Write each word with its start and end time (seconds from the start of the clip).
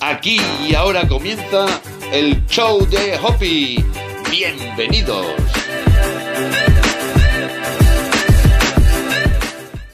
Aquí 0.00 0.38
y 0.68 0.74
ahora 0.74 1.06
comienza 1.08 1.66
el 2.12 2.44
show 2.46 2.86
de 2.86 3.18
Hoppy. 3.22 3.84
Bienvenidos. 4.30 5.26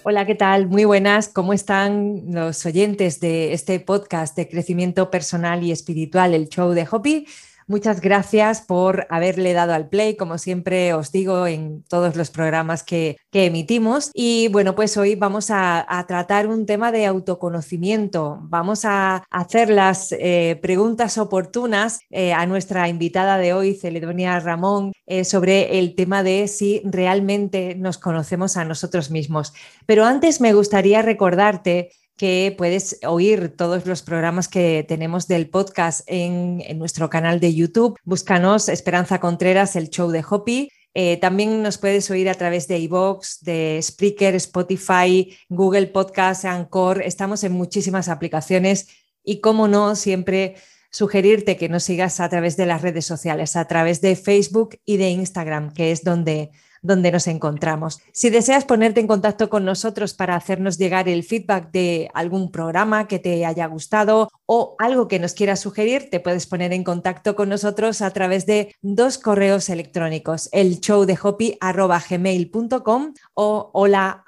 Hola, 0.03 0.27
¿qué 0.27 0.35
tal? 0.35 0.67
Muy 0.67 0.85
buenas. 0.85 1.29
¿Cómo 1.29 1.53
están 1.53 2.33
los 2.33 2.65
oyentes 2.67 3.21
de 3.21 3.53
este 3.53 3.79
podcast 3.81 4.37
de 4.37 4.49
crecimiento 4.49 5.11
personal 5.11 5.63
y 5.63 5.73
espiritual, 5.73 6.35
el 6.35 6.49
show 6.49 6.71
de 6.73 6.89
Hoppy? 6.91 7.27
Muchas 7.71 8.01
gracias 8.01 8.63
por 8.63 9.07
haberle 9.11 9.53
dado 9.53 9.75
al 9.75 9.89
play, 9.89 10.17
como 10.17 10.39
siempre 10.39 10.93
os 10.93 11.13
digo 11.13 11.47
en 11.47 11.85
todos 11.85 12.17
los 12.17 12.33
programas 12.33 12.83
que, 12.83 13.17
emitimos. 13.33 14.11
Y 14.13 14.49
bueno, 14.49 14.75
pues 14.75 14.97
hoy 14.97 15.15
vamos 15.15 15.53
a, 15.53 15.87
tratar 16.09 16.49
un 16.49 16.67
tema 16.67 16.91
de 16.91 17.07
autoconocimiento. 17.07 18.41
Vamos 18.43 18.85
a 18.85 19.23
hacer 19.31 19.71
las 19.71 20.11
eh, 20.11 20.59
preguntas 20.61 21.17
oportunas 21.17 22.01
eh, 22.11 22.33
a 22.33 22.45
nuestra 22.47 22.89
invitada 22.89 23.39
de 23.39 23.53
hoy, 23.53 23.77
Celedonia 23.77 24.41
Ramón, 24.41 24.91
eh, 25.07 25.25
sobre 25.25 25.79
el 25.79 25.95
tema 25.95 26.25
de 26.25 26.49
si 26.49 26.83
realmente 26.85 27.77
nos 27.77 27.99
conocemos 27.99 28.57
a 28.57 28.65
nosotros 28.65 29.13
mismos. 29.13 29.53
Pero 29.87 30.05
antes 30.05 30.41
me 30.41 30.55
gustaría 30.55 31.03
recordarte 31.03 31.93
que 32.21 32.55
puedes 32.59 32.99
oír 33.07 33.57
todos 33.57 33.87
los 33.87 34.03
programas 34.03 34.47
que 34.47 34.85
tenemos 34.87 35.27
del 35.27 35.49
podcast 35.49 36.03
en, 36.07 36.61
nuestro 36.77 37.09
canal 37.09 37.41
de 37.41 37.55
YouTube. 37.55 37.99
Búscanos 38.05 38.69
Esperanza 38.69 39.21
Contreras, 39.21 39.75
el 39.75 39.89
show 39.89 40.11
de 40.11 40.23
Hopi. 40.29 40.71
Eh, 40.93 41.17
también 41.17 41.63
nos 41.63 41.79
puedes 41.79 42.11
oír 42.11 42.29
a 42.29 42.35
través 42.35 42.69
de 42.69 42.79
iVoox, 42.81 43.41
de 43.41 43.81
Spreaker, 43.83 44.35
Spotify, 44.35 45.35
Google 45.49 45.87
Podcast, 45.87 46.45
Anchor. 46.45 47.01
Estamos 47.01 47.43
en 47.43 47.53
muchísimas 47.53 48.11
aplicaciones 48.11 48.89
y, 49.25 49.41
como 49.41 49.67
no, 49.67 49.97
siempre 49.97 50.57
sugerirte 50.91 51.57
que 51.57 51.71
nos 51.71 51.85
sigas 51.85 52.21
a 52.21 52.29
través 52.29 52.59
de 52.59 52.67
las 52.67 52.83
redes 52.83 53.07
sociales, 53.07 53.57
a 53.57 53.67
través 53.67 54.03
de 54.03 54.15
Facebook 54.15 54.79
y 54.85 54.99
de 54.99 55.09
Instagram, 55.09 55.73
que 55.73 55.91
es 55.91 56.05
donde 56.05 56.51
donde 56.83 57.13
nos 57.13 57.27
encontramos. 57.27 58.01
Si 58.13 58.31
deseas 58.31 58.65
ponerte 58.65 59.01
en 59.01 59.07
contacto 59.07 59.49
con 59.49 59.65
nosotros 59.65 60.15
para 60.15 60.37
hacernos 60.37 60.79
llegar 60.79 61.09
el 61.09 61.25
feedback 61.25 61.71
de 61.71 62.11
algún 62.15 62.51
programa 62.51 63.09
que 63.09 63.19
te 63.19 63.45
haya 63.45 63.67
gustado 63.67 64.29
o 64.47 64.77
algo 64.79 65.09
que 65.09 65.19
nos 65.19 65.35
quieras 65.35 65.61
sugerir, 65.61 66.11
te 66.11 66.21
puedes 66.21 66.47
poner 66.47 66.73
en 66.73 66.85
contacto 66.85 67.37
con 67.37 67.49
nosotros 67.49 68.03
a 68.03 68.11
través 68.11 68.47
de 68.47 68.75
dos 68.83 69.19
correos 69.19 69.69
electrónicos, 69.69 70.49
el 70.53 70.81
show 70.81 71.07
o 73.35 73.71
hola 73.73 74.25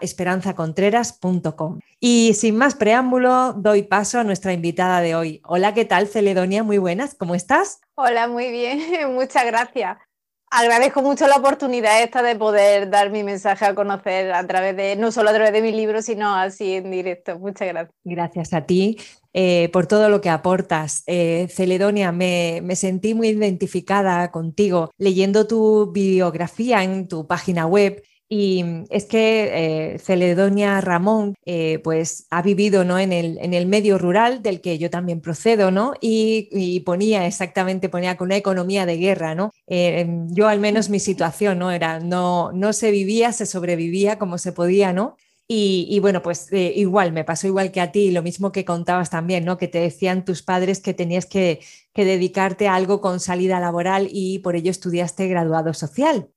esperanzacontreras.com. 0.00 1.80
Y 2.00 2.34
sin 2.34 2.56
más 2.56 2.74
preámbulo, 2.74 3.54
doy 3.54 3.82
paso 3.82 4.20
a 4.20 4.24
nuestra 4.24 4.52
invitada 4.52 5.00
de 5.00 5.14
hoy. 5.14 5.40
Hola, 5.44 5.74
¿qué 5.74 5.84
tal, 5.84 6.06
Celedonia? 6.06 6.62
Muy 6.62 6.78
buenas, 6.78 7.14
¿cómo 7.14 7.34
estás? 7.34 7.80
Hola, 7.96 8.28
muy 8.28 8.50
bien, 8.50 8.80
muchas 9.14 9.44
gracias. 9.44 10.07
Agradezco 10.50 11.02
mucho 11.02 11.26
la 11.26 11.36
oportunidad 11.36 12.02
esta 12.02 12.22
de 12.22 12.34
poder 12.34 12.88
dar 12.88 13.10
mi 13.10 13.22
mensaje 13.22 13.66
a 13.66 13.74
conocer 13.74 14.32
a 14.32 14.46
través 14.46 14.76
de, 14.76 14.96
no 14.96 15.12
solo 15.12 15.30
a 15.30 15.34
través 15.34 15.52
de 15.52 15.60
mi 15.60 15.72
libro, 15.72 16.00
sino 16.00 16.34
así 16.34 16.74
en 16.74 16.90
directo. 16.90 17.38
Muchas 17.38 17.68
gracias. 17.68 17.94
Gracias 18.04 18.54
a 18.54 18.62
ti 18.62 18.96
eh, 19.34 19.68
por 19.72 19.86
todo 19.86 20.08
lo 20.08 20.20
que 20.22 20.30
aportas. 20.30 21.02
Eh, 21.06 21.48
Celedonia, 21.50 22.12
me, 22.12 22.60
me, 22.62 22.76
sentí 22.76 23.14
muy 23.14 23.28
identificada 23.28 24.30
contigo 24.30 24.90
leyendo 24.96 25.46
tu 25.46 25.92
biografía 25.92 26.82
en 26.82 27.08
tu 27.08 27.26
página 27.26 27.66
web 27.66 28.02
y 28.28 28.64
es 28.90 29.06
que 29.06 29.94
eh, 29.94 29.98
Celedonia 29.98 30.80
Ramón 30.82 31.34
eh, 31.46 31.80
pues 31.82 32.26
ha 32.30 32.42
vivido 32.42 32.84
¿no? 32.84 32.98
en, 32.98 33.12
el, 33.12 33.38
en, 33.38 33.54
el, 33.54 33.66
medio 33.66 33.96
rural 33.96 34.42
del 34.42 34.60
que 34.60 34.76
yo 34.78 34.90
también 34.90 35.20
procedo 35.22 35.70
¿no? 35.70 35.94
y, 36.00 36.80
ponía 36.80 37.26
exactamente, 37.26 37.88
ponía 37.88 38.16
con 38.16 38.26
una 38.26 38.36
economía 38.36 38.84
de 38.84 38.98
guerra. 38.98 39.34
¿no? 39.34 39.50
Eh, 39.66 40.06
yo 40.28 40.48
al 40.48 40.60
menos 40.60 40.90
mi 40.90 41.00
situación 41.00 41.58
¿no? 41.58 41.70
era, 41.70 42.00
no, 42.00 42.52
no 42.52 42.72
se 42.74 42.90
vivía, 42.90 43.32
se 43.32 43.46
sobrevivía 43.46 44.18
como 44.18 44.36
se 44.36 44.52
podía, 44.52 44.92
¿no? 44.92 45.16
Y, 45.50 45.98
bueno, 46.00 46.22
pues 46.22 46.52
igual, 46.52 47.12
me 47.12 47.24
pasó 47.24 47.46
igual 47.46 47.72
que 47.72 47.80
a 47.80 47.90
ti, 47.90 48.10
lo 48.10 48.22
mismo 48.22 48.52
que 48.52 48.66
contabas 48.66 49.08
también, 49.08 49.46
¿no? 49.46 49.56
Que 49.56 49.66
te 49.66 49.80
decían 49.80 50.26
tus 50.26 50.42
padres 50.42 50.80
que 50.80 50.92
tenías 50.92 51.24
que, 51.24 51.60
que 51.94 52.04
dedicarte 52.04 52.68
a 52.68 52.74
algo 52.74 53.00
con 53.00 53.18
salida 53.18 53.58
laboral 53.58 54.08
y 54.10 54.40
por 54.40 54.56
ello 54.56 54.70
estudiaste 54.70 55.26
graduado 55.26 55.72
social. 55.72 56.30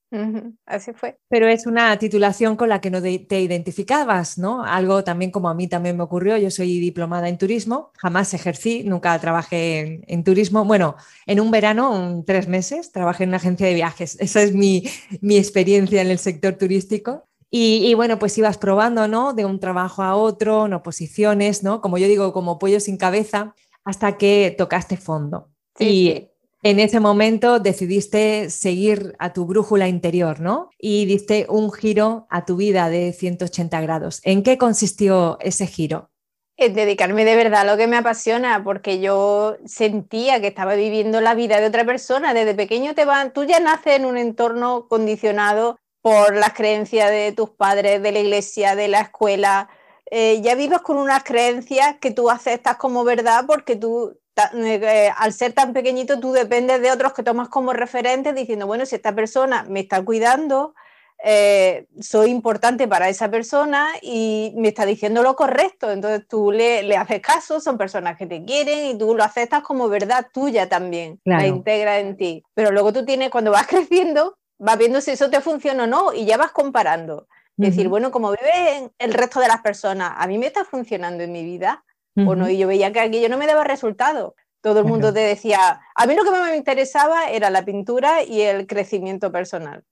Así 0.66 0.92
fue. 0.94 1.18
Pero 1.30 1.48
es 1.48 1.66
una 1.66 1.98
titulación 1.98 2.58
con 2.58 2.68
la 2.68 2.82
que 2.82 2.92
no 2.92 3.02
te 3.02 3.42
identificabas, 3.42 4.38
¿no? 4.38 4.64
Algo 4.64 5.06
también 5.06 5.32
como 5.32 5.48
a 5.50 5.54
mí 5.54 5.70
también 5.70 5.96
me 5.96 6.04
ocurrió. 6.04 6.38
Yo 6.38 6.52
soy 6.52 6.80
diplomada 6.80 7.30
en 7.30 7.38
turismo, 7.38 7.92
jamás 7.98 8.34
ejercí, 8.34 8.84
nunca 8.84 9.18
trabajé 9.20 10.02
en, 10.08 10.24
turismo. 10.26 10.66
Bueno, 10.66 10.98
en 11.26 11.40
un 11.40 11.50
verano, 11.50 12.24
tres 12.28 12.50
meses, 12.50 12.92
trabajé 12.92 13.24
en 13.24 13.30
una 13.30 13.38
agencia 13.38 13.68
de 13.68 13.74
viajes. 13.74 14.18
Esa 14.20 14.44
es 14.44 14.54
mi, 14.54 14.84
experiencia 15.22 16.02
en 16.02 16.10
el 16.10 16.20
sector 16.20 16.56
turístico. 16.56 17.30
Y, 17.54 17.94
bueno, 17.96 18.18
pues 18.18 18.38
ibas 18.38 18.58
probando, 18.58 19.10
¿no? 19.10 19.34
De 19.34 19.44
un 19.44 19.60
trabajo 19.60 20.04
a 20.04 20.16
otro, 20.16 20.70
no 20.70 20.82
posiciones, 20.84 21.64
¿no? 21.64 21.82
Como 21.82 21.98
yo 21.98 22.08
digo, 22.08 22.32
como 22.32 22.58
pollo 22.58 22.80
sin 22.80 22.96
cabeza, 22.96 23.54
hasta 23.84 24.18
que 24.18 24.56
tocaste 24.58 24.96
fondo. 24.96 25.50
y 25.78 26.30
en 26.64 26.80
ese 26.80 27.00
momento 27.00 27.60
decidiste 27.60 28.52
seguir 28.52 29.16
a 29.18 29.34
tu 29.34 29.46
brújula 29.46 29.88
interior, 29.88 30.40
¿no? 30.40 30.70
Y 30.78 31.06
diste 31.06 31.48
un 31.50 31.72
giro 31.72 32.28
a 32.30 32.46
tu 32.46 32.56
vida 32.56 32.90
de 32.90 33.14
180 33.14 33.82
grados. 33.82 34.22
¿En 34.24 34.44
qué 34.44 34.60
consistió 34.60 35.40
ese 35.42 35.66
giro? 35.66 36.12
En 36.58 36.76
dedicarme 36.76 37.26
de 37.26 37.36
verdad 37.36 37.62
a 37.62 37.64
lo 37.66 37.78
que 37.78 37.88
me 37.88 37.98
apasiona, 37.98 38.64
porque 38.64 39.02
yo 39.02 39.58
sentía 39.66 40.40
que 40.40 40.48
estaba 40.48 40.76
viviendo 40.76 41.20
la 41.20 41.34
vida 41.34 41.60
de 41.60 41.66
otra 41.66 41.84
persona. 41.84 42.36
Desde 42.36 42.54
pequeño 42.54 42.94
te 42.94 43.06
van, 43.06 43.34
tú 43.34 43.44
ya 43.44 43.60
naces 43.60 43.96
en 43.96 44.06
un 44.06 44.18
entorno 44.18 44.88
condicionado 44.88 45.80
por 46.02 46.36
las 46.36 46.54
creencias 46.54 47.10
de 47.10 47.32
tus 47.32 47.50
padres, 47.52 48.02
de 48.02 48.12
la 48.12 48.20
iglesia, 48.20 48.76
de 48.76 48.88
la 48.88 49.02
escuela. 49.02 49.70
Eh, 50.10 50.42
ya 50.42 50.56
vives 50.56 50.80
con 50.80 50.98
unas 50.98 51.24
creencias 51.24 51.96
que 52.02 52.12
tú 52.12 52.30
aceptas 52.30 52.78
como 52.78 53.04
verdad 53.04 53.46
porque 53.48 53.76
tú 53.76 54.18
eh, 54.54 55.12
al 55.18 55.34
ser 55.34 55.54
tan 55.54 55.74
pequeñito 55.74 56.20
tú 56.20 56.32
dependes 56.32 56.82
de 56.82 56.92
otros 56.92 57.14
que 57.14 57.24
tomas 57.24 57.50
como 57.50 57.74
referentes 57.74 58.34
diciendo, 58.34 58.66
bueno, 58.66 58.86
si 58.86 58.96
esta 58.96 59.14
persona 59.14 59.66
me 59.70 59.82
está 59.82 60.04
cuidando, 60.04 60.74
eh, 61.24 61.86
soy 62.00 62.32
importante 62.32 62.88
para 62.88 63.08
esa 63.10 63.30
persona 63.30 63.90
y 64.02 64.54
me 64.56 64.70
está 64.70 64.86
diciendo 64.86 65.22
lo 65.22 65.36
correcto, 65.36 65.92
entonces 65.92 66.28
tú 66.28 66.52
le, 66.52 66.82
le, 66.82 66.98
haces 66.98 67.22
caso, 67.22 67.60
son 67.60 67.78
personas 67.78 68.18
que 68.18 68.26
te 68.26 68.44
quieren 68.44 68.88
y 68.88 68.98
tú 68.98 69.14
lo 69.14 69.24
aceptas 69.24 69.62
como 69.62 69.88
verdad 69.88 70.28
tuya 70.34 70.68
también, 70.68 71.20
la 71.26 71.46
integra 71.46 72.00
en 72.00 72.18
ti. 72.18 72.44
Pero 72.56 72.72
luego 72.72 72.92
tú 72.92 73.06
tienes, 73.06 73.30
cuando 73.30 73.52
vas 73.52 73.68
creciendo, 73.68 74.38
vas 74.62 74.78
viendo 74.78 75.02
si 75.02 75.12
eso 75.12 75.30
te 75.30 75.42
funciona 75.42 75.84
o 75.84 75.88
no 75.88 76.14
y 76.14 76.26
ya 76.26 76.38
vas 76.38 76.52
comparando. 76.52 77.28
Decir, 77.58 77.90
bueno, 77.90 78.10
como 78.10 78.32
vive 78.32 78.90
el 78.98 79.14
resto 79.14 79.40
de 79.40 79.48
las 79.48 79.62
personas, 79.62 80.14
a 80.16 80.26
mí 80.26 80.40
me 80.40 80.48
está 80.48 80.66
funcionando 80.66 81.24
en 81.24 81.32
mi 81.32 81.44
vida, 81.44 81.84
o 82.16 82.36
no, 82.36 82.50
y 82.50 82.58
yo 82.58 82.68
veía 82.68 82.92
que 82.92 83.00
aquello 83.00 83.30
no 83.30 83.38
me 83.38 83.46
daba 83.46 83.64
resultado. 83.64 84.36
Todo 84.62 84.80
el 84.80 84.86
mundo 84.86 85.14
te 85.14 85.20
decía, 85.20 85.82
a 85.94 86.06
mí 86.08 86.16
lo 86.16 86.24
que 86.24 86.32
más 86.32 86.50
me 86.50 86.58
interesaba 86.58 87.30
era 87.30 87.50
la 87.50 87.64
pintura 87.64 88.24
y 88.24 88.42
el 88.42 88.66
crecimiento 88.66 89.32
personal. 89.32 89.84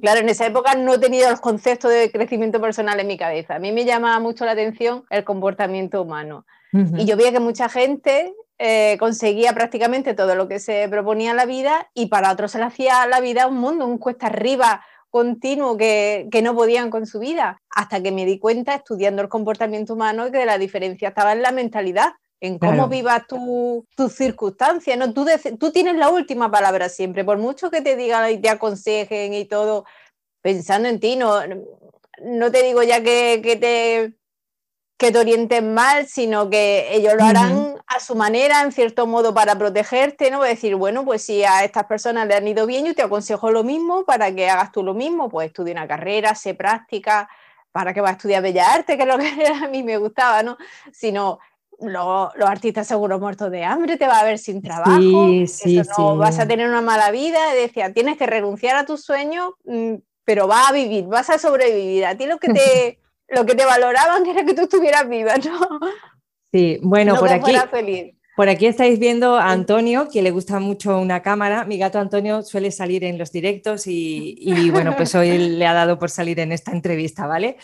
Claro, 0.00 0.20
en 0.20 0.28
esa 0.28 0.46
época 0.46 0.74
no 0.74 1.00
tenía 1.00 1.30
los 1.30 1.40
conceptos 1.40 1.90
de 1.90 2.10
crecimiento 2.12 2.60
personal 2.60 3.00
en 3.00 3.06
mi 3.06 3.16
cabeza. 3.16 3.54
A 3.56 3.58
mí 3.58 3.72
me 3.72 3.84
llamaba 3.84 4.20
mucho 4.20 4.44
la 4.44 4.52
atención 4.52 5.04
el 5.10 5.24
comportamiento 5.24 6.02
humano. 6.02 6.44
Y 6.72 7.06
yo 7.06 7.16
veía 7.16 7.32
que 7.32 7.40
mucha 7.40 7.70
gente 7.70 8.34
eh, 8.58 8.96
conseguía 8.98 9.52
prácticamente 9.52 10.14
todo 10.14 10.34
lo 10.34 10.48
que 10.48 10.60
se 10.60 10.88
proponía 10.88 11.30
en 11.30 11.36
la 11.36 11.44
vida 11.44 11.90
y 11.92 12.06
para 12.06 12.32
otros 12.32 12.52
se 12.52 12.58
le 12.58 12.64
hacía 12.64 13.06
la 13.06 13.20
vida 13.20 13.46
un 13.46 13.58
mundo, 13.58 13.86
un 13.86 13.98
cuesta 13.98 14.28
arriba 14.28 14.82
continuo 15.10 15.76
que, 15.76 16.28
no 16.42 16.54
podían 16.54 16.90
con 16.90 17.06
su 17.06 17.18
vida, 17.18 17.62
hasta 17.70 18.02
que 18.02 18.12
me 18.12 18.24
di 18.24 18.38
cuenta 18.38 18.74
estudiando 18.74 19.22
el 19.22 19.28
comportamiento 19.28 19.94
humano 19.94 20.30
que 20.30 20.44
la 20.44 20.58
diferencia 20.58 21.08
estaba 21.08 21.32
en 21.32 21.42
la 21.42 21.52
mentalidad, 21.52 22.12
en 22.40 22.58
cómo 22.58 22.88
vivas 22.88 23.22
tus 23.26 24.12
circunstancias, 24.12 24.98
¿no? 24.98 25.12
Tú, 25.14 25.26
tú 25.58 25.70
tienes 25.70 25.96
la 25.96 26.10
última 26.10 26.50
palabra 26.50 26.88
siempre, 26.88 27.24
por 27.24 27.38
mucho 27.38 27.70
que 27.70 27.80
te 27.80 27.96
digan 27.96 28.30
y 28.30 28.38
te 28.38 28.50
aconsejen 28.50 29.32
y 29.32 29.46
todo, 29.46 29.86
pensando 30.42 30.88
en 30.88 31.00
ti, 31.00 31.16
no, 31.16 31.40
no 32.22 32.50
te 32.50 32.62
digo 32.62 32.82
ya 32.82 33.02
que, 33.02 33.40
que 33.42 33.56
te 33.56 34.16
que 34.96 35.12
te 35.12 35.18
orienten 35.18 35.74
mal, 35.74 36.06
sino 36.06 36.48
que 36.48 36.94
ellos 36.94 37.14
lo 37.18 37.24
harán 37.24 37.76
a 37.86 38.00
su 38.00 38.14
manera, 38.14 38.62
en 38.62 38.72
cierto 38.72 39.06
modo, 39.06 39.34
para 39.34 39.56
protegerte, 39.56 40.30
¿no? 40.30 40.42
Decir, 40.42 40.74
bueno, 40.74 41.04
pues 41.04 41.22
si 41.22 41.44
a 41.44 41.64
estas 41.64 41.84
personas 41.84 42.26
le 42.26 42.34
han 42.34 42.48
ido 42.48 42.66
bien, 42.66 42.86
yo 42.86 42.94
te 42.94 43.02
aconsejo 43.02 43.50
lo 43.50 43.62
mismo 43.62 44.04
para 44.04 44.34
que 44.34 44.48
hagas 44.48 44.72
tú 44.72 44.82
lo 44.82 44.94
mismo, 44.94 45.28
pues 45.28 45.48
estudia 45.48 45.74
una 45.74 45.86
carrera, 45.86 46.34
sé 46.34 46.54
práctica, 46.54 47.28
para 47.72 47.92
que 47.92 48.00
vas 48.00 48.12
a 48.12 48.16
estudiar 48.16 48.42
Bellas 48.42 48.68
Artes, 48.68 48.96
que 48.96 49.02
es 49.02 49.08
lo 49.08 49.18
que 49.18 49.26
a 49.64 49.68
mí 49.68 49.82
me 49.82 49.98
gustaba, 49.98 50.42
¿no? 50.42 50.56
Sino 50.92 51.40
los, 51.78 52.34
artistas 52.40 52.86
seguros 52.86 53.20
muertos 53.20 53.50
de 53.50 53.64
hambre, 53.64 53.98
te 53.98 54.06
va 54.06 54.20
a 54.20 54.24
ver 54.24 54.38
sin 54.38 54.62
trabajo, 54.62 55.28
sí, 55.46 55.82
no, 55.98 56.16
vas 56.16 56.38
a 56.38 56.48
tener 56.48 56.68
una 56.68 56.80
mala 56.80 57.10
vida, 57.10 57.52
decía, 57.52 57.92
tienes 57.92 58.16
que 58.16 58.24
renunciar 58.24 58.76
a 58.76 58.86
tus 58.86 59.04
sueños, 59.04 59.50
mm, 59.64 59.96
pero 60.24 60.46
vas 60.46 60.70
a 60.70 60.72
vivir, 60.72 61.04
vas 61.04 61.28
a 61.28 61.38
sobrevivir. 61.38 62.06
A 62.06 62.16
ti 62.16 62.24
lo 62.24 62.38
que 62.38 62.48
te 62.48 62.98
lo 63.28 63.46
que 63.46 63.54
te 63.54 63.64
valoraban 63.64 64.26
era 64.26 64.44
que 64.44 64.54
tú 64.54 64.62
estuvieras 64.62 65.08
viva, 65.08 65.36
¿no? 65.36 65.80
Sí, 66.52 66.78
bueno, 66.82 67.16
por 67.16 67.30
aquí. 67.30 67.54
Por 68.36 68.50
aquí 68.50 68.66
estáis 68.66 68.98
viendo 68.98 69.36
a 69.36 69.50
Antonio, 69.50 70.08
que 70.12 70.20
le 70.20 70.30
gusta 70.30 70.60
mucho 70.60 71.00
una 71.00 71.22
cámara. 71.22 71.64
Mi 71.64 71.78
gato 71.78 71.98
Antonio 71.98 72.42
suele 72.42 72.70
salir 72.70 73.02
en 73.02 73.16
los 73.16 73.32
directos 73.32 73.86
y, 73.86 74.70
bueno, 74.70 74.94
pues 74.94 75.14
hoy 75.14 75.38
le 75.38 75.66
ha 75.66 75.72
dado 75.72 75.98
por 75.98 76.10
salir 76.10 76.38
en 76.40 76.52
esta 76.52 76.72
entrevista, 76.72 77.26
¿vale? 77.26 77.56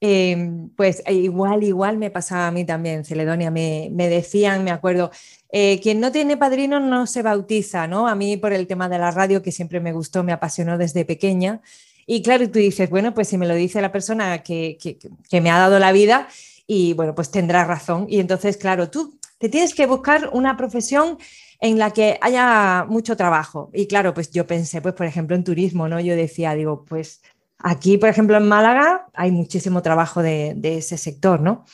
Em, 0.00 0.68
pues 0.76 1.02
igual, 1.08 1.64
igual 1.64 1.98
me 1.98 2.10
pasaba 2.10 2.46
a 2.46 2.50
mí 2.52 2.64
también, 2.64 3.04
Celedonia, 3.04 3.50
me, 3.50 3.90
decían, 3.90 4.62
me 4.62 4.70
acuerdo, 4.70 5.10
eh, 5.50 5.80
quien 5.82 5.98
no 5.98 6.12
tiene 6.12 6.36
padrino 6.36 6.78
no 6.78 7.08
se 7.08 7.22
bautiza, 7.22 7.88
¿no? 7.88 8.06
A 8.06 8.14
mí 8.14 8.36
por 8.36 8.52
el 8.52 8.68
tema 8.68 8.88
de 8.88 8.98
la 8.98 9.10
radio, 9.10 9.42
que 9.42 9.50
siempre 9.50 9.80
me 9.80 9.92
gustó, 9.92 10.22
me 10.22 10.32
apasionó 10.32 10.78
desde 10.78 11.04
pequeña. 11.04 11.60
Y 12.06 12.22
claro, 12.22 12.50
tú 12.50 12.58
dices, 12.58 12.90
bueno, 12.90 13.14
pues 13.14 13.28
si 13.28 13.38
me 13.38 13.46
lo 13.46 13.54
dice 13.54 13.80
la 13.80 13.92
persona 13.92 14.42
que, 14.42 14.78
que 14.78 15.40
me 15.40 15.50
ha 15.50 15.58
dado 15.58 15.78
la 15.78 15.92
vida, 15.92 16.28
y 16.66 16.94
bueno, 16.94 17.14
pues 17.14 17.30
tendrá 17.30 17.64
razón. 17.64 18.06
Y 18.08 18.20
entonces, 18.20 18.56
claro, 18.56 18.90
tú 18.90 19.18
te 19.38 19.48
tienes 19.48 19.74
que 19.74 19.86
buscar 19.86 20.30
una 20.32 20.56
profesión 20.56 21.18
en 21.60 21.78
la 21.78 21.90
que 21.92 22.18
haya 22.20 22.86
mucho 22.88 23.16
trabajo. 23.16 23.70
Y 23.72 23.86
claro, 23.86 24.14
pues 24.14 24.30
yo 24.30 24.46
pensé, 24.46 24.80
pues 24.80 24.94
por 24.94 25.06
ejemplo, 25.06 25.36
en 25.36 25.44
turismo, 25.44 25.88
¿no? 25.88 26.00
Yo 26.00 26.16
decía, 26.16 26.54
digo, 26.54 26.84
pues 26.84 27.22
aquí, 27.58 27.98
por 27.98 28.08
ejemplo, 28.08 28.36
en 28.36 28.48
Málaga 28.48 29.06
hay 29.14 29.30
muchísimo 29.30 29.82
trabajo 29.82 30.22
de, 30.22 30.58
ese 30.62 30.98
sector, 30.98 31.40
¿no? 31.40 31.64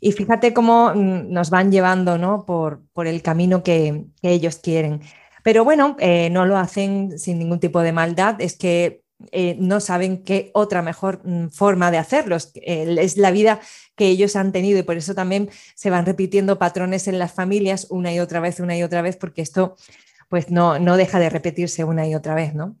Y 0.00 0.12
fíjate 0.12 0.54
cómo 0.54 0.92
mm, 0.94 1.30
nos 1.32 1.50
van 1.50 1.72
llevando, 1.72 2.18
¿no? 2.18 2.44
Por, 2.46 2.82
por 2.92 3.06
el 3.06 3.22
camino 3.22 3.62
que, 3.62 4.04
ellos 4.22 4.56
quieren. 4.56 5.00
Pero 5.42 5.64
bueno, 5.64 5.96
eh, 5.98 6.30
no 6.30 6.46
lo 6.46 6.56
hacen 6.56 7.18
sin 7.18 7.38
ningún 7.38 7.60
tipo 7.60 7.80
de 7.80 7.92
maldad. 7.92 8.40
Es 8.40 8.56
que 8.56 9.02
eh, 9.32 9.56
no 9.58 9.80
saben 9.80 10.22
qué 10.22 10.50
otra 10.54 10.80
mejor 10.80 11.20
mm, 11.24 11.48
forma 11.48 11.90
de 11.90 11.98
hacerlo. 11.98 12.36
es 12.36 13.16
la 13.16 13.30
vida 13.30 13.60
que 13.96 14.06
ellos 14.06 14.36
han 14.36 14.52
tenido 14.52 14.78
y 14.78 14.82
por 14.82 14.96
eso 14.96 15.14
también 15.14 15.50
se 15.74 15.90
van 15.90 16.06
repitiendo 16.06 16.58
patrones 16.58 17.08
en 17.08 17.18
las 17.18 17.32
familias 17.32 17.86
una 17.90 18.12
y 18.12 18.20
otra 18.20 18.40
vez, 18.40 18.60
una 18.60 18.76
y 18.76 18.82
otra 18.82 19.02
vez, 19.02 19.16
porque 19.16 19.42
esto 19.42 19.76
pues 20.28 20.50
no, 20.50 20.78
no 20.78 20.96
deja 20.96 21.18
de 21.18 21.30
repetirse 21.30 21.84
una 21.84 22.06
y 22.06 22.14
otra 22.14 22.34
vez, 22.34 22.54
¿no? 22.54 22.76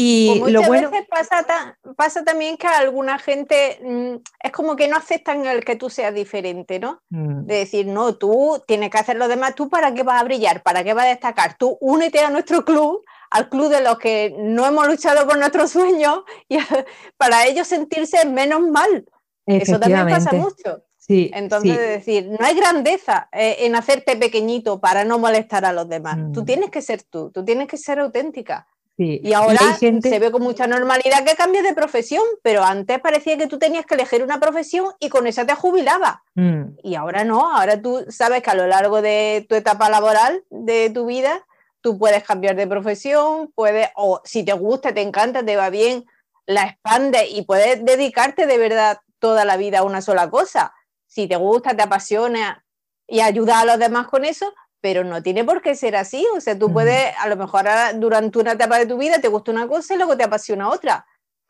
Y 0.00 0.38
pues 0.38 0.52
lo 0.52 0.62
bueno... 0.62 0.90
veces 0.90 1.08
pasa, 1.08 1.76
pasa, 1.96 2.24
también 2.24 2.56
que 2.56 2.68
alguna 2.68 3.18
gente 3.18 3.80
mm, 3.82 4.14
es 4.44 4.52
como 4.52 4.76
que 4.76 4.86
no 4.86 4.96
aceptan 4.96 5.44
el 5.44 5.64
que 5.64 5.74
tú 5.74 5.90
seas 5.90 6.14
diferente, 6.14 6.78
¿no? 6.78 7.02
Mm. 7.10 7.46
De 7.46 7.56
decir, 7.56 7.86
no, 7.86 8.14
tú 8.14 8.62
tienes 8.66 8.90
que 8.90 8.98
hacer 8.98 9.16
lo 9.16 9.26
demás, 9.26 9.56
tú 9.56 9.68
para 9.68 9.92
qué 9.92 10.04
vas 10.04 10.20
a 10.20 10.24
brillar, 10.24 10.62
para 10.62 10.84
qué 10.84 10.94
vas 10.94 11.06
a 11.06 11.08
destacar, 11.08 11.56
tú 11.58 11.76
únete 11.80 12.20
a 12.20 12.30
nuestro 12.30 12.64
club 12.64 13.04
al 13.30 13.48
club 13.48 13.68
de 13.68 13.82
los 13.82 13.98
que 13.98 14.34
no 14.38 14.66
hemos 14.66 14.86
luchado 14.86 15.26
por 15.26 15.38
nuestros 15.38 15.70
sueños 15.70 16.22
y 16.48 16.58
para 17.16 17.46
ellos 17.46 17.68
sentirse 17.68 18.24
menos 18.26 18.62
mal. 18.62 19.06
Eso 19.46 19.80
también 19.80 20.08
pasa 20.08 20.32
mucho. 20.32 20.84
Sí, 20.96 21.30
Entonces, 21.32 21.78
decir, 21.78 22.28
no 22.28 22.44
hay 22.44 22.54
grandeza 22.54 23.30
eh, 23.32 23.56
en 23.60 23.74
hacerte 23.74 24.16
pequeñito 24.16 24.78
para 24.78 25.04
no 25.04 25.18
molestar 25.18 25.64
a 25.64 25.72
los 25.72 25.88
demás. 25.88 26.18
Tú 26.34 26.42
mm. 26.42 26.44
tienes 26.44 26.70
que 26.70 26.82
ser 26.82 27.02
tú, 27.02 27.30
tú 27.30 27.44
tienes 27.46 27.66
que 27.66 27.78
ser 27.78 27.98
auténtica. 27.98 28.66
Y 28.98 29.32
ahora 29.32 29.60
se 29.78 30.18
ve 30.18 30.30
con 30.32 30.42
mucha 30.42 30.66
normalidad 30.66 31.24
que 31.24 31.36
cambies 31.36 31.62
de 31.62 31.72
profesión, 31.72 32.24
pero 32.42 32.64
antes 32.64 32.98
parecía 32.98 33.38
que 33.38 33.46
tú 33.46 33.56
tenías 33.56 33.86
que 33.86 33.94
elegir 33.94 34.24
una 34.24 34.40
profesión 34.40 34.86
y 34.98 35.08
con 35.08 35.28
esa 35.28 35.46
te 35.46 35.54
jubilaba. 35.54 36.24
Mm. 36.34 36.62
Y 36.82 36.96
ahora 36.96 37.22
no, 37.22 37.54
ahora 37.54 37.80
tú 37.80 38.04
sabes 38.08 38.42
que 38.42 38.50
a 38.50 38.56
lo 38.56 38.66
largo 38.66 39.00
de 39.00 39.46
tu 39.48 39.54
etapa 39.54 39.88
laboral, 39.88 40.42
de 40.50 40.90
tu 40.90 41.06
vida, 41.06 41.46
tú 41.88 41.96
puedes 41.96 42.22
cambiar 42.22 42.54
de 42.54 42.66
profesión, 42.66 43.50
puedes, 43.54 43.88
o 43.96 44.20
si 44.22 44.44
te 44.44 44.52
gusta, 44.52 44.92
te 44.92 45.00
encanta, 45.00 45.42
te 45.42 45.56
va 45.56 45.70
bien, 45.70 46.04
la 46.44 46.64
expandes 46.64 47.30
y 47.30 47.40
puedes 47.46 47.82
dedicarte 47.82 48.46
de 48.46 48.58
verdad 48.58 48.98
toda 49.18 49.46
la 49.46 49.56
vida 49.56 49.78
a 49.78 49.84
una 49.84 50.02
sola 50.02 50.28
cosa. 50.28 50.74
Si 51.06 51.26
te 51.26 51.36
gusta, 51.36 51.74
te 51.74 51.82
apasiona 51.82 52.62
y 53.06 53.20
ayuda 53.20 53.60
a 53.60 53.64
los 53.64 53.78
demás 53.78 54.06
con 54.06 54.26
eso, 54.26 54.52
pero 54.82 55.02
no 55.02 55.22
tiene 55.22 55.44
por 55.44 55.62
qué 55.62 55.74
ser 55.74 55.96
así. 55.96 56.26
O 56.36 56.42
sea, 56.42 56.58
tú 56.58 56.70
puedes, 56.70 57.14
a 57.18 57.26
lo 57.26 57.36
mejor 57.36 57.64
durante 57.94 58.38
una 58.38 58.52
etapa 58.52 58.78
de 58.78 58.84
tu 58.84 58.98
vida 58.98 59.18
te 59.18 59.28
gusta 59.28 59.50
una 59.50 59.66
cosa 59.66 59.94
y 59.94 59.96
luego 59.96 60.14
te 60.14 60.24
apasiona 60.24 60.68
otra. 60.68 61.06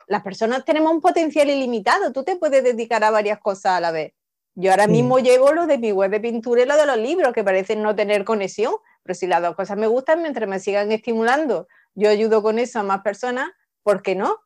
Las 0.07 0.23
personas 0.23 0.63
tenemos 0.63 0.93
un 0.93 1.01
potencial 1.01 1.49
ilimitado, 1.49 2.13
tú 2.13 2.23
te 2.23 2.37
puedes 2.37 2.63
dedicar 2.63 3.03
a 3.03 3.11
varias 3.11 3.39
cosas 3.39 3.73
a 3.73 3.81
la 3.81 3.91
vez. 3.91 4.13
Yo 4.55 4.71
ahora 4.71 4.87
mismo 4.87 5.19
llevo 5.19 5.51
lo 5.51 5.67
de 5.67 5.77
mi 5.77 5.91
web 5.91 6.11
de 6.11 6.21
pintura 6.21 6.61
y 6.61 6.65
lo 6.65 6.77
de 6.77 6.85
los 6.85 6.97
libros, 6.97 7.33
que 7.33 7.43
parecen 7.43 7.81
no 7.81 7.93
tener 7.93 8.23
conexión, 8.23 8.75
pero 9.09 9.17
si 9.17 9.25
las 9.25 9.41
dos 9.41 9.55
cosas 9.55 9.75
me 9.75 9.87
gustan, 9.87 10.21
mientras 10.21 10.47
me 10.47 10.59
sigan 10.59 10.91
estimulando, 10.91 11.67
yo 11.95 12.11
ayudo 12.11 12.43
con 12.43 12.59
eso 12.59 12.79
a 12.79 12.83
más 12.83 13.01
personas, 13.01 13.49
¿por 13.81 14.03
qué 14.03 14.13
no? 14.13 14.37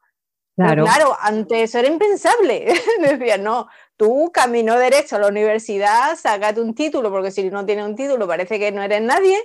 Pues 0.56 0.68
claro, 0.68 0.86
claro 0.86 1.18
antes 1.19 1.63
eso 1.63 1.80
era 1.80 1.89
impensable. 1.89 2.74
Decía, 3.01 3.38
no, 3.38 3.68
tú 3.98 4.31
camino 4.33 4.80
derecho 4.80 5.18
a 5.18 5.19
la 5.19 5.27
universidad, 5.27 6.15
sácate 6.15 6.62
un 6.62 6.75
título, 6.75 7.12
porque 7.12 7.30
si 7.30 7.50
no 7.50 7.65
tienes 7.65 7.83
un 7.83 7.98
título 7.98 8.25
parece 8.25 8.57
que 8.57 8.71
no 8.71 8.81
eres 8.81 9.01
nadie. 9.01 9.38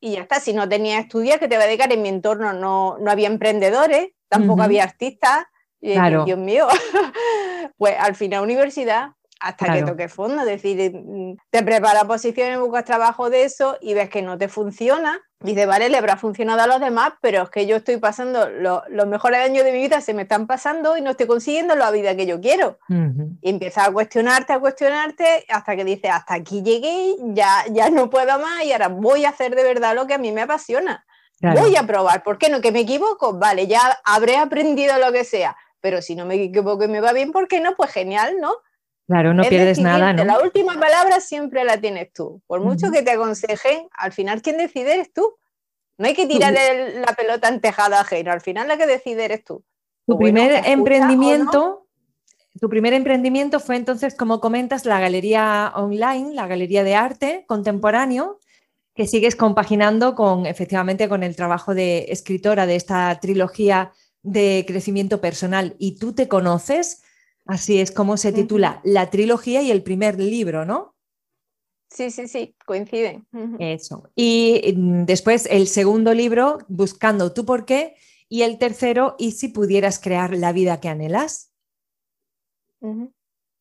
Y 0.00 0.12
ya 0.12 0.22
está, 0.22 0.40
si 0.40 0.54
no 0.54 0.66
tenías 0.66 1.02
estudiar, 1.02 1.38
que 1.38 1.48
te 1.48 1.58
va 1.58 1.64
a 1.64 1.66
dedicar? 1.66 1.92
En 1.92 2.00
mi 2.00 2.08
entorno 2.08 2.54
no, 2.54 2.96
no 2.98 3.10
había 3.10 3.26
emprendedores, 3.26 4.12
tampoco 4.30 4.62
había 4.62 4.84
artistas. 4.84 5.44
Y 5.82 6.00
Dios 6.24 6.38
mío, 6.38 6.66
pues 7.76 7.94
al 7.98 8.14
final 8.14 8.42
universidad 8.42 9.10
hasta 9.40 9.72
que 9.72 9.82
toque 9.82 10.08
fondo, 10.08 10.40
es 10.42 10.46
decir, 10.46 10.92
mm, 10.94 11.36
te 11.50 11.62
preparas 11.62 12.04
posiciones, 12.04 12.58
buscas 12.58 12.84
trabajo 12.84 13.30
de 13.30 13.44
eso 13.44 13.76
y 13.80 13.94
ves 13.94 14.08
que 14.08 14.22
no 14.22 14.38
te 14.38 14.48
funciona, 14.48 15.20
dices, 15.40 15.66
vale, 15.66 15.90
le 15.90 15.98
habrá 15.98 16.16
funcionado 16.16 16.62
a 16.62 16.66
los 16.66 16.80
demás, 16.80 17.12
pero 17.20 17.42
es 17.42 17.50
que 17.50 17.66
yo 17.66 17.76
estoy 17.76 17.98
pasando 17.98 18.48
los 18.48 19.06
mejores 19.06 19.40
años 19.40 19.64
de 19.64 19.72
mi 19.72 19.78
vida, 19.78 20.00
se 20.00 20.14
me 20.14 20.22
están 20.22 20.46
pasando 20.46 20.96
y 20.96 21.02
no 21.02 21.10
estoy 21.10 21.26
consiguiendo 21.26 21.74
la 21.76 21.90
vida 21.90 22.16
que 22.16 22.26
yo 22.26 22.40
quiero. 22.40 22.78
Y 23.42 23.50
empiezas 23.50 23.88
a 23.88 23.92
cuestionarte, 23.92 24.54
a 24.54 24.60
cuestionarte, 24.60 25.44
hasta 25.48 25.76
que 25.76 25.84
dices, 25.84 26.10
hasta 26.10 26.34
aquí 26.34 26.62
llegué, 26.62 27.14
ya, 27.34 27.64
ya 27.70 27.90
no 27.90 28.08
puedo 28.08 28.38
más 28.38 28.64
y 28.64 28.72
ahora 28.72 28.88
voy 28.88 29.26
a 29.26 29.30
hacer 29.30 29.54
de 29.54 29.62
verdad 29.62 29.94
lo 29.94 30.06
que 30.06 30.14
a 30.14 30.18
mí 30.18 30.32
me 30.32 30.42
apasiona. 30.42 31.04
Voy 31.40 31.76
a 31.76 31.86
probar, 31.86 32.22
¿por 32.22 32.38
qué 32.38 32.48
no? 32.48 32.62
¿Que 32.62 32.72
me 32.72 32.80
equivoco? 32.80 33.34
Vale, 33.34 33.66
ya 33.66 33.98
habré 34.04 34.38
aprendido 34.38 34.96
lo 34.98 35.12
que 35.12 35.24
sea, 35.24 35.54
pero 35.80 36.00
si 36.00 36.16
no 36.16 36.24
me 36.24 36.36
equivoco 36.36 36.84
y 36.84 36.88
me 36.88 37.00
va 37.00 37.12
bien, 37.12 37.32
¿por 37.32 37.48
qué 37.48 37.60
no? 37.60 37.76
Pues 37.76 37.90
genial, 37.90 38.36
¿no? 38.40 38.54
Claro, 39.06 39.34
no 39.34 39.42
pierdes 39.44 39.78
nada, 39.78 40.12
¿no? 40.12 40.24
La 40.24 40.40
última 40.40 40.78
palabra 40.78 41.20
siempre 41.20 41.64
la 41.64 41.78
tienes 41.78 42.12
tú. 42.12 42.40
Por 42.46 42.60
mucho 42.60 42.90
que 42.90 43.02
te 43.02 43.10
aconsejen, 43.10 43.88
al 43.92 44.12
final 44.12 44.40
quien 44.40 44.56
decide 44.56 44.94
eres 44.94 45.12
tú. 45.12 45.34
No 45.98 46.06
hay 46.06 46.14
que 46.14 46.26
tirar 46.26 46.52
la 46.52 47.14
pelota 47.14 47.48
en 47.48 47.60
tejado 47.60 47.96
ajeno, 47.96 48.32
al 48.32 48.40
final 48.40 48.66
la 48.66 48.76
que 48.76 48.86
decide 48.86 49.26
eres 49.26 49.44
tú. 49.44 49.62
Tu 50.06 50.18
primer 50.18 50.66
emprendimiento, 50.66 51.86
tu 52.60 52.68
primer 52.68 52.94
emprendimiento 52.94 53.60
fue 53.60 53.76
entonces, 53.76 54.14
como 54.14 54.40
comentas, 54.40 54.86
la 54.86 55.00
galería 55.00 55.72
online, 55.76 56.34
la 56.34 56.46
galería 56.46 56.82
de 56.82 56.94
arte 56.94 57.44
contemporáneo, 57.46 58.40
que 58.94 59.06
sigues 59.06 59.36
compaginando 59.36 60.14
con 60.14 60.46
efectivamente 60.46 61.08
con 61.08 61.22
el 61.22 61.36
trabajo 61.36 61.74
de 61.74 62.06
escritora 62.08 62.66
de 62.66 62.76
esta 62.76 63.18
trilogía 63.20 63.92
de 64.22 64.64
crecimiento 64.66 65.20
personal. 65.20 65.74
Y 65.78 65.98
tú 65.98 66.14
te 66.14 66.28
conoces 66.28 67.02
Así 67.46 67.80
es 67.80 67.90
como 67.90 68.16
se 68.16 68.32
titula 68.32 68.80
la 68.84 69.10
trilogía 69.10 69.60
y 69.60 69.70
el 69.70 69.82
primer 69.82 70.18
libro, 70.18 70.64
¿no? 70.64 70.94
Sí, 71.90 72.10
sí, 72.10 72.26
sí, 72.26 72.56
coinciden. 72.64 73.26
Eso. 73.58 74.10
Y 74.16 74.74
mm, 74.76 75.04
después 75.04 75.46
el 75.50 75.68
segundo 75.68 76.14
libro, 76.14 76.58
Buscando 76.68 77.32
tu 77.32 77.44
por 77.44 77.66
qué, 77.66 77.94
y 78.28 78.42
el 78.42 78.58
tercero, 78.58 79.14
¿y 79.18 79.32
si 79.32 79.48
pudieras 79.48 80.00
crear 80.00 80.34
la 80.34 80.52
vida 80.52 80.80
que 80.80 80.88
anhelas? 80.88 81.52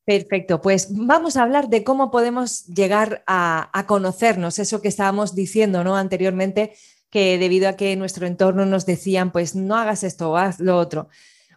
Perfecto, 0.06 0.62
pues 0.62 0.88
vamos 0.92 1.38
a 1.38 1.44
hablar 1.44 1.70
de 1.70 1.84
cómo 1.84 2.10
podemos 2.10 2.66
llegar 2.66 3.24
a, 3.28 3.70
a, 3.78 3.86
conocernos, 3.86 4.60
eso 4.60 4.82
que 4.82 4.90
estábamos 4.90 5.36
diciendo 5.36 5.84
¿no? 5.84 5.96
anteriormente, 5.96 6.74
que 7.10 7.38
debido 7.38 7.70
a 7.70 7.78
que 7.78 7.96
nuestro 7.96 8.28
entorno 8.28 8.66
nos 8.66 8.86
decían, 8.86 9.32
pues 9.32 9.56
no 9.56 9.76
hagas 9.76 10.04
esto, 10.04 10.36
haz 10.36 10.60
lo 10.60 10.78
otro 10.78 11.08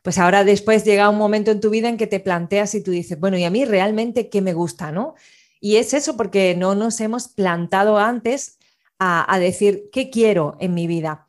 pues 0.06 0.18
ahora 0.18 0.44
después 0.44 0.84
llega 0.84 1.10
un 1.10 1.18
momento 1.18 1.50
en 1.50 1.60
tu 1.60 1.68
vida 1.68 1.88
en 1.88 1.96
que 1.96 2.06
te 2.06 2.20
planteas 2.20 2.76
y 2.76 2.80
tú 2.80 2.92
dices, 2.92 3.18
bueno, 3.18 3.38
¿y 3.38 3.42
a 3.42 3.50
mí 3.50 3.64
realmente 3.64 4.28
qué 4.28 4.40
me 4.40 4.52
gusta? 4.52 4.92
¿no? 4.92 5.16
Y 5.60 5.78
es 5.78 5.94
eso 5.94 6.16
porque 6.16 6.54
no 6.56 6.76
nos 6.76 7.00
hemos 7.00 7.26
plantado 7.26 7.98
antes 7.98 8.56
a, 9.00 9.36
decir, 9.40 9.90
¿qué 9.90 10.08
quiero 10.08 10.56
en 10.60 10.74
mi 10.74 10.86
vida? 10.86 11.26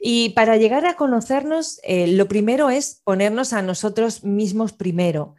Y 0.00 0.30
para 0.30 0.56
llegar 0.56 0.86
a 0.86 0.96
conocernos, 0.96 1.78
eh, 1.84 2.08
lo 2.08 2.26
primero 2.26 2.68
es 2.68 3.00
ponernos 3.04 3.52
a 3.52 3.62
nosotros 3.62 4.24
mismos 4.24 4.72
primero, 4.72 5.36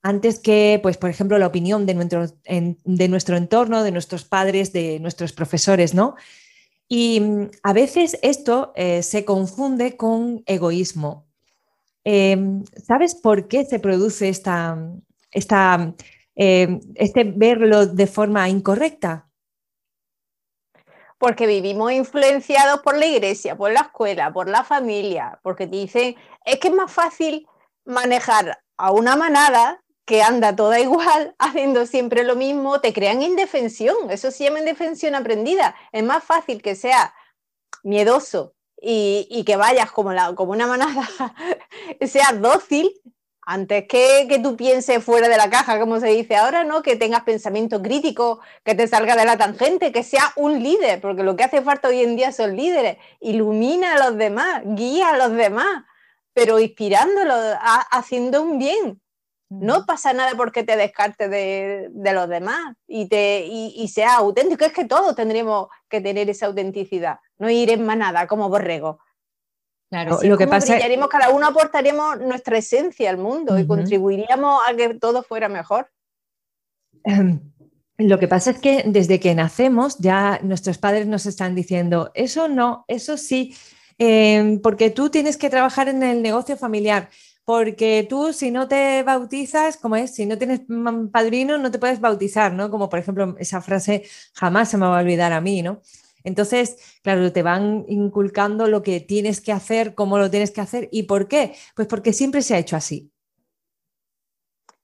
antes 0.00 0.38
que, 0.38 0.78
pues, 0.84 0.98
por 0.98 1.10
ejemplo, 1.10 1.36
la 1.36 1.48
opinión 1.48 1.84
de 1.84 1.94
nuestro, 1.94 2.28
de 2.46 3.08
nuestro 3.08 3.38
entorno, 3.38 3.82
de 3.82 3.90
nuestros 3.90 4.24
padres, 4.24 4.72
de 4.72 5.00
nuestros 5.00 5.32
profesores, 5.32 5.94
¿no? 5.94 6.14
Y 6.86 7.18
mm, 7.18 7.50
a 7.64 7.72
veces 7.72 8.20
esto 8.22 8.72
eh, 8.76 9.02
se 9.02 9.24
confunde 9.24 9.96
con 9.96 10.44
egoísmo. 10.46 11.26
Em, 12.04 12.64
¿Sabes 12.86 13.14
por 13.14 13.48
qué 13.48 13.64
se 13.64 13.78
produce 13.78 14.28
esta, 14.28 14.78
esta, 15.30 15.94
em, 16.34 16.80
este 16.94 17.24
verlo 17.24 17.86
de 17.86 18.06
forma 18.06 18.48
incorrecta? 18.48 19.28
Porque 21.18 21.46
vivimos 21.46 21.92
influenciados 21.92 22.80
por 22.80 22.96
la 22.96 23.04
iglesia, 23.06 23.56
por 23.56 23.72
la 23.72 23.80
escuela, 23.80 24.32
por 24.32 24.48
la 24.48 24.64
familia, 24.64 25.38
porque 25.42 25.66
te 25.66 25.76
dicen, 25.76 26.16
es 26.44 26.58
que 26.58 26.68
es 26.68 26.74
más 26.74 26.90
fácil 26.90 27.46
manejar 27.84 28.58
a 28.78 28.92
una 28.92 29.16
manada 29.16 29.82
que 30.06 30.22
anda 30.22 30.56
toda 30.56 30.80
igual, 30.80 31.34
haciendo 31.38 31.86
siempre 31.86 32.24
lo 32.24 32.36
mismo, 32.36 32.80
te 32.80 32.92
crean 32.94 33.22
indefensión. 33.22 34.10
Eso 34.10 34.30
se 34.30 34.44
llama 34.44 34.60
indefensión 34.60 35.14
aprendida. 35.14 35.76
Es 35.92 36.02
más 36.02 36.24
fácil 36.24 36.62
que 36.62 36.74
sea 36.74 37.14
miedoso 37.82 38.54
y, 38.82 39.44
que 39.44 39.56
vayas 39.56 39.90
como, 39.90 40.12
la, 40.12 40.34
como 40.34 40.52
una 40.52 40.66
manada, 40.66 41.08
seas 42.00 42.40
dócil, 42.40 42.90
antes 43.42 43.88
que, 43.88 44.26
que 44.28 44.38
tú 44.38 44.56
pienses 44.56 45.02
fuera 45.02 45.28
de 45.28 45.36
la 45.36 45.50
caja, 45.50 45.80
como 45.80 45.98
se 45.98 46.08
dice 46.08 46.36
ahora, 46.36 46.62
¿no? 46.62 46.82
Que 46.82 46.94
tengas 46.94 47.22
pensamiento 47.22 47.82
crítico, 47.82 48.40
que 48.64 48.76
te 48.76 48.86
salga 48.86 49.16
de 49.16 49.24
la 49.24 49.36
tangente, 49.36 49.90
que 49.90 50.04
sea 50.04 50.32
un 50.36 50.62
líder, 50.62 51.00
porque 51.00 51.24
lo 51.24 51.34
que 51.34 51.44
hace 51.44 51.60
falta 51.60 51.88
hoy 51.88 52.02
en 52.02 52.14
día 52.16 52.30
son 52.30 52.56
líderes. 52.56 52.98
Ilumina 53.18 53.94
a 53.94 53.98
los 53.98 54.16
demás, 54.16 54.62
guía 54.64 55.08
a 55.08 55.16
los 55.16 55.32
demás, 55.32 55.84
pero 56.32 56.60
inspirándolos, 56.60 57.56
haciendo 57.90 58.42
un 58.42 58.58
bien. 58.58 59.00
No 59.48 59.84
pasa 59.84 60.12
nada 60.12 60.36
porque 60.36 60.62
te 60.62 60.76
descartes 60.76 61.28
de, 61.28 61.90
los 61.92 62.28
demás 62.28 62.76
y, 62.86 63.08
te, 63.08 63.46
y, 63.46 63.88
sea 63.88 64.14
auténtico. 64.14 64.64
Es 64.64 64.72
que 64.72 64.84
todos 64.84 65.16
tendríamos 65.16 65.66
que 65.88 66.00
tener 66.00 66.30
esa 66.30 66.46
autenticidad, 66.46 67.18
no 67.40 67.50
ir 67.50 67.70
en 67.70 67.84
manada 67.84 68.28
como 68.28 68.48
borrego. 68.48 69.00
Claro, 69.90 70.20
lo 70.22 70.38
que 70.38 70.46
pasa 70.46 70.74
brillaríamos, 70.74 71.08
cada 71.08 71.30
uno 71.30 71.48
aportaríamos 71.48 72.20
nuestra 72.20 72.58
esencia 72.58 73.10
al 73.10 73.18
mundo 73.18 73.58
y 73.58 73.66
contribuiríamos 73.66 74.60
a 74.68 74.76
que 74.76 74.94
todo 74.94 75.24
fuera 75.24 75.48
mejor. 75.48 75.90
Em, 77.02 77.40
lo 77.98 78.20
que 78.20 78.28
pasa 78.28 78.52
es 78.52 78.58
que 78.60 78.84
desde 78.86 79.18
que 79.18 79.34
nacemos 79.34 79.98
ya 79.98 80.38
nuestros 80.42 80.78
padres 80.78 81.08
nos 81.08 81.26
están 81.26 81.56
diciendo, 81.56 82.12
eso 82.14 82.46
no, 82.46 82.84
eso 82.86 83.16
sí, 83.16 83.56
em, 83.98 84.60
porque 84.60 84.90
tú 84.90 85.10
tienes 85.10 85.36
que 85.36 85.50
trabajar 85.50 85.88
en 85.88 86.04
el 86.04 86.22
negocio 86.22 86.56
familiar 86.56 87.08
porque 87.44 88.06
tú 88.08 88.32
si 88.32 88.52
no 88.52 88.68
te 88.68 89.02
bautizas, 89.02 89.76
como 89.76 89.96
es, 89.96 90.14
si 90.14 90.24
no 90.24 90.38
tienes 90.38 90.60
padrino, 91.10 91.58
no 91.58 91.72
te 91.72 91.80
puedes 91.80 92.00
bautizar, 92.00 92.52
¿no? 92.52 92.70
Como 92.70 92.88
por 92.88 93.00
ejemplo 93.00 93.34
esa 93.40 93.60
frase 93.60 94.04
jamás 94.34 94.68
se 94.68 94.76
me 94.76 94.86
va 94.86 94.98
a 94.98 95.02
olvidar 95.02 95.32
a 95.32 95.40
mí, 95.40 95.60
¿no? 95.60 95.80
Entonces, 96.24 97.00
claro, 97.02 97.32
te 97.32 97.42
van 97.42 97.84
inculcando 97.88 98.66
lo 98.66 98.82
que 98.82 99.00
tienes 99.00 99.40
que 99.40 99.52
hacer, 99.52 99.94
cómo 99.94 100.18
lo 100.18 100.30
tienes 100.30 100.50
que 100.50 100.60
hacer 100.60 100.88
y 100.92 101.04
por 101.04 101.28
qué. 101.28 101.54
Pues 101.74 101.88
porque 101.88 102.12
siempre 102.12 102.42
se 102.42 102.54
ha 102.54 102.58
hecho 102.58 102.76
así. 102.76 103.10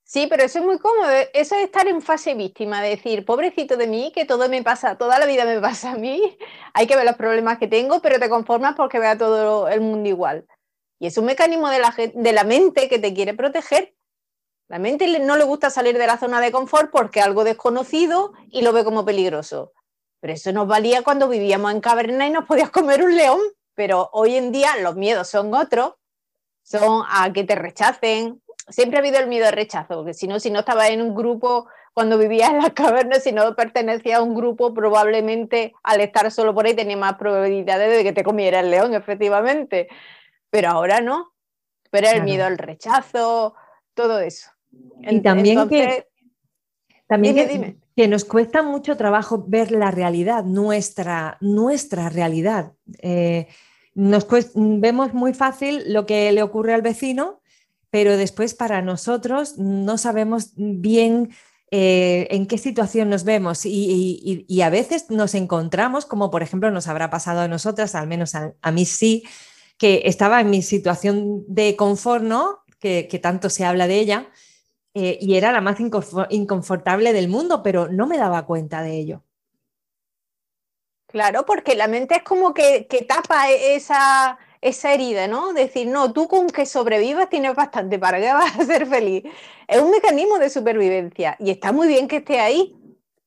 Sí, 0.03 0.27
pero 0.29 0.43
eso 0.43 0.59
es 0.59 0.65
muy 0.65 0.79
cómodo. 0.79 1.09
Eso 1.33 1.55
es 1.55 1.65
estar 1.65 1.85
en 1.85 2.01
fase 2.01 2.33
víctima, 2.33 2.81
de 2.81 2.91
decir, 2.91 3.25
pobrecito 3.25 3.75
de 3.75 3.87
mí, 3.87 4.13
que 4.15 4.23
todo 4.23 4.47
me 4.47 4.63
pasa, 4.63 4.97
toda 4.97 5.19
la 5.19 5.25
vida 5.25 5.43
me 5.43 5.59
pasa 5.59 5.91
a 5.91 5.97
mí. 5.97 6.37
Hay 6.73 6.87
que 6.87 6.95
ver 6.95 7.05
los 7.05 7.17
problemas 7.17 7.57
que 7.57 7.67
tengo, 7.67 8.01
pero 8.01 8.17
te 8.17 8.29
conformas 8.29 8.75
porque 8.75 8.99
vea 8.99 9.17
todo 9.17 9.67
el 9.67 9.81
mundo 9.81 10.07
igual. 10.07 10.47
Y 10.97 11.07
es 11.07 11.17
un 11.17 11.25
mecanismo 11.25 11.69
de 11.69 11.79
la, 11.79 11.93
de 12.13 12.31
la 12.31 12.45
mente 12.45 12.87
que 12.87 12.99
te 12.99 13.13
quiere 13.13 13.33
proteger. 13.33 13.95
La 14.69 14.79
mente 14.79 15.19
no 15.19 15.35
le 15.35 15.43
gusta 15.43 15.69
salir 15.69 15.97
de 15.97 16.07
la 16.07 16.17
zona 16.17 16.39
de 16.39 16.51
confort 16.53 16.89
porque 16.89 17.19
algo 17.21 17.43
desconocido 17.43 18.33
y 18.49 18.61
lo 18.61 18.71
ve 18.71 18.85
como 18.85 19.03
peligroso. 19.03 19.73
Pero 20.27 20.35
eso 20.35 20.51
nos 20.51 20.67
valía 20.67 21.03
cuando 21.03 21.29
vivíamos 21.29 21.71
en 21.71 21.79
caverna 21.79 22.27
y 22.27 22.31
nos 22.31 22.43
podías 22.43 22.69
comer 22.69 23.01
un 23.01 23.15
león. 23.15 23.39
Pero 23.75 24.09
hoy 24.11 24.35
en 24.35 24.51
día 24.51 24.75
los 24.81 24.97
miedos 24.97 25.29
son 25.29 25.53
otros, 25.53 25.93
son 26.63 27.05
a 27.09 27.31
que 27.31 27.45
te 27.45 27.55
rechacen. 27.55 28.41
Siempre 28.67 28.97
ha 28.97 28.99
habido 28.99 29.19
el 29.19 29.27
miedo 29.27 29.47
al 29.47 29.53
rechazo, 29.53 29.95
porque 29.95 30.13
si 30.13 30.27
no, 30.27 30.41
si 30.41 30.51
no 30.51 30.59
estabas 30.59 30.89
en 30.89 31.01
un 31.01 31.15
grupo 31.15 31.67
cuando 31.93 32.17
vivías 32.17 32.49
en 32.49 32.57
las 32.57 32.73
cavernas, 32.73 33.23
si 33.23 33.31
no 33.31 33.55
pertenecías 33.55 34.19
a 34.19 34.21
un 34.21 34.35
grupo, 34.35 34.73
probablemente 34.73 35.73
al 35.81 36.01
estar 36.01 36.29
solo 36.29 36.53
por 36.53 36.65
ahí 36.65 36.73
tenía 36.73 36.97
más 36.97 37.15
probabilidades 37.15 37.95
de 37.95 38.03
que 38.03 38.11
te 38.11 38.25
comiera 38.25 38.59
el 38.59 38.69
león, 38.69 38.93
efectivamente 38.93 39.87
pero 40.49 40.69
ahora 40.69 41.01
no. 41.01 41.33
Pero 41.89 42.09
el 42.09 42.23
miedo 42.23 42.45
al 42.45 42.57
rechazo, 42.57 43.55
todo 43.93 44.19
eso. 44.19 44.49
Y 44.99 45.21
también 45.21 45.69
que, 45.69 46.07
también 47.07 47.35
que, 47.35 47.77
nos 48.05 48.25
cuesta 48.25 48.61
mucho 48.61 48.95
trabajo 48.97 49.43
ver 49.47 49.71
la 49.71 49.89
realidad, 49.89 50.43
nuestra, 50.43 51.37
nuestra 51.41 52.09
realidad. 52.09 52.73
Eh, 52.99 53.47
nos 53.95 54.27
vemos 54.53 55.13
muy 55.15 55.33
fácil 55.33 55.91
lo 55.91 56.05
que 56.05 56.31
le 56.31 56.43
ocurre 56.43 56.75
al 56.75 56.83
vecino, 56.83 57.41
pero 57.89 58.15
después 58.15 58.53
para 58.53 58.83
nosotros 58.83 59.57
no 59.57 59.97
sabemos 59.97 60.51
bien 60.55 61.31
eh, 61.71 62.27
en 62.29 62.45
qué 62.45 62.59
situación 62.59 63.09
nos 63.09 63.23
vemos 63.23 63.65
y, 63.65 64.61
a 64.61 64.69
veces 64.69 65.09
nos 65.09 65.33
encontramos, 65.33 66.05
como 66.05 66.29
por 66.29 66.43
ejemplo 66.43 66.69
nos 66.69 66.87
habrá 66.87 67.09
pasado 67.09 67.41
a 67.41 67.47
nosotras, 67.47 67.95
al 67.95 68.07
menos 68.07 68.35
a 68.35 68.71
mí 68.71 68.85
sí, 68.85 69.23
que 69.77 70.03
estaba 70.05 70.41
en 70.41 70.49
mi 70.49 70.61
situación 70.61 71.43
de 71.47 71.75
confort, 71.75 72.23
¿no? 72.23 72.59
Que, 72.79 73.19
tanto 73.21 73.49
se 73.49 73.65
habla 73.65 73.87
de 73.87 73.99
ella, 73.99 74.29
eh, 74.99 75.19
y 75.21 75.35
era 75.35 75.51
la 75.51 75.61
más 75.61 75.77
inconfortable 75.79 77.13
del 77.13 77.27
mundo, 77.27 77.61
pero 77.61 77.87
no 77.87 78.07
me 78.07 78.17
daba 78.17 78.47
cuenta 78.47 78.81
de 78.81 78.97
ello. 78.97 79.23
Claro, 81.05 81.45
porque 81.45 81.75
la 81.75 81.87
mente 81.87 82.15
es 82.15 82.23
como 82.23 82.51
que, 82.55 82.87
tapa 83.07 83.51
e-, 83.51 83.75
esa, 83.75 84.39
esa 84.59 84.93
herida, 84.95 85.27
¿no? 85.27 85.53
Decir, 85.53 85.85
no, 85.85 86.13
tú 86.13 86.27
con 86.27 86.47
que 86.47 86.65
sobrevivas 86.65 87.29
tienes 87.29 87.53
bastante, 87.53 87.99
¿para 87.99 88.19
qué 88.19 88.33
vas 88.33 88.59
a 88.59 88.65
ser 88.65 88.87
feliz? 88.87 89.23
Es 89.67 89.79
un 89.79 89.91
mecanismo 89.91 90.39
de 90.39 90.49
supervivencia 90.49 91.35
y 91.39 91.51
está 91.51 91.71
muy 91.71 91.87
bien 91.87 92.07
que 92.07 92.17
esté 92.17 92.39
ahí, 92.39 92.75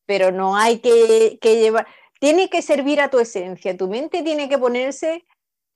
pero 0.07 0.33
no 0.33 0.57
hay 0.57 0.81
que, 0.81 1.39
que 1.41 1.61
llevar, 1.61 1.87
tiene 2.19 2.51
que 2.51 2.63
servir 2.63 3.01
a 3.01 3.11
tu 3.11 3.21
esencia, 3.21 3.77
tu 3.77 3.87
mente 3.87 4.25
tiene 4.25 4.49
que 4.49 4.59
ponerse 4.59 5.25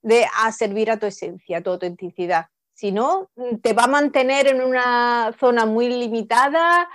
de 0.03 0.27
a 0.43 0.51
servir 0.51 0.91
a 0.91 0.99
tu 0.99 1.07
esencia, 1.07 1.59
a 1.59 1.63
tu 1.63 1.71
autenticidad. 1.71 2.47
Si 2.75 2.93
no, 2.93 3.31
te 3.62 3.73
va 3.73 3.85
a 3.85 3.88
mantener 3.88 4.49
en 4.49 4.61
una 4.61 5.35
zona 5.38 5.64
muy 5.64 5.88
limitada, 5.88 6.88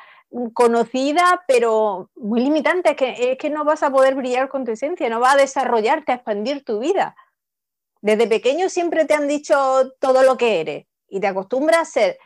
conocida, 0.53 1.43
pero 1.47 2.11
muy 2.15 2.41
limitante, 2.41 2.91
es 2.91 2.95
que, 2.95 3.31
es 3.31 3.37
que 3.37 3.49
no 3.49 3.63
vas 3.63 3.81
a 3.81 3.89
poder 3.89 4.15
brillar 4.15 4.49
con 4.49 4.65
tu 4.65 4.71
esencia, 4.71 5.09
no 5.09 5.19
vas 5.19 5.35
a 5.35 5.37
desarrollarte, 5.37 6.11
a 6.11 6.15
expandir 6.15 6.63
tu 6.63 6.79
vida. 6.79 7.15
Desde 8.01 8.27
pequeño 8.27 8.69
siempre 8.69 9.05
te 9.05 9.13
han 9.13 9.27
dicho 9.27 9.93
todo 9.99 10.23
lo 10.23 10.37
que 10.37 10.61
eres 10.61 10.85
y 11.07 11.19
te 11.19 11.27
acostumbras 11.27 11.81
a 11.81 11.85
ser. 11.85 12.19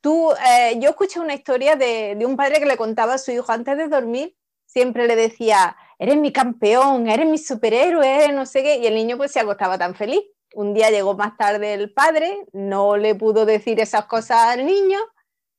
Tú, 0.00 0.32
eh, 0.32 0.78
yo 0.80 0.90
escuché 0.90 1.20
una 1.20 1.34
historia 1.34 1.76
de, 1.76 2.14
de 2.16 2.26
un 2.26 2.36
padre 2.36 2.58
que 2.58 2.66
le 2.66 2.76
contaba 2.76 3.14
a 3.14 3.18
su 3.18 3.30
hijo 3.32 3.52
antes 3.52 3.76
de 3.76 3.88
dormir, 3.88 4.34
siempre 4.64 5.06
le 5.06 5.16
decía, 5.16 5.76
eres 5.98 6.16
mi 6.16 6.32
campeón, 6.32 7.08
eres 7.08 7.26
mi 7.26 7.38
superhéroe, 7.38 8.32
no 8.32 8.46
sé 8.46 8.62
qué, 8.62 8.78
y 8.78 8.86
el 8.86 8.94
niño 8.94 9.16
pues 9.16 9.32
se 9.32 9.40
acostaba 9.40 9.76
tan 9.76 9.94
feliz. 9.94 10.22
Un 10.54 10.74
día 10.74 10.90
llegó 10.90 11.16
más 11.16 11.36
tarde 11.36 11.74
el 11.74 11.92
padre, 11.92 12.46
no 12.52 12.96
le 12.96 13.14
pudo 13.14 13.46
decir 13.46 13.78
esas 13.80 14.06
cosas 14.06 14.38
al 14.38 14.66
niño, 14.66 14.98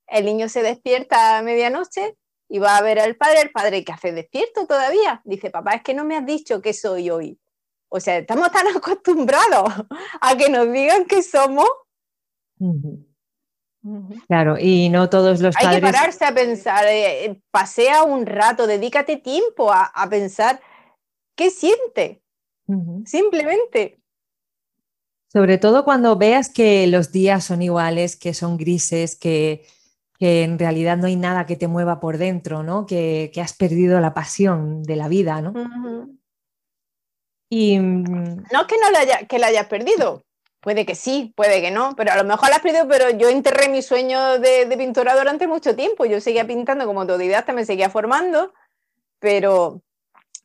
el 0.08 0.26
niño 0.26 0.50
se 0.50 0.62
despierta 0.62 1.38
a 1.38 1.42
medianoche 1.42 2.18
y 2.50 2.60
va 2.60 2.76
a 2.76 2.82
ver 2.82 3.00
al 3.00 3.16
padre, 3.16 3.42
el 3.42 3.52
padre 3.52 3.86
que 3.86 3.94
hace 3.94 4.12
despierto 4.12 4.68
todavía, 4.68 5.22
dice, 5.24 5.50
papá, 5.50 5.76
es 5.76 5.84
que 5.84 5.94
no 5.94 6.04
me 6.04 6.18
has 6.18 6.26
dicho 6.26 6.62
que 6.62 6.74
soy 6.74 7.10
hoy. 7.10 7.40
O 7.88 8.00
sea, 8.00 8.18
estamos 8.18 8.52
tan 8.52 8.68
acostumbrados 8.76 9.72
a 10.20 10.38
que 10.38 10.50
nos 10.50 10.72
digan 10.72 11.06
que 11.06 11.24
somos. 11.24 11.70
Claro, 14.28 14.58
y 14.60 14.90
no 14.90 15.10
todos 15.10 15.40
los 15.40 15.56
Hay 15.58 15.76
que 15.76 15.82
pararse 15.82 16.26
a 16.26 16.34
pensar, 16.34 16.86
eh, 16.88 17.42
pasea 17.50 18.04
un 18.04 18.26
rato, 18.26 18.68
dedícate 18.68 19.18
tiempo 19.18 19.72
a, 19.72 19.92
pensar 20.10 20.62
qué 21.36 21.50
siente, 21.50 22.22
simplemente. 23.06 24.01
Sobre 25.32 25.58
todo 25.58 25.86
cuando 25.86 26.18
veas 26.18 26.50
que 26.50 26.88
los 26.88 27.12
días 27.12 27.46
son 27.46 27.62
iguales, 27.62 28.16
que 28.16 28.34
son 28.34 28.58
grises, 28.58 29.16
que, 29.16 29.66
en 30.20 30.60
realidad 30.60 30.98
no 30.98 31.08
hay 31.08 31.16
nada 31.16 31.48
que 31.48 31.56
te 31.56 31.68
mueva 31.68 32.00
por 32.00 32.18
dentro, 32.18 32.62
¿no? 32.64 32.86
Que, 32.86 33.32
has 33.42 33.54
perdido 33.54 34.00
la 34.00 34.14
pasión 34.14 34.84
de 34.84 34.96
la 34.96 35.08
vida, 35.08 35.42
¿no? 35.42 35.54
Y... 37.50 37.80
No 37.80 38.62
es 38.62 38.68
que 38.68 38.78
no 38.78 38.92
la, 38.92 39.00
haya, 39.00 39.26
que 39.26 39.40
la 39.40 39.48
hayas 39.48 39.68
perdido, 39.68 40.24
Puede 40.62 40.86
que 40.86 40.94
sí, 40.94 41.34
puede 41.36 41.60
que 41.60 41.72
no, 41.72 41.96
pero 41.96 42.12
a 42.12 42.18
lo 42.18 42.24
mejor 42.24 42.50
la 42.50 42.58
has 42.58 42.62
perdido, 42.62 42.88
pero 42.88 43.10
yo 43.10 43.30
enterré 43.30 43.68
mi 43.68 43.82
sueño 43.82 44.38
de, 44.38 44.68
pintura 44.78 45.18
durante 45.18 45.48
mucho 45.48 45.76
tiempo. 45.76 46.06
Yo 46.06 46.22
seguía 46.22 46.46
pintando 46.46 46.86
como 46.86 47.02
autodidacta, 47.02 47.52
me 47.52 47.66
seguía 47.66 47.90
formando, 47.90 48.54
pero 49.18 49.82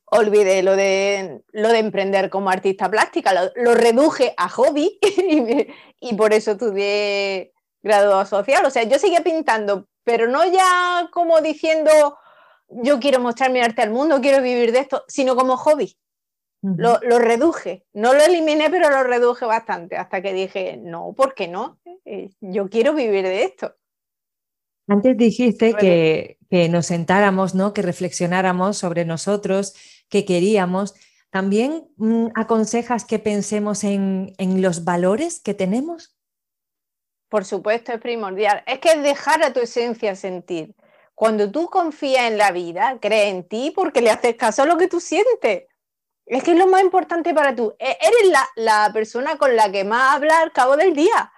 olvidé 0.06 0.62
lo 0.62 0.76
de, 0.76 1.42
lo 1.52 1.68
de 1.68 1.78
emprender 1.78 2.30
como 2.30 2.50
artista 2.50 2.90
plástica, 2.90 3.32
lo, 3.54 3.75
reduje 3.75 4.34
a 4.36 4.48
hobby 4.48 4.98
y, 6.00 6.14
por 6.14 6.32
eso 6.32 6.52
estudié 6.52 7.52
grado 7.82 8.25
social. 8.25 8.64
O 8.64 8.70
sea, 8.70 8.84
yo 8.84 8.98
seguía 8.98 9.22
pintando, 9.22 9.88
pero 10.04 10.28
no 10.28 10.44
ya 10.44 11.08
como 11.12 11.40
diciendo 11.40 11.90
yo 12.68 12.98
quiero 12.98 13.20
mostrar 13.20 13.50
mi 13.50 13.60
arte 13.60 13.82
al 13.82 13.90
mundo, 13.90 14.20
quiero 14.20 14.42
vivir 14.42 14.72
de 14.72 14.80
esto, 14.80 15.04
sino 15.08 15.36
como 15.36 15.56
hobby. 15.56 15.96
Lo, 16.62 16.98
reduje, 17.20 17.84
no 17.92 18.12
lo 18.12 18.25
eliminé, 18.25 18.68
pero 18.70 18.90
lo 18.90 19.04
reduje 19.04 19.46
bastante, 19.46 19.96
hasta 19.96 20.20
que 20.20 20.32
dije, 20.32 20.76
no, 20.76 21.12
¿por 21.16 21.34
qué 21.34 21.46
no? 21.46 21.78
Eh, 22.04 22.30
yo 22.40 22.68
quiero 22.68 22.92
vivir 22.92 23.22
de 23.22 23.44
esto. 23.44 23.76
Antes 24.88 25.16
dijiste 25.16 25.75
que, 25.75 26.38
nos 26.68 26.86
sentáramos, 26.86 27.54
¿no? 27.54 27.72
que 27.72 27.82
reflexionáramos 27.82 28.78
sobre 28.78 29.04
nosotros, 29.04 29.75
que 30.08 30.25
queríamos. 30.25 30.94
¿También 31.30 31.88
mm, 31.96 32.28
aconsejas 32.34 33.04
que 33.04 33.18
pensemos 33.18 33.84
en, 33.84 34.34
los 34.38 34.84
valores 34.84 35.40
que 35.40 35.54
tenemos? 35.54 36.16
Por 37.28 37.44
supuesto, 37.44 37.92
es 37.92 38.00
primordial. 38.00 38.62
Es 38.66 38.78
que 38.78 38.90
es 38.90 39.02
dejar 39.02 39.42
a 39.42 39.52
tu 39.52 39.60
esencia 39.60 40.14
sentir. 40.14 40.75
Cuando 41.14 41.50
tú 41.50 41.68
confías 41.68 42.30
en 42.30 42.38
la 42.38 42.52
vida, 42.52 42.98
crees 43.00 43.34
en 43.34 43.48
ti 43.48 43.72
porque 43.75 44.00
le 44.00 44.10
haces 44.10 44.36
caso 44.36 44.62
a 44.62 44.66
lo 44.66 44.76
que 44.76 44.88
tú 44.88 45.00
sientes. 45.00 45.64
Es 46.26 46.42
que 46.42 46.52
es 46.52 46.58
lo 46.58 46.66
más 46.66 46.82
importante 46.82 47.32
para 47.34 47.54
tú. 47.54 47.75
E-, 47.78 47.98
eres 48.00 48.32
la, 48.56 48.90
persona 48.92 49.36
con 49.36 49.56
la 49.56 49.70
que 49.70 49.84
más 49.84 50.16
hablas 50.16 50.38
al 50.42 50.52
cabo 50.52 50.76
del 50.76 50.94
día. 50.94 51.32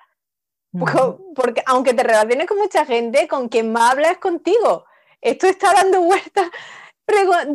Porque, 1.34 1.62
aunque 1.66 1.94
te 1.94 2.02
relaciones 2.02 2.46
con 2.46 2.58
mucha 2.58 2.84
gente, 2.84 3.26
con 3.26 3.48
quien 3.48 3.72
más 3.72 3.92
hablas 3.92 4.12
es 4.12 4.18
contigo. 4.18 4.84
Esto 5.20 5.46
está 5.46 5.72
dando 5.72 6.02
vueltas. 6.02 6.50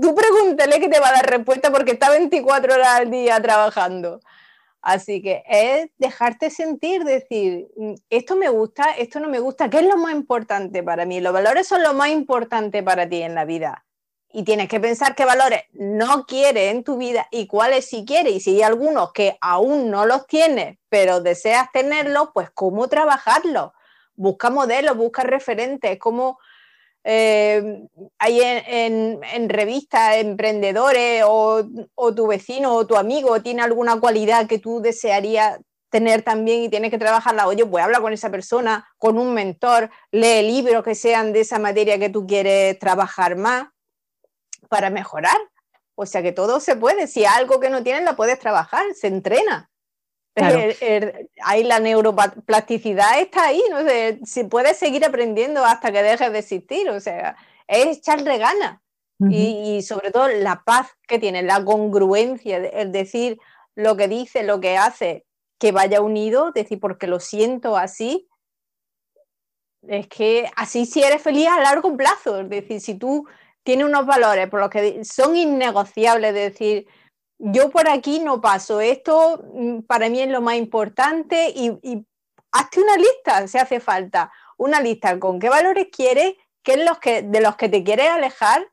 Tú 0.02 0.16
pregúntale 0.16 0.80
que 0.80 0.90
te 0.90 1.00
va 1.00 1.10
a 1.10 1.14
dar 1.14 1.30
respuesta 1.30 1.72
porque 1.72 1.92
está 1.92 2.10
24 2.10 2.74
horas 2.74 2.88
al 2.88 3.12
día 3.12 3.42
trabajando. 3.42 4.20
Así 4.82 5.22
que 5.22 5.44
es 5.48 5.90
dejarte 5.98 6.50
sentir, 6.50 7.06
decir, 7.06 7.70
mm, 7.78 7.94
esto 8.10 8.36
me 8.36 8.50
gusta, 8.50 8.92
esto 8.98 9.22
no 9.22 9.30
me 9.30 9.40
gusta, 9.40 9.70
¿qué 9.70 9.78
es 9.78 9.86
lo 9.86 9.96
más 9.96 10.14
importante 10.14 10.84
para 10.84 11.06
mí? 11.06 11.22
Los 11.22 11.32
valores 11.32 11.68
son 11.68 11.84
lo 11.84 11.94
más 11.94 12.10
importante 12.10 12.84
para 12.84 13.08
ti 13.08 13.22
en 13.22 13.34
la 13.34 13.46
vida. 13.46 13.86
Y 14.34 14.44
tienes 14.44 14.68
que 14.68 14.80
pensar 14.82 15.16
qué 15.16 15.26
valores 15.26 15.62
no 15.72 16.26
quieres 16.26 16.72
en 16.72 16.84
tu 16.84 16.98
vida 16.98 17.28
y 17.32 17.48
cuáles 17.48 17.86
sí 17.86 18.04
quieres. 18.06 18.34
Y 18.34 18.40
si 18.42 18.56
hay 18.56 18.64
algunos 18.64 19.14
que 19.14 19.38
aún 19.40 19.90
no 19.90 20.06
los 20.06 20.28
tienes, 20.28 20.78
pero 20.90 21.22
deseas 21.22 21.72
tenerlos, 21.72 22.30
pues 22.34 22.50
cómo 22.50 22.90
trabajarlos. 22.90 23.72
Busca 24.16 24.50
modelos, 24.50 24.98
busca 24.98 25.24
referentes, 25.24 25.98
cómo 26.00 26.40
eh, 27.04 27.88
hay 28.18 28.42
en, 28.42 29.50
revistas, 29.50 30.18
emprendedores 30.18 31.24
o, 31.26 31.64
tu 32.16 32.28
vecino 32.28 32.74
o 32.74 32.88
tu 32.88 32.96
amigo 32.96 33.42
tiene 33.42 33.62
alguna 33.62 34.00
cualidad 34.00 34.48
que 34.48 34.60
tú 34.60 34.82
desearías 34.82 35.60
tener 35.90 36.24
también 36.24 36.64
y 36.64 36.70
tienes 36.70 36.90
que 36.90 36.98
trabajarla, 36.98 37.48
oye, 37.48 37.66
pues 37.66 37.84
habla 37.84 38.02
con 38.02 38.14
esa 38.14 38.32
persona, 38.32 38.88
con 38.98 39.20
un 39.20 39.34
mentor, 39.34 39.92
lee 40.12 40.42
libros 40.42 40.84
que 40.84 40.96
sean 40.96 41.34
de 41.34 41.42
esa 41.42 41.60
materia 41.60 42.00
que 42.00 42.10
tú 42.10 42.26
quieres 42.26 42.80
trabajar 42.80 43.36
más 43.36 43.68
para 44.70 44.90
mejorar. 44.90 45.38
O 45.96 46.08
sea 46.08 46.24
que 46.24 46.32
todo 46.32 46.60
se 46.60 46.76
puede, 46.76 47.06
si 47.06 47.26
algo 47.26 47.60
que 47.60 47.70
no 47.70 47.84
tienes 47.84 48.04
la 48.04 48.16
puedes 48.16 48.40
trabajar, 48.40 48.84
se 48.96 49.08
entrena. 49.08 49.70
Ahí 50.36 51.64
la 51.64 51.80
neuroplasticidad 51.80 53.20
está 53.20 53.48
ahí, 53.48 53.62
no 53.70 53.82
sé, 53.82 54.20
si 54.26 54.44
puedes 54.46 54.78
seguir 54.78 55.06
aprendiendo 55.06 55.64
hasta 55.64 55.92
que 55.92 56.04
dejes 56.04 56.32
de 56.32 56.40
existir, 56.40 56.90
o 56.90 57.00
sea, 57.00 57.36
es 57.68 57.98
echarle 57.98 58.38
ganas. 58.38 58.80
y, 59.30 59.82
sobre 59.84 60.12
todo 60.12 60.28
la 60.28 60.64
paz 60.66 60.90
que 61.08 61.18
tiene, 61.18 61.44
la 61.44 61.64
congruencia, 61.64 62.58
el 62.58 62.92
decir 62.92 63.40
lo 63.76 63.96
que 63.96 64.08
dice, 64.08 64.44
lo 64.44 64.60
que 64.60 64.78
hace, 64.78 65.26
que 65.60 65.72
vaya 65.72 66.02
unido, 66.02 66.52
decir, 66.52 66.80
porque 66.80 67.08
lo 67.08 67.20
siento 67.20 67.78
así, 67.78 68.28
es 69.88 70.08
que 70.08 70.50
así 70.56 70.86
si 70.86 71.04
eres 71.04 71.22
feliz 71.22 71.48
a 71.48 71.62
largo 71.62 71.96
plazo, 71.96 72.42
es 72.42 72.50
decir, 72.50 72.82
si 72.82 72.96
tú 72.96 73.28
tienes 73.64 73.86
unos 73.86 74.06
valores 74.06 74.50
por 74.50 74.60
los 74.60 74.70
que 74.70 75.04
son 75.06 75.36
innegociables, 75.36 76.30
es 76.30 76.54
decir, 76.54 76.88
yo 77.38 77.70
por 77.70 77.90
aquí 77.90 78.20
no 78.20 78.42
paso, 78.42 78.82
esto 78.82 79.44
mm, 79.54 79.80
para 79.82 80.10
mí 80.10 80.22
es 80.22 80.30
lo 80.30 80.42
más 80.42 80.56
importante 80.56 81.52
y, 81.56 82.06
hazte 82.52 82.82
una 82.82 82.96
lista 82.98 83.48
si 83.48 83.58
hace 83.58 83.80
falta, 83.80 84.32
una 84.58 84.80
lista 84.80 85.20
con 85.20 85.40
qué 85.40 85.50
valores 85.50 85.88
quieres, 85.92 86.36
qué 86.62 86.74
es 86.74 86.86
los 86.86 87.00
que, 87.00 87.24
de 87.24 87.42
los 87.42 87.56
que 87.56 87.68
te 87.68 87.84
quieres 87.84 88.10
alejar 88.10 88.68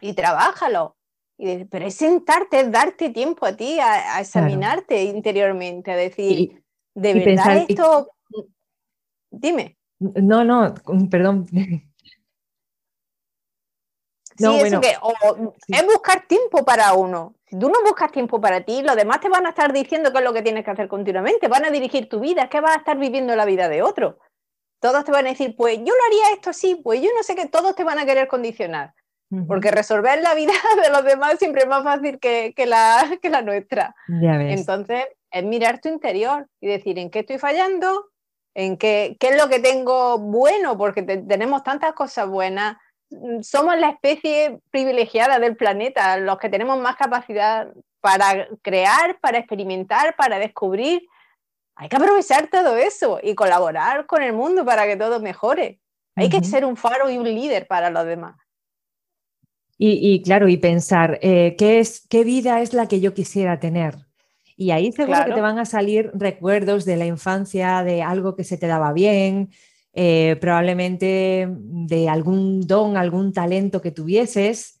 y 0.00 0.14
trabájalo. 0.14 0.96
Y 1.36 1.64
pero 1.66 1.86
es 1.86 1.94
sentarte, 1.94 2.60
es 2.60 2.72
darte 2.72 3.10
tiempo 3.10 3.46
a 3.46 3.54
ti, 3.54 3.78
a, 3.78 4.20
examinarte 4.20 5.04
interiormente, 5.04 5.92
a 5.92 5.96
decir, 5.96 6.64
de 6.94 7.14
verdad 7.14 7.64
esto... 7.68 8.10
Dime. 9.30 9.76
No, 10.00 10.42
no, 10.44 10.74
perdón, 11.10 11.46
sí, 14.38 14.60
eso 14.60 14.80
que 14.80 14.96
es 15.68 15.86
buscar 15.86 16.26
tiempo 16.26 16.64
para 16.64 16.94
uno. 16.94 17.34
Si 17.46 17.58
tú 17.58 17.68
no 17.68 17.82
buscas 17.82 18.12
tiempo 18.12 18.40
para 18.40 18.60
ti, 18.60 18.82
los 18.82 18.96
demás 18.96 19.20
te 19.20 19.28
van 19.28 19.46
a 19.46 19.50
estar 19.50 19.72
diciendo 19.72 20.12
qué 20.12 20.18
es 20.18 20.24
lo 20.24 20.32
que 20.32 20.42
tienes 20.42 20.64
que 20.64 20.70
hacer 20.70 20.88
continuamente, 20.88 21.48
van 21.48 21.64
a 21.64 21.70
dirigir 21.70 22.08
tu 22.08 22.20
vida, 22.20 22.42
es 22.44 22.50
que 22.50 22.60
vas 22.60 22.76
a 22.76 22.78
estar 22.78 22.98
viviendo 22.98 23.34
la 23.34 23.44
vida 23.44 23.68
de 23.68 23.82
otro. 23.82 24.18
Todos 24.80 25.04
te 25.04 25.12
van 25.12 25.26
a 25.26 25.30
decir, 25.30 25.56
pues 25.56 25.78
yo 25.78 25.92
lo 25.94 26.04
haría 26.06 26.34
esto 26.34 26.50
así, 26.50 26.76
pues 26.76 27.00
yo 27.00 27.08
no 27.16 27.22
sé 27.22 27.34
qué, 27.34 27.46
todos 27.46 27.74
te 27.74 27.84
van 27.84 27.98
a 27.98 28.06
querer 28.06 28.28
condicionar. 28.28 28.94
Porque 29.46 29.70
resolver 29.70 30.22
la 30.22 30.34
vida 30.34 30.52
de 30.82 30.90
los 30.90 31.04
demás 31.04 31.38
siempre 31.38 31.62
es 31.62 31.68
más 31.68 31.84
fácil 31.84 32.18
que, 32.18 32.54
la, 32.66 33.18
que 33.20 33.28
la 33.28 33.42
nuestra. 33.42 33.94
Entonces, 34.08 35.04
es 35.30 35.44
mirar 35.44 35.80
tu 35.80 35.88
interior 35.88 36.48
y 36.60 36.68
decir 36.68 36.98
en 36.98 37.10
qué 37.10 37.20
estoy 37.20 37.38
fallando, 37.38 38.06
en 38.54 38.78
qué, 38.78 39.16
qué 39.20 39.28
es 39.28 39.36
lo 39.36 39.48
que 39.48 39.58
tengo 39.58 40.18
bueno, 40.18 40.78
porque 40.78 41.02
tenemos 41.02 41.62
tantas 41.62 41.92
cosas 41.92 42.28
buenas, 42.28 42.76
somos 43.42 43.78
la 43.78 43.90
especie 43.90 44.60
privilegiada 44.70 45.38
del 45.38 45.56
planeta, 45.56 46.16
los 46.18 46.38
que 46.38 46.48
tenemos 46.48 46.78
más 46.78 46.96
capacidad 46.96 47.68
para 48.00 48.48
crear, 48.62 49.18
para 49.20 49.38
experimentar, 49.38 50.14
para 50.16 50.38
descubrir. 50.38 51.06
Hay 51.74 51.88
que 51.88 51.96
aprovechar 51.96 52.48
todo 52.48 52.76
eso 52.76 53.20
y 53.22 53.34
colaborar 53.34 54.06
con 54.06 54.22
el 54.22 54.32
mundo 54.32 54.64
para 54.64 54.86
que 54.86 54.96
todo 54.96 55.20
mejore. 55.20 55.80
Hay 56.16 56.28
que 56.28 56.42
ser 56.42 56.64
un 56.64 56.76
faro 56.76 57.08
y 57.08 57.16
un 57.16 57.24
líder 57.24 57.68
para 57.68 57.90
los 57.90 58.04
demás. 58.04 58.34
Y, 59.80 60.20
claro, 60.22 60.48
y 60.48 60.56
pensar, 60.56 61.20
eh, 61.22 61.54
¿qué, 61.56 61.78
es, 61.78 62.04
¿qué 62.08 62.24
vida 62.24 62.60
es 62.60 62.72
la 62.72 62.88
que 62.88 62.98
yo 62.98 63.14
quisiera 63.14 63.60
tener? 63.60 63.94
Y 64.56 64.72
ahí 64.72 64.90
seguro 64.90 65.24
que 65.24 65.34
te 65.34 65.40
van 65.40 65.60
a 65.60 65.64
salir 65.64 66.10
recuerdos 66.14 66.84
de 66.84 66.96
la 66.96 67.06
infancia, 67.06 67.84
de 67.84 68.02
algo 68.02 68.34
que 68.34 68.42
se 68.42 68.56
te 68.56 68.66
daba 68.66 68.92
bien, 68.92 69.50
eh, 70.00 70.36
probablemente 70.36 71.48
de 71.50 72.08
algún 72.08 72.68
don, 72.68 72.96
algún 72.96 73.32
talento 73.32 73.82
que 73.82 73.90
tuvieses 73.90 74.78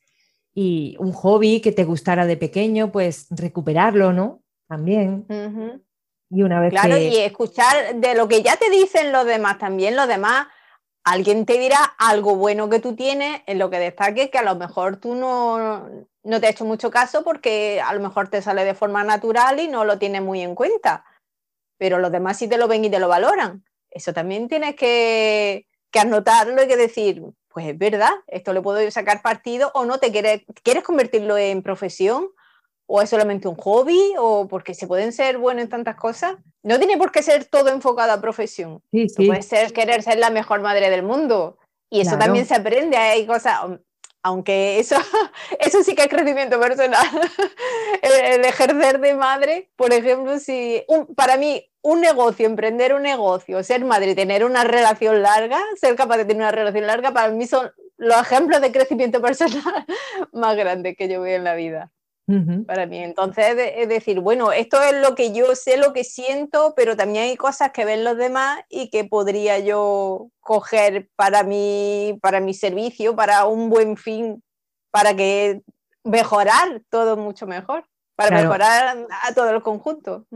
y 0.54 0.94
un 1.00 1.10
hobby 1.10 1.60
que 1.60 1.72
te 1.72 1.82
gustara 1.82 2.24
de 2.24 2.36
pequeño, 2.36 2.92
pues 2.92 3.26
recuperarlo, 3.30 4.12
¿no? 4.12 4.42
También. 4.68 5.26
Y 6.30 6.42
una 6.44 6.60
vez 6.60 6.70
claro, 6.70 6.96
y 6.96 7.16
escuchar 7.16 7.96
de 7.96 8.14
lo 8.14 8.28
que 8.28 8.44
ya 8.44 8.58
te 8.58 8.70
dicen 8.70 9.10
los 9.10 9.26
demás, 9.26 9.58
también 9.58 9.96
los 9.96 10.06
demás, 10.06 10.46
alguien 11.02 11.46
te 11.46 11.58
dirá 11.58 11.82
algo 11.98 12.36
bueno 12.36 12.68
que 12.68 12.78
tú 12.78 12.94
tienes 12.94 13.42
en 13.46 13.58
lo 13.58 13.70
que 13.70 13.80
destaque 13.80 14.30
que 14.30 14.38
a 14.38 14.44
lo 14.44 14.54
mejor 14.54 14.98
tú 14.98 15.16
no, 15.16 15.88
no 16.22 16.40
te 16.40 16.46
has 16.46 16.52
hecho 16.52 16.64
mucho 16.64 16.92
caso 16.92 17.24
porque 17.24 17.80
a 17.84 17.92
lo 17.92 17.98
mejor 17.98 18.28
te 18.28 18.40
sale 18.40 18.64
de 18.64 18.74
forma 18.74 19.02
natural 19.02 19.58
y 19.58 19.66
no 19.66 19.84
lo 19.84 19.98
tienes 19.98 20.22
muy 20.22 20.42
en 20.42 20.54
cuenta. 20.54 21.04
Pero 21.76 21.98
los 21.98 22.12
demás 22.12 22.36
sí 22.36 22.46
te 22.46 22.56
lo 22.56 22.68
ven 22.68 22.84
y 22.84 22.90
te 22.90 23.00
lo 23.00 23.08
valoran 23.08 23.64
eso 23.90 24.12
también 24.12 24.48
tienes 24.48 24.74
que, 24.74 25.66
anotarlo 25.98 26.62
y 26.62 26.68
que 26.68 26.76
decir, 26.76 27.22
pues 27.48 27.66
es 27.66 27.76
verdad, 27.76 28.12
esto 28.28 28.52
le 28.52 28.62
puedo 28.62 28.88
sacar 28.90 29.20
partido 29.20 29.72
o 29.74 29.84
no 29.84 29.98
te 29.98 30.12
quieres, 30.12 30.42
quieres 30.62 30.84
convertirlo 30.84 31.36
en 31.36 31.62
profesión 31.62 32.28
o 32.86 33.02
es 33.02 33.10
solamente 33.10 33.48
un 33.48 33.56
hobby 33.56 34.14
o 34.18 34.46
porque 34.46 34.74
se 34.74 34.86
pueden 34.86 35.12
ser 35.12 35.38
buenos 35.38 35.64
en 35.64 35.68
tantas 35.68 35.96
cosas. 35.96 36.36
No 36.62 36.78
tiene 36.78 36.96
por 36.96 37.10
qué 37.10 37.22
ser 37.22 37.46
todo 37.46 37.70
enfocado 37.70 38.12
a 38.12 38.20
profesión. 38.20 38.80
Sí, 38.92 39.08
Puede 39.26 39.42
ser 39.42 39.72
querer 39.72 40.02
ser 40.02 40.18
la 40.18 40.30
mejor 40.30 40.60
madre 40.60 40.88
del 40.88 41.02
mundo 41.02 41.58
y 41.90 42.00
eso 42.00 42.16
también 42.16 42.46
se 42.46 42.54
aprende. 42.54 42.96
Hay 42.96 43.26
cosas, 43.26 43.60
aunque 44.22 44.78
eso, 44.78 44.96
eso 45.60 45.82
sí 45.82 45.94
que 45.94 46.02
es 46.02 46.08
crecimiento 46.08 46.60
personal. 46.60 47.06
el, 48.02 48.44
ejercer 48.44 49.00
de 49.00 49.14
madre, 49.14 49.70
por 49.76 49.92
ejemplo, 49.92 50.38
si 50.38 50.84
para 51.16 51.36
mí 51.36 51.64
un 51.82 52.00
negocio, 52.00 52.46
emprender 52.46 52.94
un 52.94 53.02
negocio, 53.02 53.62
ser 53.62 53.84
madre, 53.84 54.14
tener 54.14 54.44
una 54.44 54.64
relación 54.64 55.22
larga, 55.22 55.60
ser 55.80 55.94
capaz 55.96 56.18
de 56.18 56.24
tener 56.24 56.42
una 56.42 56.52
relación 56.52 56.86
larga, 56.86 57.12
para 57.12 57.28
mí 57.32 57.46
son 57.46 57.70
los 57.96 58.20
ejemplos 58.20 58.60
de 58.60 58.72
crecimiento 58.72 59.20
personal 59.22 59.86
más 60.32 60.56
grandes 60.56 60.96
que 60.96 61.08
yo 61.08 61.20
veo 61.20 61.36
en 61.36 61.44
la 61.44 61.54
vida. 61.54 61.90
Para 62.66 62.84
mí, 62.84 62.98
entonces 62.98 63.56
es 63.74 63.88
decir, 63.88 64.20
bueno, 64.20 64.52
esto 64.52 64.78
es 64.82 65.00
lo 65.00 65.14
que 65.14 65.32
yo 65.32 65.54
sé, 65.54 65.78
lo 65.78 65.94
que 65.94 66.04
siento, 66.04 66.74
pero 66.76 66.94
también 66.94 67.24
hay 67.24 67.36
cosas 67.36 67.72
que 67.72 67.86
ven 67.86 68.04
los 68.04 68.18
demás 68.18 68.60
y 68.68 68.90
que 68.90 69.04
podría 69.04 69.58
yo 69.60 70.28
coger 70.40 71.08
para 71.16 71.42
mi, 71.42 72.18
para 72.20 72.40
mi 72.40 72.52
servicio, 72.52 73.16
para 73.16 73.46
un 73.46 73.70
buen 73.70 73.96
fin, 73.96 74.42
para 74.90 75.16
que 75.16 75.62
mejorar 76.04 76.82
todo 76.90 77.16
mucho 77.16 77.46
mejor, 77.46 77.86
para 78.14 78.42
mejorar 78.42 79.06
a 79.22 79.32
todo 79.32 79.48
el 79.48 79.62
conjunto. 79.62 80.26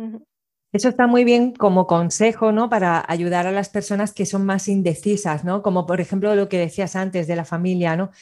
Eso 0.72 0.88
está 0.88 1.06
muy 1.06 1.24
bien 1.24 1.52
como 1.52 1.86
consejo, 1.86 2.52
¿no? 2.52 2.70
Para 2.70 3.04
ayudar 3.06 3.46
a 3.46 3.52
las 3.52 3.68
personas 3.68 4.14
que 4.14 4.24
son 4.24 4.46
más 4.46 4.66
indecisas, 4.66 5.44
¿no? 5.44 5.60
Como 5.60 5.84
por 5.84 6.00
ejemplo 6.00 6.34
lo 6.34 6.48
que 6.48 6.58
decías 6.58 6.96
antes 6.96 7.26
de 7.26 7.36
la 7.36 7.44
familia, 7.44 7.96
¿no? 7.96 8.12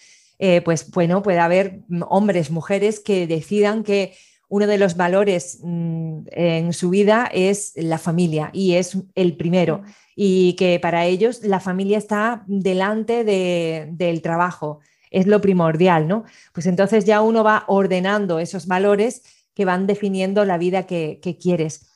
Eh, 0.42 0.62
pues 0.62 0.90
bueno, 0.90 1.22
puede 1.22 1.38
haber 1.38 1.82
hombres, 2.08 2.50
mujeres 2.50 2.98
que 2.98 3.26
decidan 3.26 3.84
que 3.84 4.14
uno 4.48 4.66
de 4.66 4.78
los 4.78 4.96
valores 4.96 5.58
mm, 5.62 6.20
en 6.30 6.72
su 6.72 6.88
vida 6.88 7.30
es 7.30 7.72
la 7.76 7.98
familia 7.98 8.48
y 8.54 8.72
es 8.72 8.96
el 9.14 9.36
primero 9.36 9.82
y 10.16 10.54
que 10.54 10.80
para 10.80 11.04
ellos 11.04 11.44
la 11.44 11.60
familia 11.60 11.98
está 11.98 12.42
delante 12.46 13.22
del 13.22 14.22
trabajo, 14.22 14.80
es 15.10 15.26
lo 15.26 15.42
primordial, 15.42 16.08
¿no? 16.08 16.24
Pues 16.54 16.64
entonces 16.64 17.04
ya 17.04 17.20
uno 17.20 17.44
va 17.44 17.64
ordenando 17.68 18.38
esos 18.38 18.66
valores 18.66 19.22
que 19.54 19.66
van 19.66 19.86
definiendo 19.86 20.46
la 20.46 20.56
vida 20.56 20.86
que 20.86 21.38
quieres. 21.40 21.86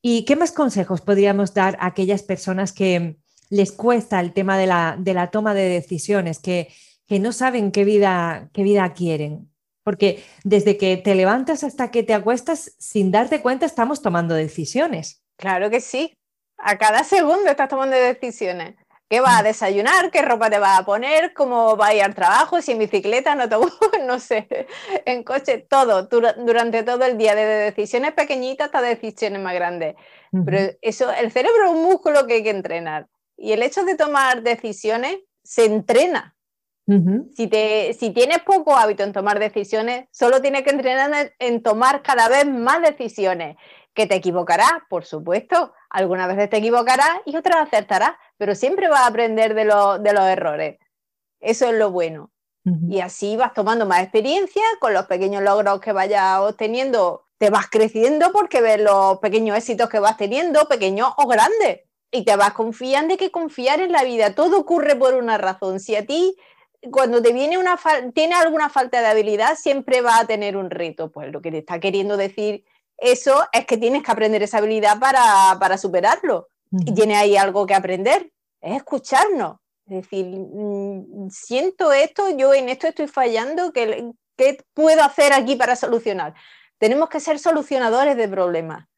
¿Y 0.00 0.24
qué 0.24 0.34
más 0.34 0.50
consejos 0.50 1.02
podríamos 1.02 1.54
dar 1.54 1.76
a 1.80 1.86
aquellas 1.86 2.24
personas 2.24 2.72
que 2.72 3.16
les 3.48 3.70
cuesta 3.70 4.18
el 4.18 4.32
tema 4.32 4.58
de 4.58 4.66
la, 4.66 4.96
de 4.98 5.14
la 5.14 5.30
toma 5.30 5.54
de 5.54 5.68
decisiones, 5.68 6.40
que, 6.40 6.68
que 7.12 7.18
no 7.18 7.32
saben 7.32 7.72
qué 7.72 7.84
vida, 7.84 8.48
qué 8.54 8.62
vida 8.62 8.90
quieren? 8.94 9.52
Porque 9.84 10.24
desde 10.44 10.78
que 10.78 10.96
te 10.96 11.14
levantas 11.14 11.62
hasta 11.62 11.90
que 11.90 12.02
te 12.02 12.14
acuestas, 12.14 12.74
sin 12.78 13.10
darte 13.10 13.42
cuenta, 13.42 13.66
estamos 13.66 14.00
tomando 14.00 14.34
decisiones. 14.34 15.22
Claro 15.36 15.68
que 15.68 15.82
sí. 15.82 16.14
A 16.56 16.78
cada 16.78 17.04
segundo 17.04 17.50
estás 17.50 17.68
tomando 17.68 17.94
decisiones. 17.94 18.76
¿Qué 19.10 19.20
vas 19.20 19.38
a 19.38 19.42
mm. 19.42 19.44
desayunar? 19.44 20.10
¿Qué 20.10 20.22
ropa 20.22 20.48
te 20.48 20.58
vas 20.58 20.80
a 20.80 20.86
poner? 20.86 21.34
¿Cómo 21.34 21.76
vas 21.76 21.90
a 21.90 21.94
ir 21.94 22.02
al 22.02 22.14
trabajo? 22.14 22.62
¿Si 22.62 22.72
en 22.72 22.78
bicicleta? 22.78 23.34
¿No 23.34 23.44
No 24.06 24.18
sé. 24.18 24.48
En 25.04 25.22
coche, 25.22 25.66
todo. 25.68 26.04
Durante 26.04 26.82
todo 26.82 27.04
el 27.04 27.18
día, 27.18 27.34
desde 27.34 27.72
decisiones 27.72 28.14
pequeñitas 28.14 28.68
hasta 28.68 28.80
decisiones 28.80 29.42
más 29.42 29.52
grandes. 29.52 29.96
Pero 30.46 30.72
eso, 30.80 31.12
el 31.12 31.30
cerebro 31.30 31.64
es 31.66 31.70
un 31.72 31.82
músculo 31.82 32.26
que 32.26 32.34
hay 32.36 32.42
que 32.42 32.48
entrenar. 32.48 33.06
Y 33.36 33.52
el 33.52 33.62
hecho 33.62 33.84
de 33.84 33.96
tomar 33.96 34.42
decisiones 34.42 35.18
se 35.44 35.66
entrena 35.66 36.34
si, 36.86 37.46
te, 37.46 37.94
si 37.94 38.10
tienes 38.10 38.40
poco 38.40 38.76
hábito 38.76 39.02
en 39.02 39.12
tomar 39.12 39.38
decisiones, 39.38 40.06
solo 40.10 40.42
tienes 40.42 40.62
que 40.62 40.70
entrenar 40.70 41.32
en, 41.38 41.62
tomar 41.62 42.02
cada 42.02 42.28
vez 42.28 42.46
más 42.46 42.82
decisiones. 42.82 43.56
Que 43.94 44.06
te 44.06 44.14
equivocarás, 44.14 44.72
por 44.88 45.04
supuesto. 45.04 45.74
Algunas 45.90 46.26
veces 46.28 46.48
te 46.48 46.56
equivocarás 46.56 47.20
y 47.26 47.36
otras 47.36 47.66
acertarás, 47.66 48.12
pero 48.38 48.54
siempre 48.54 48.88
vas 48.88 49.00
a 49.00 49.06
aprender 49.06 49.54
de, 49.54 49.64
de 49.64 50.12
los 50.12 50.24
errores. 50.24 50.78
Eso 51.40 51.66
es 51.66 51.74
lo 51.74 51.90
bueno. 51.90 52.30
Y 52.88 53.00
así 53.00 53.36
vas 53.36 53.54
tomando 53.54 53.86
más 53.86 54.02
experiencia 54.02 54.62
con 54.78 54.94
los 54.94 55.06
pequeños 55.06 55.42
logros 55.42 55.80
que 55.80 55.92
vayas 55.92 56.38
obteniendo. 56.38 57.24
Te 57.38 57.50
vas 57.50 57.66
creciendo 57.68 58.30
porque 58.30 58.60
ves 58.60 58.80
los 58.80 59.18
pequeños 59.18 59.56
éxitos 59.56 59.88
que 59.88 59.98
vas 59.98 60.16
teniendo, 60.16 60.68
pequeños 60.68 61.08
o 61.16 61.26
grandes. 61.26 61.80
Y 62.12 62.24
te 62.24 62.36
vas 62.36 62.52
confiando 62.52 63.14
de 63.14 63.18
que 63.18 63.32
confiar 63.32 63.80
en 63.80 63.90
la 63.90 64.04
vida. 64.04 64.36
Todo 64.36 64.60
ocurre 64.60 64.94
por 64.94 65.14
una 65.14 65.38
razón. 65.38 65.80
Si 65.80 65.96
a 65.96 66.06
ti 66.06 66.36
cuando 66.90 67.22
te 67.22 67.32
viene 67.32 67.58
una 67.58 67.78
tiene 68.14 68.34
alguna 68.34 68.68
falta 68.68 69.00
de 69.00 69.06
habilidad, 69.06 69.56
siempre 69.56 70.00
va 70.00 70.18
a 70.18 70.26
tener 70.26 70.56
un 70.56 70.70
reto. 70.70 71.10
Pues 71.10 71.32
lo 71.32 71.40
que 71.40 71.50
te 71.50 71.58
está 71.58 71.78
queriendo 71.78 72.16
decir 72.16 72.64
eso 72.98 73.46
es 73.52 73.66
que 73.66 73.76
tienes 73.76 74.02
que 74.02 74.10
aprender 74.10 74.42
esa 74.42 74.58
habilidad 74.58 74.98
para, 74.98 75.78
superarlo. 75.78 76.48
Y 76.70 76.94
tiene 76.94 77.16
ahí 77.16 77.36
algo 77.36 77.66
que 77.66 77.74
aprender, 77.74 78.32
es 78.60 78.76
escucharnos. 78.76 79.58
Es 79.86 80.02
decir, 80.02 80.26
mm, 80.26 81.28
siento 81.28 81.92
esto, 81.92 82.30
yo 82.30 82.54
en 82.54 82.70
esto 82.70 82.86
estoy 82.86 83.08
fallando, 83.08 83.72
¿qué, 83.72 84.10
¿qué 84.36 84.64
puedo 84.72 85.02
hacer 85.02 85.34
aquí 85.34 85.56
para 85.56 85.76
solucionar? 85.76 86.34
Tenemos 86.78 87.10
que 87.10 87.20
ser 87.20 87.38
solucionadores 87.38 88.16
de 88.16 88.28
problemas. 88.28 88.88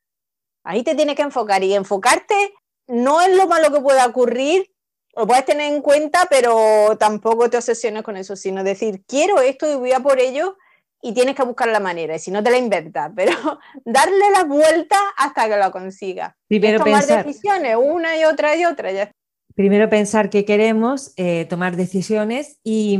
Ahí 0.62 0.84
te 0.84 0.94
tienes 0.94 1.16
que 1.16 1.22
enfocar 1.22 1.64
y 1.64 1.74
enfocarte 1.74 2.54
no 2.86 3.20
es 3.20 3.34
lo 3.36 3.46
malo 3.46 3.72
que 3.72 3.80
pueda 3.80 4.06
ocurrir, 4.06 4.70
lo 5.16 5.26
puedes 5.26 5.44
tener 5.44 5.72
en 5.72 5.80
cuenta, 5.82 6.26
pero 6.28 6.96
tampoco 6.98 7.48
te 7.48 7.56
obsesiones 7.56 8.02
con 8.02 8.16
eso, 8.16 8.36
sino 8.36 8.64
decir, 8.64 9.02
quiero 9.06 9.40
esto 9.40 9.70
y 9.70 9.76
voy 9.76 9.92
a 9.92 10.00
por 10.00 10.18
ello 10.18 10.56
y 11.00 11.12
tienes 11.12 11.34
que 11.34 11.42
buscar 11.42 11.68
la 11.68 11.80
manera, 11.80 12.16
y 12.16 12.18
si 12.18 12.30
no 12.30 12.42
te 12.42 12.50
la 12.50 12.56
inventas, 12.56 13.12
pero 13.14 13.32
darle 13.84 14.30
la 14.32 14.44
vuelta 14.44 14.96
hasta 15.18 15.48
que 15.48 15.56
lo 15.56 15.70
consigas. 15.70 16.34
Primero 16.48 16.82
tomar 16.82 17.06
decisiones 17.06 17.76
una 17.78 18.16
y 18.18 18.24
otra 18.24 18.56
y 18.56 18.64
otra. 18.64 18.90
Ya. 18.90 19.10
Primero 19.54 19.88
pensar 19.90 20.30
qué 20.30 20.44
queremos, 20.44 21.12
eh, 21.16 21.44
tomar 21.44 21.76
decisiones 21.76 22.58
y, 22.64 22.98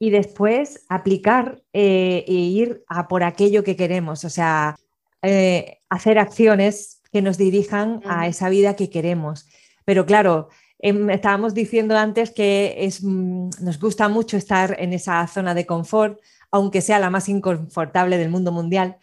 después 0.00 0.84
aplicar 0.88 1.62
eh, 1.72 2.24
e 2.26 2.32
ir 2.32 2.82
a 2.88 3.06
por 3.06 3.22
aquello 3.22 3.62
que 3.62 3.76
queremos, 3.76 4.24
o 4.24 4.30
sea, 4.30 4.74
eh, 5.22 5.78
hacer 5.88 6.18
acciones 6.18 7.00
que 7.12 7.22
nos 7.22 7.38
dirijan 7.38 8.02
a 8.04 8.26
esa 8.26 8.48
vida 8.48 8.74
que 8.74 8.90
queremos. 8.90 9.46
Pero 9.84 10.04
claro, 10.04 10.48
Em, 10.82 11.10
estábamos 11.10 11.54
diciendo 11.54 11.96
antes 11.96 12.32
que 12.32 12.74
es, 12.78 13.02
mm, 13.04 13.50
nos 13.60 13.78
gusta 13.78 14.08
mucho 14.08 14.36
estar 14.36 14.76
en 14.80 14.92
esa 14.92 15.26
zona 15.28 15.54
de 15.54 15.64
confort, 15.64 16.20
aunque 16.50 16.80
sea 16.80 16.98
la 16.98 17.08
más 17.08 17.28
inconfortable 17.28 18.18
del 18.18 18.30
mundo 18.30 18.50
mundial, 18.50 18.96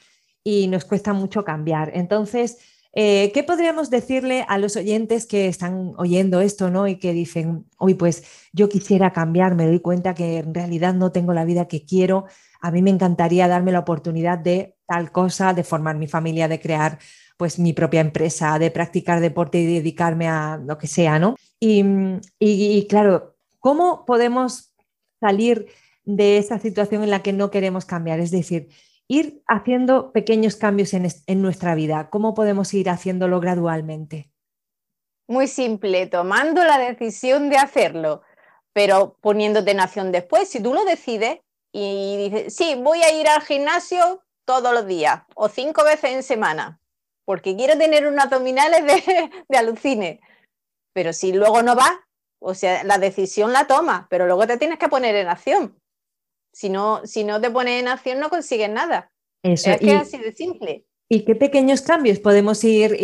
y 0.44 0.68
nos 0.68 0.86
cuesta 0.86 1.14
mucho 1.14 1.44
cambiar. 1.46 1.92
Entonces, 1.96 2.58
eh, 2.92 3.32
¿qué 3.34 3.44
podríamos 3.44 3.90
decirle 3.90 4.46
a 4.48 4.58
los 4.58 4.76
oyentes 4.76 5.26
que 5.26 5.48
están 5.48 5.94
oyendo 5.98 6.42
esto 6.42 6.70
¿no? 6.70 6.88
y 6.88 6.98
que 6.98 7.14
dicen, 7.14 7.66
uy, 7.80 7.94
pues 7.94 8.24
yo 8.52 8.68
quisiera 8.68 9.14
cambiar, 9.14 9.56
me 9.56 9.68
doy 9.68 9.80
cuenta 9.80 10.14
que 10.14 10.40
en 10.40 10.54
realidad 10.54 10.94
no 10.94 11.12
tengo 11.12 11.34
la 11.34 11.46
vida 11.46 11.68
que 11.68 11.86
quiero, 11.86 12.26
a 12.62 12.72
mí 12.72 12.82
me 12.82 12.90
encantaría 12.90 13.48
darme 13.48 13.72
la 13.72 13.80
oportunidad 13.80 14.40
de 14.40 14.76
tal 14.86 15.12
cosa, 15.12 15.54
de 15.54 15.64
formar 15.64 15.98
mi 15.98 16.08
familia, 16.08 16.48
de 16.48 16.60
crear 16.60 17.00
pues 17.40 17.58
mi 17.58 17.72
propia 17.72 18.02
empresa, 18.02 18.60
de 18.60 18.70
practicar 18.70 19.22
deporte 19.22 19.60
y 19.60 19.76
dedicarme 19.76 20.28
a 20.28 20.58
lo 20.58 20.78
que 20.78 20.88
sea, 20.88 21.20
¿no? 21.20 21.38
Y, 21.58 22.86
claro, 22.90 23.38
¿cómo 23.60 24.04
podemos 24.06 24.74
salir 25.22 25.68
de 26.04 26.38
esa 26.38 26.60
situación 26.60 27.02
en 27.02 27.12
la 27.12 27.24
que 27.24 27.32
no 27.32 27.50
queremos 27.50 27.86
cambiar? 27.86 28.20
Es 28.20 28.32
decir, 28.32 28.68
ir 29.08 29.42
haciendo 29.48 30.12
pequeños 30.12 30.58
cambios 30.58 30.94
en, 30.94 31.08
en 31.28 31.42
nuestra 31.42 31.76
vida. 31.76 32.10
¿Cómo 32.10 32.34
podemos 32.34 32.74
ir 32.74 32.90
haciéndolo 32.90 33.40
gradualmente? 33.40 34.30
Muy 35.26 35.48
simple, 35.48 36.08
tomando 36.08 36.62
la 36.66 36.78
decisión 36.78 37.50
de 37.50 37.56
hacerlo, 37.56 38.22
pero 38.74 39.16
poniéndote 39.22 39.72
en 39.72 39.80
acción 39.80 40.12
después. 40.12 40.50
Si 40.50 40.62
tú 40.62 40.74
lo 40.74 40.84
decides 40.84 41.40
y 41.72 42.18
dices, 42.18 42.54
sí, 42.54 42.76
voy 42.76 43.02
a 43.02 43.18
ir 43.18 43.30
al 43.30 43.44
gimnasio 43.44 44.26
todos 44.44 44.74
los 44.74 44.86
días 44.86 45.22
o 45.36 45.48
cinco 45.48 45.86
veces 45.86 46.12
en 46.12 46.24
semana, 46.24 46.79
porque 47.30 47.56
quiero 47.56 47.78
tener 47.78 48.08
unos 48.08 48.26
abdominales 48.26 48.84
de, 48.88 49.30
de 49.48 49.56
alucine. 49.56 50.20
Pero 50.96 51.14
si 51.14 51.32
luego 51.32 51.62
no 51.62 51.76
va, 51.76 52.04
o 52.42 52.56
sea, 52.56 52.84
la 52.84 52.98
decisión 52.98 53.54
la 53.54 53.68
toma, 53.68 54.08
pero 54.10 54.26
luego 54.26 54.48
te 54.48 54.58
tienes 54.58 54.80
que 54.80 54.88
poner 54.90 55.14
en 55.14 55.28
acción. 55.28 55.78
Si 56.52 56.72
no, 56.72 57.06
si 57.06 57.24
no 57.24 57.40
te 57.40 57.52
pones 57.52 57.82
en 57.82 57.88
acción, 57.88 58.20
no 58.20 58.32
consigues 58.32 58.72
nada. 58.72 59.12
Eso, 59.44 59.70
es 59.70 59.78
que 59.78 59.94
es 59.94 60.02
así 60.02 60.18
de 60.18 60.34
simple. 60.34 60.86
¿Y 61.08 61.24
qué 61.24 61.36
pequeños 61.36 61.84
cambios 61.84 62.18
podemos 62.18 62.64
ir, 62.64 62.98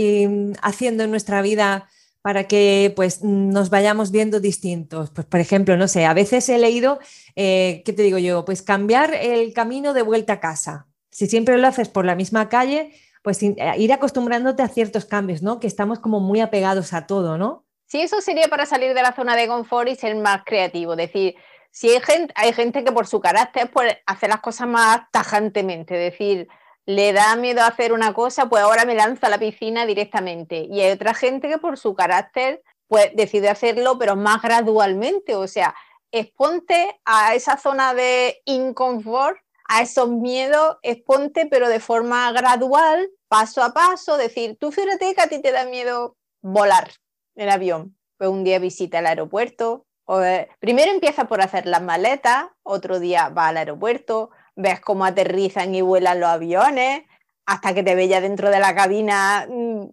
haciendo 0.63 1.03
en 1.03 1.11
nuestra 1.11 1.43
vida 1.43 1.87
para 2.23 2.47
que 2.47 2.91
pues, 2.95 3.23
nos 3.23 3.69
vayamos 3.69 4.09
viendo 4.09 4.39
distintos? 4.39 5.11
Pues, 5.11 5.27
por 5.27 5.39
ejemplo, 5.39 5.77
no 5.77 5.87
sé, 5.87 6.05
a 6.05 6.15
veces 6.15 6.49
he 6.49 6.57
leído, 6.57 6.97
eh, 7.35 7.83
¿qué 7.85 7.93
te 7.93 8.01
digo 8.01 8.17
yo? 8.17 8.43
Pues 8.43 8.63
cambiar 8.63 9.13
el 9.13 9.53
camino 9.53 9.93
de 9.93 10.01
vuelta 10.01 10.33
a 10.33 10.39
casa. 10.39 10.87
Si 11.11 11.27
siempre 11.27 11.59
lo 11.59 11.67
haces 11.67 11.89
por 11.89 12.05
la 12.05 12.15
misma 12.15 12.49
calle, 12.49 12.91
pues 13.25 13.41
eh, 13.41 13.55
ir 13.77 13.91
acostumbrándote 13.91 14.61
a 14.61 14.67
ciertos 14.67 15.05
cambios, 15.05 15.41
¿no? 15.41 15.59
Que 15.59 15.65
estamos 15.65 15.99
como 15.99 16.19
muy 16.19 16.41
apegados 16.41 16.93
a 16.93 17.07
todo, 17.07 17.39
¿no? 17.39 17.65
Sí, 17.87 17.99
eso 17.99 18.21
sería 18.21 18.47
para 18.49 18.67
salir 18.67 18.93
de 18.93 19.01
la 19.01 19.13
zona 19.13 19.35
de 19.35 19.47
confort 19.47 19.89
y 19.89 19.95
ser 19.95 20.15
más 20.15 20.43
creativo. 20.45 20.95
Decir, 20.95 21.35
si 21.71 21.89
hay 21.89 22.01
gente, 22.01 22.31
hay 22.37 22.53
gente 22.53 22.83
que 22.83 22.91
por 22.91 23.07
su 23.07 23.19
carácter 23.19 23.71
pues, 23.71 23.97
hace 24.05 24.27
las 24.27 24.41
cosas 24.41 24.67
más 24.67 25.09
tajantemente, 25.11 25.95
decir, 25.95 26.47
le 26.85 27.13
da 27.13 27.35
miedo 27.35 27.63
hacer 27.63 27.93
una 27.93 28.13
cosa, 28.13 28.47
pues 28.47 28.61
ahora 28.61 28.85
me 28.85 28.93
lanza 28.93 29.25
a 29.25 29.31
la 29.31 29.39
piscina 29.39 29.87
directamente. 29.87 30.67
Y 30.69 30.81
hay 30.81 30.91
otra 30.91 31.15
gente 31.15 31.49
que 31.49 31.57
por 31.57 31.79
su 31.79 31.95
carácter 31.95 32.61
pues 32.87 33.09
decide 33.15 33.49
hacerlo, 33.49 33.97
pero 33.97 34.15
más 34.15 34.43
gradualmente. 34.43 35.33
O 35.35 35.47
sea, 35.47 35.73
exponte 36.11 37.01
a 37.05 37.33
esa 37.33 37.57
zona 37.57 37.95
de 37.95 38.43
inconfort 38.45 39.39
a 39.67 39.81
esos 39.81 40.09
miedos, 40.09 40.77
exponte, 40.83 41.47
pero 41.47 41.69
de 41.69 41.79
forma 41.79 42.31
gradual, 42.31 43.09
paso 43.27 43.63
a 43.63 43.73
paso, 43.73 44.17
decir, 44.17 44.57
tú 44.59 44.71
fíjate 44.71 45.13
que 45.13 45.21
a 45.21 45.27
ti 45.27 45.41
te 45.41 45.51
da 45.51 45.65
miedo 45.65 46.17
volar 46.41 46.91
en 47.35 47.49
avión, 47.49 47.97
pues 48.17 48.29
un 48.29 48.43
día 48.43 48.59
visita 48.59 48.99
el 48.99 49.07
aeropuerto, 49.07 49.85
o, 50.05 50.21
eh, 50.21 50.49
primero 50.59 50.91
empieza 50.91 51.25
por 51.25 51.41
hacer 51.41 51.65
las 51.65 51.81
maletas, 51.81 52.45
otro 52.63 52.99
día 52.99 53.29
va 53.29 53.47
al 53.47 53.57
aeropuerto, 53.57 54.29
ves 54.55 54.79
cómo 54.79 55.05
aterrizan 55.05 55.73
y 55.73 55.81
vuelan 55.81 56.19
los 56.19 56.29
aviones, 56.29 57.03
hasta 57.45 57.73
que 57.73 57.83
te 57.83 57.95
ve 57.95 58.07
ya 58.07 58.21
dentro 58.21 58.49
de 58.49 58.59
la 58.59 58.75
cabina 58.75 59.47
mm, 59.49 59.85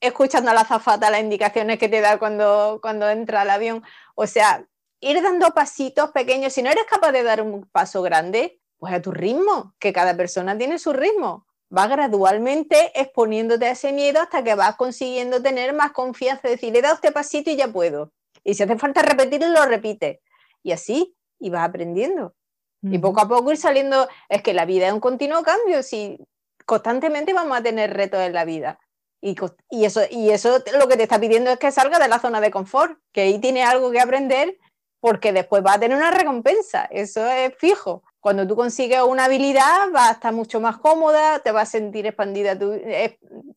escuchando 0.00 0.50
a 0.50 0.54
la 0.54 0.64
zafata 0.64 1.10
las 1.10 1.20
indicaciones 1.20 1.78
que 1.78 1.88
te 1.88 2.00
da 2.00 2.18
cuando, 2.18 2.78
cuando 2.82 3.08
entra 3.08 3.42
el 3.42 3.50
avión. 3.50 3.84
O 4.14 4.26
sea, 4.26 4.66
ir 5.00 5.22
dando 5.22 5.52
pasitos 5.52 6.10
pequeños. 6.10 6.52
Si 6.52 6.62
no 6.62 6.70
eres 6.70 6.84
capaz 6.84 7.12
de 7.12 7.22
dar 7.22 7.42
un 7.42 7.66
paso 7.70 8.02
grande, 8.02 8.60
pues 8.78 8.94
a 8.94 9.02
tu 9.02 9.12
ritmo, 9.12 9.74
que 9.78 9.92
cada 9.92 10.16
persona 10.16 10.56
tiene 10.56 10.78
su 10.78 10.92
ritmo. 10.92 11.46
Va 11.76 11.86
gradualmente 11.86 12.92
exponiéndote 13.00 13.66
a 13.66 13.70
ese 13.72 13.92
miedo 13.92 14.20
hasta 14.20 14.42
que 14.42 14.54
vas 14.54 14.76
consiguiendo 14.76 15.40
tener 15.40 15.72
más 15.72 15.92
confianza, 15.92 16.48
decir, 16.48 16.76
he 16.76 16.82
dado 16.82 16.96
este 16.96 17.12
pasito 17.12 17.50
y 17.50 17.56
ya 17.56 17.68
puedo. 17.68 18.12
Y 18.42 18.54
si 18.54 18.62
hace 18.62 18.76
falta 18.76 19.02
repetirlo, 19.02 19.48
lo 19.48 19.64
repites. 19.66 20.18
Y 20.62 20.72
así, 20.72 21.14
y 21.38 21.50
vas 21.50 21.68
aprendiendo. 21.68 22.34
Y 22.82 22.98
poco 22.98 23.20
a 23.20 23.28
poco 23.28 23.52
ir 23.52 23.58
saliendo, 23.58 24.08
es 24.28 24.42
que 24.42 24.54
la 24.54 24.64
vida 24.64 24.86
es 24.86 24.92
un 24.92 25.00
continuo 25.00 25.42
cambio, 25.42 25.82
si 25.82 26.18
constantemente 26.64 27.34
vamos 27.34 27.58
a 27.58 27.62
tener 27.62 27.92
retos 27.92 28.20
en 28.20 28.32
la 28.32 28.46
vida. 28.46 28.78
Y, 29.20 29.36
y, 29.68 29.84
eso, 29.84 30.00
y 30.10 30.30
eso 30.30 30.62
lo 30.78 30.88
que 30.88 30.96
te 30.96 31.02
está 31.02 31.20
pidiendo 31.20 31.50
es 31.50 31.58
que 31.58 31.70
salga 31.72 31.98
de 31.98 32.08
la 32.08 32.20
zona 32.20 32.40
de 32.40 32.50
confort, 32.50 32.98
que 33.12 33.20
ahí 33.22 33.38
tiene 33.38 33.62
algo 33.62 33.90
que 33.90 34.00
aprender 34.00 34.56
porque 35.00 35.32
después 35.32 35.64
va 35.64 35.74
a 35.74 35.80
tener 35.80 35.96
una 35.96 36.10
recompensa, 36.10 36.84
eso 36.84 37.26
es 37.26 37.54
fijo. 37.56 38.02
Cuando 38.20 38.46
tú 38.46 38.54
consigues 38.54 39.00
una 39.02 39.24
habilidad, 39.24 39.90
vas 39.92 40.10
a 40.10 40.12
estar 40.12 40.32
mucho 40.32 40.60
más 40.60 40.76
cómoda, 40.76 41.38
te 41.40 41.52
vas 41.52 41.68
a 41.68 41.72
sentir 41.72 42.06
expandida, 42.06 42.58
tu, 42.58 42.72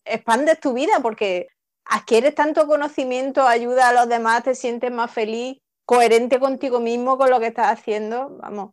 expandes 0.05 0.59
tu 0.59 0.73
vida 0.73 0.99
porque 1.01 1.47
adquieres 1.85 2.33
tanto 2.33 2.65
conocimiento, 2.65 3.45
ayuda 3.45 3.89
a 3.89 3.93
los 3.93 4.07
demás, 4.07 4.43
te 4.43 4.55
sientes 4.55 4.91
más 4.91 5.11
feliz, 5.11 5.57
coherente 5.85 6.39
contigo 6.39 6.79
mismo 6.79 7.17
con 7.17 7.29
lo 7.29 7.39
que 7.39 7.47
estás 7.47 7.67
haciendo. 7.67 8.37
Vamos, 8.41 8.71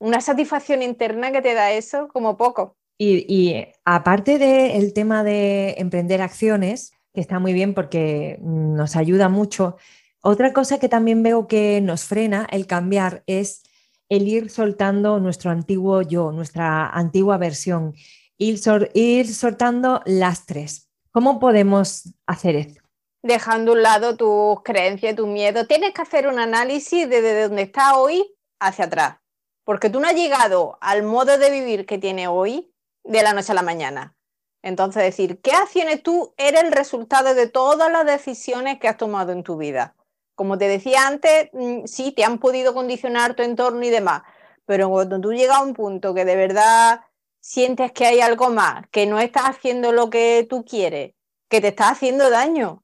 una 0.00 0.20
satisfacción 0.20 0.82
interna 0.82 1.30
que 1.30 1.42
te 1.42 1.54
da 1.54 1.72
eso 1.72 2.08
como 2.08 2.36
poco. 2.36 2.76
Y, 2.98 3.66
aparte 3.86 4.38
del 4.38 4.92
tema 4.92 5.24
de 5.24 5.76
emprender 5.78 6.20
acciones, 6.20 6.92
que 7.14 7.22
está 7.22 7.38
muy 7.38 7.54
bien 7.54 7.72
porque 7.72 8.38
nos 8.42 8.94
ayuda 8.94 9.30
mucho, 9.30 9.76
otra 10.20 10.52
cosa 10.52 10.78
que 10.78 10.90
también 10.90 11.22
veo 11.22 11.46
que 11.46 11.80
nos 11.80 12.04
frena 12.04 12.46
el 12.50 12.66
cambiar 12.66 13.22
es 13.26 13.62
el 14.10 14.28
ir 14.28 14.50
soltando 14.50 15.20
nuestro 15.20 15.50
antiguo 15.50 16.02
yo, 16.02 16.32
nuestra 16.32 16.88
antigua 16.88 17.38
versión, 17.38 17.94
ir, 18.36 18.60
ir 18.92 19.32
soltando 19.32 20.02
lastres. 20.04 20.90
¿Cómo 21.12 21.38
podemos 21.38 22.12
hacer 22.26 22.56
eso? 22.56 22.80
Dejando 23.22 23.72
a 23.72 23.74
un 23.74 23.82
lado 23.82 24.16
tus 24.16 24.62
creencias, 24.64 25.14
tus 25.14 25.28
miedos. 25.28 25.68
Tienes 25.68 25.94
que 25.94 26.02
hacer 26.02 26.26
un 26.26 26.38
análisis 26.38 27.08
desde 27.08 27.42
donde 27.42 27.62
estás 27.62 27.92
hoy 27.96 28.34
hacia 28.60 28.86
atrás. 28.86 29.18
Porque 29.64 29.90
tú 29.90 30.00
no 30.00 30.08
has 30.08 30.14
llegado 30.14 30.78
al 30.80 31.04
modo 31.04 31.38
de 31.38 31.50
vivir 31.50 31.86
que 31.86 31.98
tiene 31.98 32.26
hoy 32.26 32.72
de 33.04 33.22
la 33.22 33.32
noche 33.32 33.52
a 33.52 33.54
la 33.54 33.62
mañana. 33.62 34.16
Entonces, 34.62 35.02
decir, 35.02 35.40
¿qué 35.40 35.52
acciones 35.52 36.02
tú 36.02 36.34
eres 36.36 36.64
el 36.64 36.72
resultado 36.72 37.34
de 37.34 37.48
todas 37.48 37.90
las 37.90 38.04
decisiones 38.04 38.78
que 38.80 38.88
has 38.88 38.96
tomado 38.96 39.32
en 39.32 39.44
tu 39.44 39.56
vida? 39.56 39.94
Como 40.40 40.56
te 40.56 40.68
decía 40.68 41.06
antes, 41.06 41.50
mm, 41.52 41.84
sí, 41.84 42.12
te 42.12 42.24
han 42.24 42.38
podido 42.38 42.72
condicionar 42.72 43.34
tu 43.34 43.42
entorno 43.42 43.84
y 43.84 43.90
demás, 43.90 44.22
pero 44.64 44.88
cuando 44.88 45.20
tú 45.20 45.34
llegas 45.34 45.58
a 45.58 45.62
un 45.62 45.74
punto 45.74 46.14
que 46.14 46.24
de 46.24 46.34
verdad 46.34 47.02
sientes 47.40 47.92
que 47.92 48.06
hay 48.06 48.22
algo 48.22 48.48
más, 48.48 48.86
que 48.90 49.04
no 49.04 49.20
estás 49.20 49.42
haciendo 49.50 49.92
lo 49.92 50.08
que 50.08 50.46
tú 50.48 50.64
quieres, 50.64 51.12
que 51.50 51.60
te 51.60 51.68
está 51.68 51.90
haciendo 51.90 52.30
daño, 52.30 52.82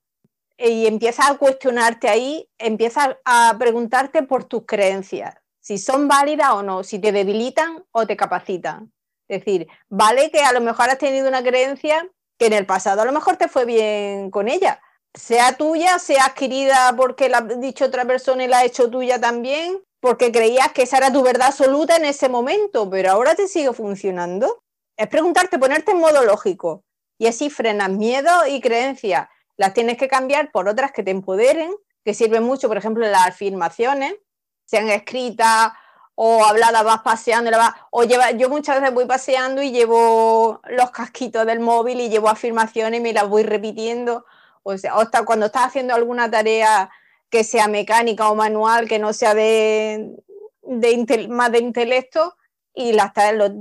y 0.58 0.86
empiezas 0.86 1.30
a 1.30 1.38
cuestionarte 1.38 2.10
ahí, 2.10 2.46
empiezas 2.58 3.16
a 3.24 3.56
preguntarte 3.58 4.22
por 4.22 4.44
tus 4.44 4.66
creencias, 4.66 5.34
si 5.58 5.78
son 5.78 6.08
válidas 6.08 6.50
o 6.50 6.62
no, 6.62 6.84
si 6.84 6.98
te 6.98 7.10
debilitan 7.10 7.86
o 7.90 8.06
te 8.06 8.18
capacitan. 8.18 8.92
Es 9.28 9.42
decir, 9.42 9.66
vale 9.88 10.30
que 10.30 10.40
a 10.40 10.52
lo 10.52 10.60
mejor 10.60 10.90
has 10.90 10.98
tenido 10.98 11.26
una 11.26 11.42
creencia 11.42 12.06
que 12.36 12.48
en 12.48 12.52
el 12.52 12.66
pasado 12.66 13.00
a 13.00 13.06
lo 13.06 13.12
mejor 13.12 13.38
te 13.38 13.48
fue 13.48 13.64
bien 13.64 14.30
con 14.30 14.46
ella, 14.46 14.78
sea 15.16 15.56
tuya, 15.56 15.98
sea 15.98 16.26
adquirida 16.26 16.94
porque 16.96 17.28
la 17.28 17.38
ha 17.38 17.42
dicho 17.42 17.86
otra 17.86 18.04
persona 18.04 18.44
y 18.44 18.48
la 18.48 18.58
ha 18.58 18.64
hecho 18.64 18.90
tuya 18.90 19.20
también, 19.20 19.82
porque 20.00 20.30
creías 20.30 20.72
que 20.72 20.82
esa 20.82 20.98
era 20.98 21.12
tu 21.12 21.22
verdad 21.22 21.48
absoluta 21.48 21.96
en 21.96 22.04
ese 22.04 22.28
momento, 22.28 22.88
pero 22.88 23.10
ahora 23.10 23.34
te 23.34 23.48
sigue 23.48 23.72
funcionando. 23.72 24.62
Es 24.96 25.08
preguntarte, 25.08 25.58
ponerte 25.58 25.92
en 25.92 25.98
modo 25.98 26.24
lógico 26.24 26.84
y 27.18 27.26
así 27.26 27.50
frenas 27.50 27.90
miedo 27.90 28.30
y 28.46 28.60
creencias. 28.60 29.28
Las 29.56 29.72
tienes 29.72 29.96
que 29.96 30.08
cambiar 30.08 30.52
por 30.52 30.68
otras 30.68 30.92
que 30.92 31.02
te 31.02 31.10
empoderen, 31.10 31.74
que 32.04 32.14
sirven 32.14 32.42
mucho, 32.42 32.68
por 32.68 32.76
ejemplo, 32.76 33.06
las 33.06 33.26
afirmaciones, 33.26 34.14
sean 34.66 34.88
escritas 34.90 35.72
o 36.14 36.44
hablada, 36.44 36.82
vas 36.82 37.02
paseando, 37.02 37.50
o 37.90 38.04
yo 38.04 38.48
muchas 38.48 38.80
veces 38.80 38.94
voy 38.94 39.06
paseando 39.06 39.62
y 39.62 39.70
llevo 39.70 40.60
los 40.64 40.90
casquitos 40.90 41.44
del 41.46 41.60
móvil 41.60 42.00
y 42.00 42.08
llevo 42.08 42.28
afirmaciones 42.28 43.00
y 43.00 43.02
me 43.02 43.12
las 43.12 43.28
voy 43.28 43.42
repitiendo, 43.42 44.24
o 44.66 44.76
sea, 44.76 44.94
hasta 44.94 45.24
cuando 45.24 45.46
estás 45.46 45.66
haciendo 45.66 45.94
alguna 45.94 46.28
tarea 46.28 46.90
que 47.30 47.44
sea 47.44 47.68
mecánica 47.68 48.28
o 48.30 48.34
manual, 48.34 48.88
que 48.88 48.98
no 48.98 49.12
sea 49.12 49.32
de, 49.32 50.16
más 51.28 51.52
de 51.52 51.58
intelecto, 51.58 52.36
y 52.74 52.92
las, 52.92 53.12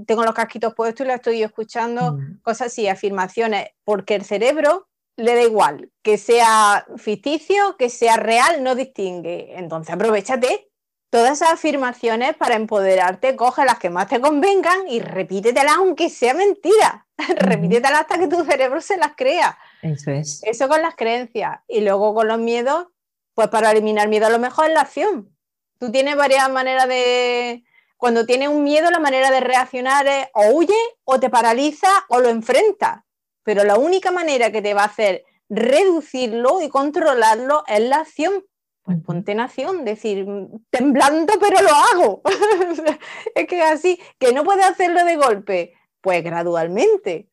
tengo 0.05 0.23
los 0.23 0.33
casquitos 0.33 0.73
puestos 0.73 1.05
y 1.05 1.07
las 1.07 1.17
estoy 1.17 1.43
escuchando, 1.43 2.13
mm. 2.13 2.41
cosas 2.41 2.67
así, 2.67 2.87
afirmaciones, 2.87 3.69
porque 3.83 4.15
el 4.15 4.25
cerebro 4.25 4.87
le 5.15 5.35
da 5.35 5.43
igual 5.43 5.91
que 6.01 6.17
sea 6.17 6.85
ficticio, 6.97 7.77
que 7.77 7.89
sea 7.89 8.17
real, 8.17 8.63
no 8.63 8.73
distingue. 8.73 9.53
Entonces 9.57 9.93
aprovechate 9.93 10.69
todas 11.15 11.31
esas 11.31 11.53
afirmaciones 11.53 12.35
para 12.35 12.55
empoderarte, 12.55 13.37
coge 13.37 13.63
las 13.63 13.79
que 13.79 13.89
más 13.89 14.09
te 14.09 14.19
convengan 14.19 14.85
y 14.89 14.99
repítetelas 14.99 15.77
aunque 15.77 16.09
sea 16.09 16.33
mentira. 16.33 17.07
repítetelas 17.37 18.01
hasta 18.01 18.19
que 18.19 18.27
tu 18.27 18.43
cerebro 18.43 18.81
se 18.81 18.97
las 18.97 19.13
crea. 19.15 19.57
Eso 19.81 20.11
es. 20.11 20.43
Eso 20.43 20.67
con 20.67 20.81
las 20.81 20.93
creencias. 20.97 21.59
Y 21.69 21.79
luego 21.79 22.13
con 22.13 22.27
los 22.27 22.37
miedos, 22.37 22.87
pues 23.33 23.47
para 23.47 23.71
eliminar 23.71 24.09
miedo 24.09 24.25
a 24.25 24.29
lo 24.29 24.39
mejor 24.39 24.67
es 24.67 24.73
la 24.73 24.81
acción. 24.81 25.33
Tú 25.79 25.89
tienes 25.89 26.17
varias 26.17 26.49
maneras 26.49 26.85
de... 26.89 27.63
Cuando 27.95 28.25
tienes 28.25 28.49
un 28.49 28.65
miedo, 28.65 28.91
la 28.91 28.99
manera 28.99 29.31
de 29.31 29.39
reaccionar 29.39 30.05
es 30.07 30.27
o 30.33 30.49
huye, 30.49 30.75
o 31.05 31.17
te 31.21 31.29
paraliza, 31.29 31.87
o 32.09 32.19
lo 32.19 32.27
enfrenta. 32.27 33.05
Pero 33.43 33.63
la 33.63 33.77
única 33.77 34.11
manera 34.11 34.51
que 34.51 34.61
te 34.61 34.73
va 34.73 34.81
a 34.81 34.87
hacer 34.87 35.23
reducirlo 35.47 36.61
y 36.61 36.67
controlarlo 36.67 37.63
es 37.67 37.79
la 37.79 37.99
acción. 37.99 38.43
Pues 38.85 38.99
ponte 39.03 39.31
en 39.31 39.39
acción, 39.39 39.83
decir, 39.83 40.27
temblando, 40.69 41.33
pero 41.39 41.59
lo 41.63 41.71
hago. 41.73 42.21
es 43.35 43.47
que 43.47 43.63
así, 43.63 43.99
que 44.19 44.31
no 44.31 44.43
puedes 44.43 44.63
hacerlo 44.63 45.03
de 45.03 45.15
golpe, 45.15 45.73
pues 46.01 46.23
gradualmente. 46.23 47.27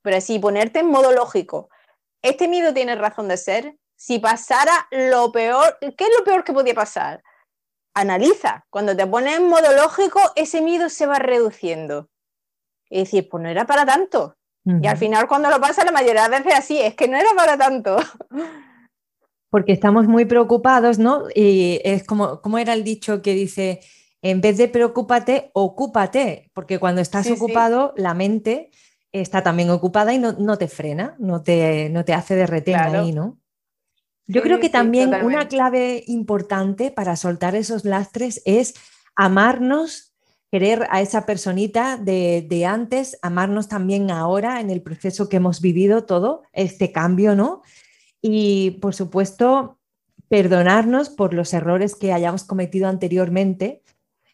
Pero 0.00 0.16
así, 0.16 0.38
ponerte 0.38 0.78
en 0.78 0.86
modo 0.86 1.12
lógico. 1.12 1.68
Este 2.22 2.48
miedo 2.48 2.72
tiene 2.72 2.94
razón 2.94 3.28
de 3.28 3.36
ser. 3.36 3.76
Si 3.96 4.18
pasara 4.18 4.88
lo 4.90 5.30
peor, 5.30 5.76
¿qué 5.80 6.04
es 6.04 6.10
lo 6.18 6.24
peor 6.24 6.42
que 6.42 6.54
podía 6.54 6.74
pasar? 6.74 7.22
Analiza. 7.92 8.64
Cuando 8.70 8.96
te 8.96 9.06
pones 9.06 9.36
en 9.36 9.46
modo 9.46 9.74
lógico, 9.74 10.20
ese 10.36 10.62
miedo 10.62 10.88
se 10.88 11.06
va 11.06 11.18
reduciendo. 11.18 12.08
Y 12.88 13.00
decir, 13.00 13.28
pues 13.28 13.42
no 13.42 13.50
era 13.50 13.66
para 13.66 13.84
tanto. 13.84 14.36
Y 14.66 14.86
al 14.86 14.96
final, 14.96 15.28
cuando 15.28 15.50
lo 15.50 15.60
pasa, 15.60 15.84
la 15.84 15.92
mayoría 15.92 16.26
de 16.26 16.38
veces 16.38 16.54
así, 16.54 16.80
es 16.80 16.94
que 16.94 17.08
no 17.08 17.18
era 17.18 17.28
para 17.36 17.58
tanto. 17.58 17.98
porque 19.54 19.70
estamos 19.70 20.08
muy 20.08 20.24
preocupados, 20.24 20.98
¿no? 20.98 21.26
Y 21.32 21.80
es 21.84 22.02
como, 22.02 22.40
como 22.40 22.58
era 22.58 22.72
el 22.72 22.82
dicho 22.82 23.22
que 23.22 23.34
dice, 23.34 23.78
en 24.20 24.40
vez 24.40 24.56
de 24.56 24.66
preocúpate, 24.66 25.52
ocúpate, 25.52 26.50
porque 26.54 26.80
cuando 26.80 27.00
estás 27.00 27.30
ocupado, 27.30 27.94
la 27.96 28.14
mente 28.14 28.72
está 29.12 29.44
también 29.44 29.70
ocupada 29.70 30.12
y 30.12 30.18
no, 30.18 30.58
te 30.58 30.66
frena, 30.66 31.14
no 31.20 31.44
te, 31.44 31.88
no 31.90 32.04
te 32.04 32.14
hace 32.14 32.34
derretir 32.34 32.74
ahí, 32.74 33.12
¿no? 33.12 33.38
Yo 34.26 34.42
creo 34.42 34.58
que 34.58 34.70
también 34.70 35.14
una 35.22 35.46
clave 35.46 36.02
importante 36.08 36.90
para 36.90 37.14
soltar 37.14 37.54
esos 37.54 37.84
lastres 37.84 38.42
es 38.46 38.74
amarnos, 39.14 40.16
querer 40.50 40.88
a 40.90 41.00
esa 41.00 41.26
personita 41.26 41.96
de, 41.96 42.44
de, 42.48 42.66
antes, 42.66 43.20
amarnos 43.22 43.68
también 43.68 44.10
ahora 44.10 44.60
en 44.60 44.70
el 44.70 44.82
proceso 44.82 45.28
que 45.28 45.36
hemos 45.36 45.60
vivido 45.60 46.06
todo, 46.06 46.42
este 46.52 46.90
cambio, 46.90 47.36
¿no? 47.36 47.62
Y, 48.26 48.70
por 48.80 48.94
supuesto, 48.94 49.78
perdonarnos 50.28 51.10
por 51.10 51.34
los 51.34 51.52
errores 51.52 51.94
que 51.94 52.10
hayamos 52.10 52.44
cometido 52.44 52.88
anteriormente. 52.88 53.82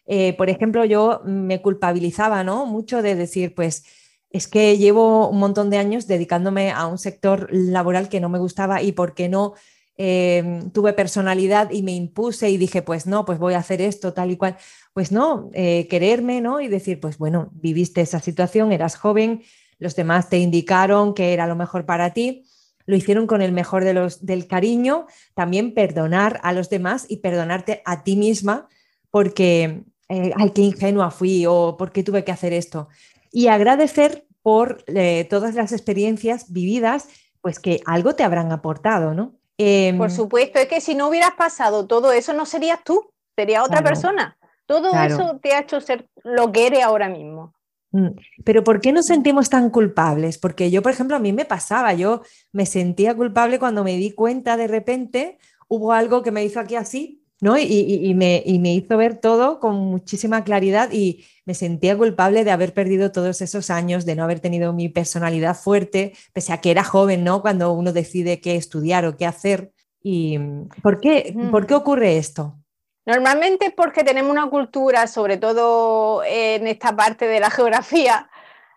Eh, 0.05 0.31
por 0.37 0.49
ejemplo, 0.49 0.85
yo 0.85 1.21
me 1.25 1.61
culpabilizaba 1.61 2.41
¿no? 2.45 2.65
mucho 2.65 3.01
de 3.01 3.15
decir, 3.15 3.53
pues 3.53 3.83
es 4.29 4.47
que 4.47 4.77
llevo 4.77 5.27
un 5.27 5.39
montón 5.39 5.69
de 5.69 5.77
años 5.77 6.07
dedicándome 6.07 6.71
a 6.71 6.87
un 6.87 6.99
sector 6.99 7.49
laboral 7.51 8.07
que 8.07 8.21
no 8.21 8.29
me 8.29 8.39
gustaba 8.39 8.81
y 8.81 8.93
por 8.93 9.13
qué 9.13 9.27
no 9.27 9.55
em, 9.97 10.71
tuve 10.71 10.93
personalidad 10.93 11.69
y 11.71 11.83
me 11.83 11.91
impuse 11.91 12.49
y 12.49 12.55
dije, 12.55 12.81
pues 12.81 13.07
no, 13.07 13.25
pues 13.25 13.39
voy 13.39 13.55
a 13.55 13.59
hacer 13.59 13.81
esto, 13.81 14.13
tal 14.13 14.31
y 14.31 14.37
cual. 14.37 14.55
Pues 14.93 15.11
no, 15.11 15.49
eh, 15.51 15.89
quererme 15.89 16.39
¿no? 16.39 16.61
y 16.61 16.69
decir, 16.69 17.01
pues 17.01 17.17
bueno, 17.17 17.49
viviste 17.55 17.99
esa 17.99 18.21
situación, 18.21 18.71
eras 18.71 18.95
joven, 18.95 19.43
los 19.79 19.97
demás 19.97 20.29
te 20.29 20.37
indicaron 20.37 21.13
que 21.13 21.33
era 21.33 21.45
lo 21.45 21.57
mejor 21.57 21.85
para 21.85 22.13
ti 22.13 22.45
lo 22.85 22.95
hicieron 22.95 23.27
con 23.27 23.41
el 23.41 23.51
mejor 23.51 23.83
de 23.83 23.93
los, 23.93 24.25
del 24.25 24.47
cariño, 24.47 25.07
también 25.33 25.73
perdonar 25.73 26.39
a 26.43 26.53
los 26.53 26.69
demás 26.69 27.05
y 27.09 27.17
perdonarte 27.17 27.81
a 27.85 28.03
ti 28.03 28.15
misma 28.15 28.67
porque, 29.09 29.83
eh, 30.09 30.31
ay, 30.35 30.49
qué 30.51 30.61
ingenua 30.61 31.11
fui 31.11 31.45
o 31.47 31.75
por 31.77 31.91
qué 31.91 32.03
tuve 32.03 32.23
que 32.23 32.31
hacer 32.31 32.53
esto. 32.53 32.87
Y 33.31 33.47
agradecer 33.47 34.25
por 34.41 34.83
eh, 34.87 35.27
todas 35.29 35.55
las 35.55 35.71
experiencias 35.71 36.51
vividas, 36.51 37.07
pues 37.41 37.59
que 37.59 37.81
algo 37.85 38.15
te 38.15 38.23
habrán 38.23 38.51
aportado, 38.51 39.13
¿no? 39.13 39.35
Em, 39.57 39.97
por 39.97 40.09
supuesto, 40.09 40.59
es 40.59 40.67
que 40.67 40.81
si 40.81 40.95
no 40.95 41.09
hubieras 41.09 41.33
pasado 41.37 41.85
todo 41.85 42.11
eso, 42.11 42.33
no 42.33 42.45
serías 42.45 42.83
tú, 42.83 43.11
sería 43.35 43.63
otra 43.63 43.83
persona. 43.83 44.37
Todo 44.65 44.93
eso 45.03 45.37
te 45.41 45.53
ha 45.53 45.59
hecho 45.59 45.81
ser 45.81 46.07
lo 46.23 46.51
que 46.51 46.67
eres 46.67 46.83
ahora 46.83 47.09
mismo. 47.09 47.53
Mm, 47.91 48.09
pero 48.43 48.63
¿por 48.63 48.79
qué 48.81 48.91
nos 48.91 49.05
sentimos 49.05 49.49
tan 49.49 49.69
culpables? 49.69 50.37
Porque 50.37 50.71
yo, 50.71 50.81
por 50.81 50.91
ejemplo, 50.91 51.15
a 51.15 51.19
mí 51.19 51.33
me 51.33 51.45
pasaba, 51.45 51.93
yo 51.93 52.21
me 52.51 52.65
sentía 52.65 53.15
culpable 53.15 53.59
cuando 53.59 53.83
me 53.83 53.97
di 53.97 54.11
cuenta 54.11 54.57
de 54.57 54.67
repente, 54.67 55.37
hubo 55.67 55.93
algo 55.93 56.21
que 56.23 56.31
me 56.31 56.43
hizo 56.43 56.59
aquí 56.59 56.75
así, 56.75 57.23
¿no? 57.41 57.57
Y, 57.57 58.13
me, 58.15 58.43
me, 58.59 58.73
hizo 58.75 58.97
ver 58.97 59.17
todo 59.17 59.59
con 59.59 59.75
muchísima 59.77 60.43
claridad 60.43 60.91
y 60.91 61.25
me 61.45 61.55
sentía 61.55 61.97
culpable 61.97 62.43
de 62.43 62.51
haber 62.51 62.73
perdido 62.73 63.11
todos 63.11 63.41
esos 63.41 63.69
años, 63.71 64.05
de 64.05 64.15
no 64.15 64.23
haber 64.23 64.39
tenido 64.39 64.73
mi 64.73 64.89
personalidad 64.89 65.55
fuerte, 65.55 66.13
pese 66.33 66.53
a 66.53 66.61
que 66.61 66.71
era 66.71 66.83
joven, 66.83 67.23
¿no? 67.23 67.41
Cuando 67.41 67.73
uno 67.73 67.93
decide 67.93 68.41
qué 68.41 68.55
estudiar 68.55 69.05
o 69.05 69.17
qué 69.17 69.25
hacer. 69.25 69.71
¿Y 70.03 70.37
por 70.81 70.99
qué, 70.99 71.35
¿por 71.51 71.67
qué 71.67 71.73
ocurre 71.73 72.17
esto? 72.17 72.60
Normalmente 73.05 73.71
porque 73.71 74.03
tenemos 74.03 74.31
una 74.31 74.49
cultura, 74.49 75.07
sobre 75.07 75.37
todo 75.37 76.23
en 76.23 76.67
esta 76.67 76.95
parte 76.95 77.27
de 77.27 77.39
la 77.39 77.49
geografía, 77.51 78.29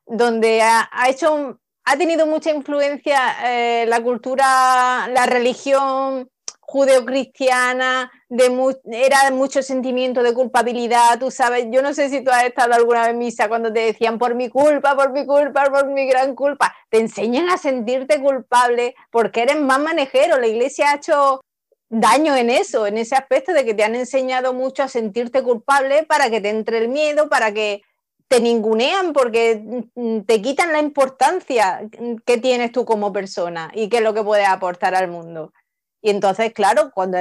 donde 0.06 0.62
ha, 0.62 0.88
hecho, 1.08 1.60
ha 1.84 1.96
tenido 1.96 2.26
mucha 2.26 2.50
influencia 2.50 3.36
eh, 3.44 3.86
la 3.86 4.02
cultura, 4.02 5.08
la 5.08 5.26
religión 5.26 6.30
judeocristiana, 6.66 8.10
de 8.28 8.76
era 8.90 9.30
mucho 9.30 9.62
sentimiento 9.62 10.22
de 10.22 10.34
culpabilidad, 10.34 11.18
tú 11.18 11.30
sabes, 11.30 11.66
yo 11.70 11.82
no 11.82 11.92
sé 11.92 12.08
si 12.08 12.24
tú 12.24 12.30
has 12.30 12.44
estado 12.44 12.74
alguna 12.74 13.02
vez 13.02 13.10
en 13.10 13.18
misa 13.18 13.48
cuando 13.48 13.72
te 13.72 13.80
decían 13.80 14.18
por 14.18 14.34
mi 14.34 14.48
culpa, 14.48 14.96
por 14.96 15.12
mi 15.12 15.26
culpa, 15.26 15.64
por 15.66 15.86
mi 15.88 16.06
gran 16.06 16.34
culpa, 16.34 16.74
te 16.88 16.98
enseñan 16.98 17.48
a 17.50 17.58
sentirte 17.58 18.20
culpable 18.20 18.94
porque 19.10 19.42
eres 19.42 19.60
más 19.60 19.78
manejero, 19.78 20.40
la 20.40 20.46
iglesia 20.46 20.90
ha 20.90 20.96
hecho 20.96 21.42
daño 21.88 22.36
en 22.36 22.50
eso, 22.50 22.86
en 22.86 22.98
ese 22.98 23.14
aspecto 23.14 23.52
de 23.52 23.64
que 23.64 23.74
te 23.74 23.84
han 23.84 23.94
enseñado 23.94 24.52
mucho 24.52 24.82
a 24.82 24.88
sentirte 24.88 25.42
culpable 25.42 26.04
para 26.04 26.30
que 26.30 26.40
te 26.40 26.50
entre 26.50 26.78
el 26.78 26.88
miedo, 26.88 27.28
para 27.28 27.52
que 27.52 27.82
te 28.28 28.40
ningunean 28.40 29.12
porque 29.12 29.84
te 30.26 30.42
quitan 30.42 30.72
la 30.72 30.80
importancia 30.80 31.88
que 32.24 32.38
tienes 32.38 32.72
tú 32.72 32.84
como 32.84 33.12
persona 33.12 33.70
y 33.74 33.88
qué 33.88 33.98
es 33.98 34.02
lo 34.02 34.14
que 34.14 34.22
puedes 34.22 34.48
aportar 34.48 34.94
al 34.94 35.08
mundo. 35.08 35.52
Y 36.00 36.10
entonces, 36.10 36.52
claro, 36.52 36.90
cuando 36.92 37.18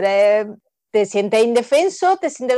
te 0.91 1.05
sientes 1.05 1.43
indefenso, 1.43 2.17
te, 2.17 2.29
sientes, 2.29 2.57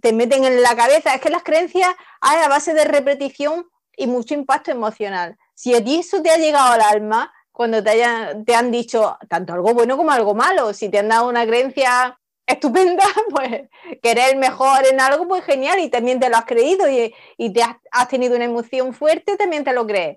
te 0.00 0.12
meten 0.12 0.44
en 0.44 0.62
la 0.62 0.74
cabeza, 0.76 1.14
es 1.14 1.20
que 1.20 1.30
las 1.30 1.42
creencias 1.42 1.90
hay 2.20 2.42
a 2.42 2.48
base 2.48 2.74
de 2.74 2.84
repetición 2.84 3.66
y 3.96 4.06
mucho 4.06 4.34
impacto 4.34 4.70
emocional. 4.70 5.36
Si 5.54 5.74
a 5.74 5.84
ti 5.84 5.98
eso 5.98 6.22
te 6.22 6.30
ha 6.30 6.38
llegado 6.38 6.72
al 6.72 6.80
alma, 6.80 7.32
cuando 7.60 7.84
te, 7.84 8.02
te 8.46 8.54
han 8.54 8.70
dicho 8.70 9.18
tanto 9.28 9.52
algo 9.52 9.74
bueno 9.74 9.98
como 9.98 10.10
algo 10.12 10.34
malo. 10.34 10.72
Si 10.72 10.88
te 10.88 11.00
han 11.00 11.10
dado 11.10 11.28
una 11.28 11.44
creencia 11.44 12.18
estupenda, 12.46 13.04
pues 13.30 13.68
que 14.02 14.10
eres 14.10 14.32
el 14.32 14.38
mejor 14.38 14.86
en 14.90 14.98
algo, 14.98 15.28
pues 15.28 15.44
genial, 15.44 15.78
y 15.78 15.90
también 15.90 16.18
te 16.18 16.30
lo 16.30 16.38
has 16.38 16.46
creído 16.46 16.88
y, 16.88 17.14
y 17.36 17.52
te 17.52 17.62
has, 17.62 18.08
tenido 18.08 18.34
una 18.34 18.46
emoción 18.46 18.94
fuerte, 18.94 19.36
también 19.36 19.62
te 19.62 19.74
lo 19.74 19.86
crees. 19.86 20.16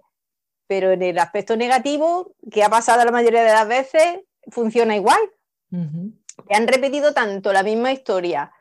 Pero 0.68 0.94
en 0.94 1.02
el 1.02 1.20
aspecto 1.20 1.58
negativo, 1.58 2.34
que 2.50 2.64
ha 2.64 2.70
pasado 2.70 3.04
la 3.04 3.12
mayoría 3.12 3.44
de 3.44 3.52
las 3.52 3.68
veces, 3.68 4.22
funciona 4.48 4.96
igual. 4.96 5.20
Te 5.70 6.56
han 6.56 6.66
repetido 6.66 7.14
tanto 7.14 7.52
la 7.52 7.64
misma 7.64 7.92
historia 7.92 8.54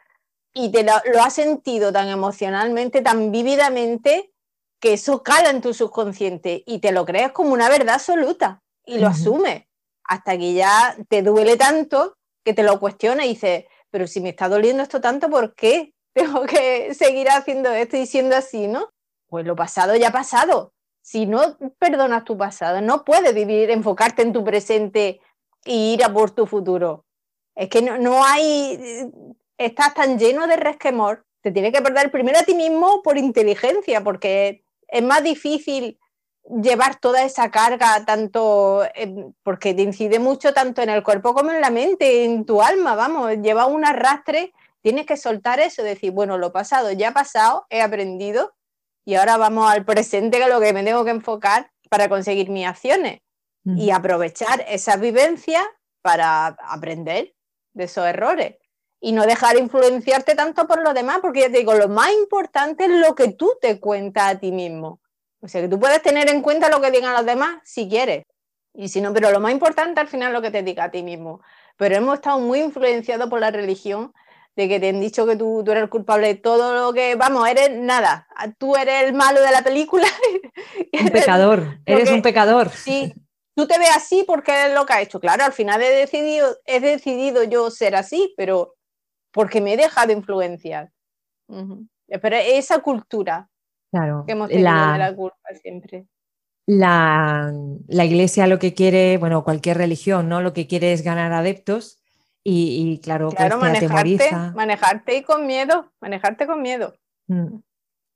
y 0.54 0.72
te 0.72 0.82
lo, 0.82 0.94
lo 1.14 1.22
has 1.22 1.34
sentido 1.34 1.92
tan 1.92 2.08
emocionalmente, 2.08 3.00
tan 3.00 3.30
vívidamente, 3.30 4.32
que 4.80 4.94
eso 4.94 5.22
cala 5.22 5.50
en 5.50 5.60
tu 5.60 5.72
subconsciente 5.72 6.64
y 6.66 6.80
te 6.80 6.90
lo 6.90 7.04
crees 7.04 7.30
como 7.30 7.52
una 7.52 7.68
verdad 7.68 7.94
absoluta 7.94 8.62
y 8.84 8.98
lo 8.98 9.08
asumes 9.08 9.64
hasta 10.04 10.36
que 10.36 10.54
ya 10.54 10.96
te 11.08 11.22
duele 11.22 11.56
tanto 11.56 12.16
que 12.44 12.54
te 12.54 12.62
lo 12.62 12.78
cuestiona 12.80 13.24
y 13.24 13.30
dices, 13.30 13.64
pero 13.90 14.06
si 14.06 14.20
me 14.20 14.30
está 14.30 14.48
doliendo 14.48 14.82
esto 14.82 15.00
tanto, 15.00 15.30
¿por 15.30 15.54
qué 15.54 15.94
tengo 16.12 16.42
que 16.42 16.94
seguir 16.94 17.28
haciendo 17.30 17.70
esto 17.70 17.96
y 17.96 18.06
siendo 18.06 18.36
así, 18.36 18.66
no? 18.66 18.90
Pues 19.28 19.46
lo 19.46 19.56
pasado 19.56 19.96
ya 19.96 20.08
ha 20.08 20.12
pasado. 20.12 20.72
Si 21.00 21.26
no 21.26 21.56
perdonas 21.78 22.24
tu 22.24 22.36
pasado, 22.36 22.80
no 22.80 23.04
puedes 23.04 23.34
vivir, 23.34 23.70
enfocarte 23.70 24.22
en 24.22 24.32
tu 24.32 24.44
presente 24.44 25.20
e 25.64 25.74
ir 25.74 26.04
a 26.04 26.12
por 26.12 26.30
tu 26.30 26.46
futuro. 26.46 27.06
Es 27.54 27.68
que 27.68 27.82
no, 27.82 27.98
no 27.98 28.24
hay, 28.24 29.10
estás 29.58 29.94
tan 29.94 30.18
lleno 30.18 30.46
de 30.46 30.56
resquemor, 30.56 31.24
te 31.40 31.50
tienes 31.50 31.72
que 31.72 31.82
perder 31.82 32.10
primero 32.10 32.38
a 32.38 32.44
ti 32.44 32.54
mismo 32.54 33.02
por 33.02 33.18
inteligencia, 33.18 34.02
porque 34.04 34.64
es 34.86 35.02
más 35.02 35.24
difícil 35.24 35.98
llevar 36.44 36.96
toda 36.96 37.24
esa 37.24 37.50
carga, 37.50 38.05
tanto 38.05 38.83
porque 39.42 39.74
te 39.74 39.83
incide 39.83 40.18
mucho 40.18 40.52
tanto 40.52 40.83
en 40.83 40.90
el 40.90 41.02
cuerpo 41.02 41.35
como 41.35 41.50
en 41.52 41.61
la 41.61 41.70
mente, 41.70 42.24
en 42.24 42.44
tu 42.44 42.62
alma, 42.62 42.94
vamos, 42.94 43.31
lleva 43.42 43.66
un 43.66 43.85
arrastre, 43.85 44.52
tienes 44.81 45.07
que 45.07 45.16
soltar 45.16 45.61
eso, 45.61 45.83
decir, 45.83 46.11
bueno, 46.12 46.38
lo 46.38 46.52
pasado 46.52 46.90
ya 46.92 47.11
ha 47.11 47.12
pasado, 47.12 47.66
he 47.70 47.81
aprendido 47.81 48.55
y 49.05 49.14
ahora 49.14 49.37
vamos 49.37 49.70
al 49.70 49.85
presente, 49.85 50.38
que 50.38 50.44
es 50.44 50.50
lo 50.50 50.61
que 50.61 50.72
me 50.72 50.85
tengo 50.85 51.05
que 51.05 51.11
enfocar 51.11 51.70
para 51.88 52.09
conseguir 52.09 52.50
mis 52.50 52.66
acciones 52.66 53.20
y 53.64 53.90
aprovechar 53.90 54.64
esa 54.66 54.96
vivencia 54.96 55.62
para 56.00 56.46
aprender 56.46 57.35
de 57.74 57.85
esos 57.85 58.05
errores. 58.07 58.57
Y 59.00 59.12
no 59.12 59.24
dejar 59.24 59.57
influenciarte 59.57 60.35
tanto 60.35 60.66
por 60.66 60.83
los 60.83 60.94
demás, 60.94 61.18
porque 61.20 61.40
ya 61.40 61.50
te 61.50 61.59
digo, 61.59 61.74
lo 61.74 61.88
más 61.88 62.12
importante 62.12 62.85
es 62.85 62.90
lo 62.90 63.14
que 63.14 63.33
tú 63.33 63.52
te 63.61 63.78
cuentas 63.78 64.35
a 64.35 64.38
ti 64.38 64.52
mismo. 64.52 65.01
O 65.42 65.48
sea, 65.48 65.61
que 65.61 65.68
tú 65.68 65.78
puedes 65.78 66.00
tener 66.02 66.31
en 66.31 66.40
cuenta 66.40 66.70
lo 66.70 66.81
que 66.81 66.90
digan 66.90 67.12
los 67.12 67.26
demás 67.26 67.61
si 67.64 67.88
quieres. 67.88 68.24
Y 68.74 68.88
si 68.88 69.00
no, 69.00 69.12
pero 69.12 69.31
lo 69.31 69.40
más 69.40 69.52
importante 69.52 70.00
al 70.00 70.09
final 70.09 70.28
es 70.28 70.35
lo 70.35 70.40
que 70.40 70.50
te 70.50 70.62
diga 70.62 70.85
a 70.85 70.90
ti 70.90 71.02
mismo. 71.02 71.42
Pero 71.76 71.96
hemos 71.96 72.14
estado 72.14 72.38
muy 72.38 72.61
influenciados 72.61 73.28
por 73.28 73.40
la 73.40 73.50
religión, 73.50 74.12
de 74.57 74.68
que 74.68 74.81
te 74.81 74.90
han 74.90 75.00
dicho 75.00 75.26
que 75.26 75.37
tú, 75.37 75.62
tú 75.64 75.70
eres 75.70 75.85
el 75.85 75.88
culpable 75.88 76.28
de 76.28 76.35
todo 76.35 76.74
lo 76.74 76.92
que, 76.92 77.14
vamos, 77.14 77.48
eres 77.48 77.70
nada, 77.70 78.28
tú 78.59 78.76
eres 78.76 79.05
el 79.05 79.14
malo 79.14 79.40
de 79.40 79.50
la 79.50 79.62
película. 79.62 80.07
Un 80.92 81.09
pecador, 81.09 81.78
eres 81.87 82.11
un 82.11 82.22
pecador. 82.22 82.68
Sí, 82.70 83.14
tú 83.55 83.66
te 83.66 83.78
ves 83.78 83.90
así 83.96 84.24
porque 84.26 84.66
es 84.66 84.74
lo 84.74 84.85
que 84.85 84.92
ha 84.92 85.00
hecho. 85.00 85.20
Claro, 85.20 85.44
al 85.44 85.52
final 85.52 85.83
he 85.83 85.90
decidido, 85.90 86.55
he 86.66 86.81
decidido 86.81 87.44
yo 87.44 87.70
ser 87.70 87.96
así, 87.96 88.35
pero 88.37 88.74
porque 89.31 89.61
me 89.61 89.72
he 89.72 89.76
dejado 89.76 90.12
influenciar. 90.12 90.90
Pero 92.07 92.37
esa 92.37 92.81
cultura, 92.81 93.48
Claro. 93.92 94.24
Que 94.26 94.33
hemos 94.33 94.48
tenido 94.48 94.70
la, 94.70 94.98
la 94.98 95.14
culpa 95.14 95.37
siempre. 95.61 96.07
La, 96.66 97.52
iglesia 97.88 98.46
lo 98.46 98.59
que 98.59 98.72
quiere, 98.72 99.18
bueno, 99.18 99.44
cualquier 99.44 99.78
religión, 99.78 100.28
¿no? 100.28 100.40
Lo 100.40 100.52
que 100.52 100.66
quiere 100.66 100.92
es 100.92 101.02
ganar 101.02 101.33
adeptos 101.33 101.98
y, 102.44 102.98
claro, 103.02 103.31
pues 103.31 103.57
manejarte, 103.57 104.31
manejarte 104.55 105.16
y 105.16 105.22
con 105.22 105.46
miedo, 105.46 105.92
manejarte 106.00 106.46
con 106.46 106.62
miedo. 106.62 106.94
Mm. 107.28 107.59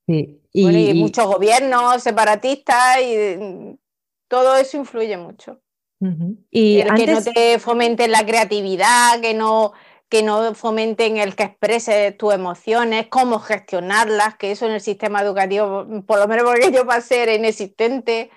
Sí. 0.07 0.41
Y, 0.51 0.93
muchos 0.95 1.27
gobiernos 1.27 2.01
separatistas 2.01 2.97
y 3.01 3.77
todo 4.27 4.55
eso 4.57 4.77
influye 4.77 5.17
mucho. 5.17 5.61
y 6.51 6.83
que 6.83 7.07
no 7.07 7.21
te 7.21 7.59
fomenten 7.59 8.11
la 8.11 8.25
creatividad, 8.25 9.21
que 9.21 9.33
no 9.33 9.73
que 10.09 10.23
no 10.23 10.55
fomenten 10.55 11.17
el 11.17 11.35
que 11.35 11.43
exprese 11.43 12.11
tus 12.13 12.33
emociones, 12.33 13.07
cómo 13.07 13.39
gestionarlas, 13.39 14.37
que 14.37 14.51
eso 14.51 14.65
en 14.65 14.73
el 14.73 14.81
sistema 14.81 15.21
educativo, 15.21 15.85
por 16.05 16.19
lo 16.19 16.27
menos 16.27 16.45
porque 16.45 16.71
yo 16.71 16.85
pasé, 16.85 17.23
era 17.23 17.33
inexistente. 17.33 18.31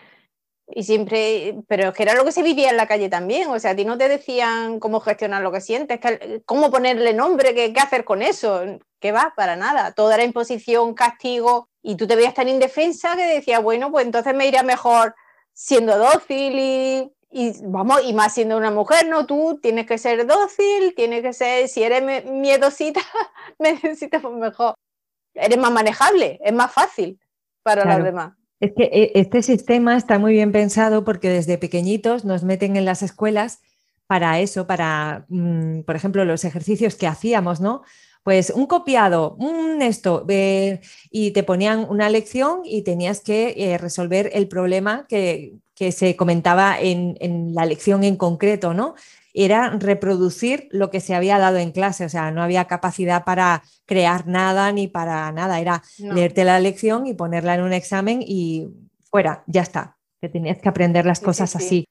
Y 0.72 0.84
siempre, 0.84 1.56
pero 1.66 1.88
es 1.88 1.98
era 2.00 2.14
lo 2.14 2.24
que 2.24 2.30
se 2.32 2.44
vivía 2.44 2.70
en 2.70 2.76
la 2.76 2.86
calle 2.86 3.08
también, 3.08 3.48
o 3.48 3.58
sea, 3.58 3.72
a 3.72 3.76
ti 3.76 3.84
no 3.84 3.98
te 3.98 4.08
decían 4.08 4.78
cómo 4.78 5.00
gestionar 5.00 5.42
lo 5.42 5.50
que 5.50 5.60
sientes, 5.60 5.98
cómo 6.44 6.70
ponerle 6.70 7.12
nombre, 7.12 7.54
qué, 7.54 7.74
hacer 7.80 8.04
con 8.04 8.22
eso, 8.22 8.62
que 9.00 9.10
va, 9.10 9.32
para 9.36 9.56
nada, 9.56 9.92
todo 9.92 10.12
era 10.12 10.22
imposición, 10.22 10.94
castigo, 10.94 11.68
y 11.82 11.96
tú 11.96 12.06
te 12.06 12.14
veías 12.14 12.34
tan 12.34 12.48
indefensa 12.48 13.16
que 13.16 13.26
decías, 13.26 13.62
bueno, 13.62 13.90
pues 13.90 14.06
entonces 14.06 14.32
me 14.34 14.46
iría 14.46 14.62
mejor 14.62 15.16
siendo 15.52 15.98
dócil 15.98 16.56
y 16.56 17.12
y 17.30 17.52
vamos, 17.62 18.00
y 18.04 18.12
más 18.12 18.34
siendo 18.34 18.56
una 18.56 18.70
mujer, 18.70 19.06
¿no? 19.08 19.24
Tú 19.24 19.60
tienes 19.62 19.86
que 19.86 19.98
ser 19.98 20.26
dócil, 20.26 20.94
tienes 20.96 21.22
que 21.22 21.32
ser, 21.32 21.68
si 21.68 21.82
eres 21.82 22.24
miedosita, 22.26 23.00
necesitas 23.58 24.22
mejor. 24.24 24.74
Eres 25.34 25.58
más 25.58 25.70
manejable, 25.70 26.40
es 26.42 26.52
más 26.52 26.72
fácil 26.72 27.20
para 27.62 27.96
los 27.96 28.04
demás. 28.04 28.32
Es 28.58 28.72
que 28.76 28.84
eh, 28.84 29.12
este 29.14 29.42
sistema 29.42 29.96
está 29.96 30.18
muy 30.18 30.32
bien 30.32 30.50
pensado 30.50 31.04
porque 31.04 31.28
desde 31.28 31.56
pequeñitos 31.56 32.24
nos 32.24 32.42
meten 32.42 32.76
en 32.76 32.84
las 32.84 33.02
escuelas 33.02 33.60
para 34.08 34.40
eso, 34.40 34.66
para, 34.66 35.24
mm, 35.28 35.82
por 35.82 35.94
ejemplo, 35.94 36.24
los 36.24 36.44
ejercicios 36.44 36.96
que 36.96 37.06
hacíamos, 37.06 37.60
¿no? 37.60 37.82
Pues 38.24 38.50
un 38.50 38.66
copiado, 38.66 39.36
un 39.38 39.80
esto, 39.80 40.26
y 40.28 41.30
te 41.30 41.42
ponían 41.42 41.86
una 41.88 42.10
lección 42.10 42.60
y 42.64 42.82
tenías 42.82 43.20
que 43.20 43.54
eh, 43.56 43.78
resolver 43.78 44.30
el 44.34 44.46
problema 44.48 45.06
que, 45.08 45.54
que 45.80 45.92
se 45.92 46.14
comentaba 46.14 46.78
en, 46.78 47.54
la 47.54 47.64
lección 47.64 48.04
en 48.04 48.16
concreto, 48.16 48.74
¿no? 48.74 48.96
Era 49.32 49.70
reproducir 49.70 50.68
lo 50.72 50.90
que 50.90 51.00
se 51.00 51.14
había 51.14 51.38
dado 51.38 51.56
en 51.56 51.72
clase, 51.72 52.04
o 52.04 52.10
sea, 52.10 52.30
no 52.30 52.42
había 52.42 52.66
capacidad 52.66 53.24
para 53.24 53.62
crear 53.86 54.26
nada 54.26 54.72
ni 54.72 54.88
para 54.88 55.32
nada, 55.32 55.58
era 55.58 55.82
leerte 55.96 56.44
la 56.44 56.60
lección 56.60 57.06
y 57.06 57.14
ponerla 57.14 57.54
en 57.54 57.62
un 57.62 57.72
examen 57.72 58.22
y 58.22 58.68
fuera, 59.10 59.42
ya 59.46 59.62
está, 59.62 59.96
que 60.20 60.28
tenías 60.28 60.58
que 60.58 60.68
aprender 60.68 61.06
las 61.06 61.20
cosas 61.20 61.56
así, 61.56 61.86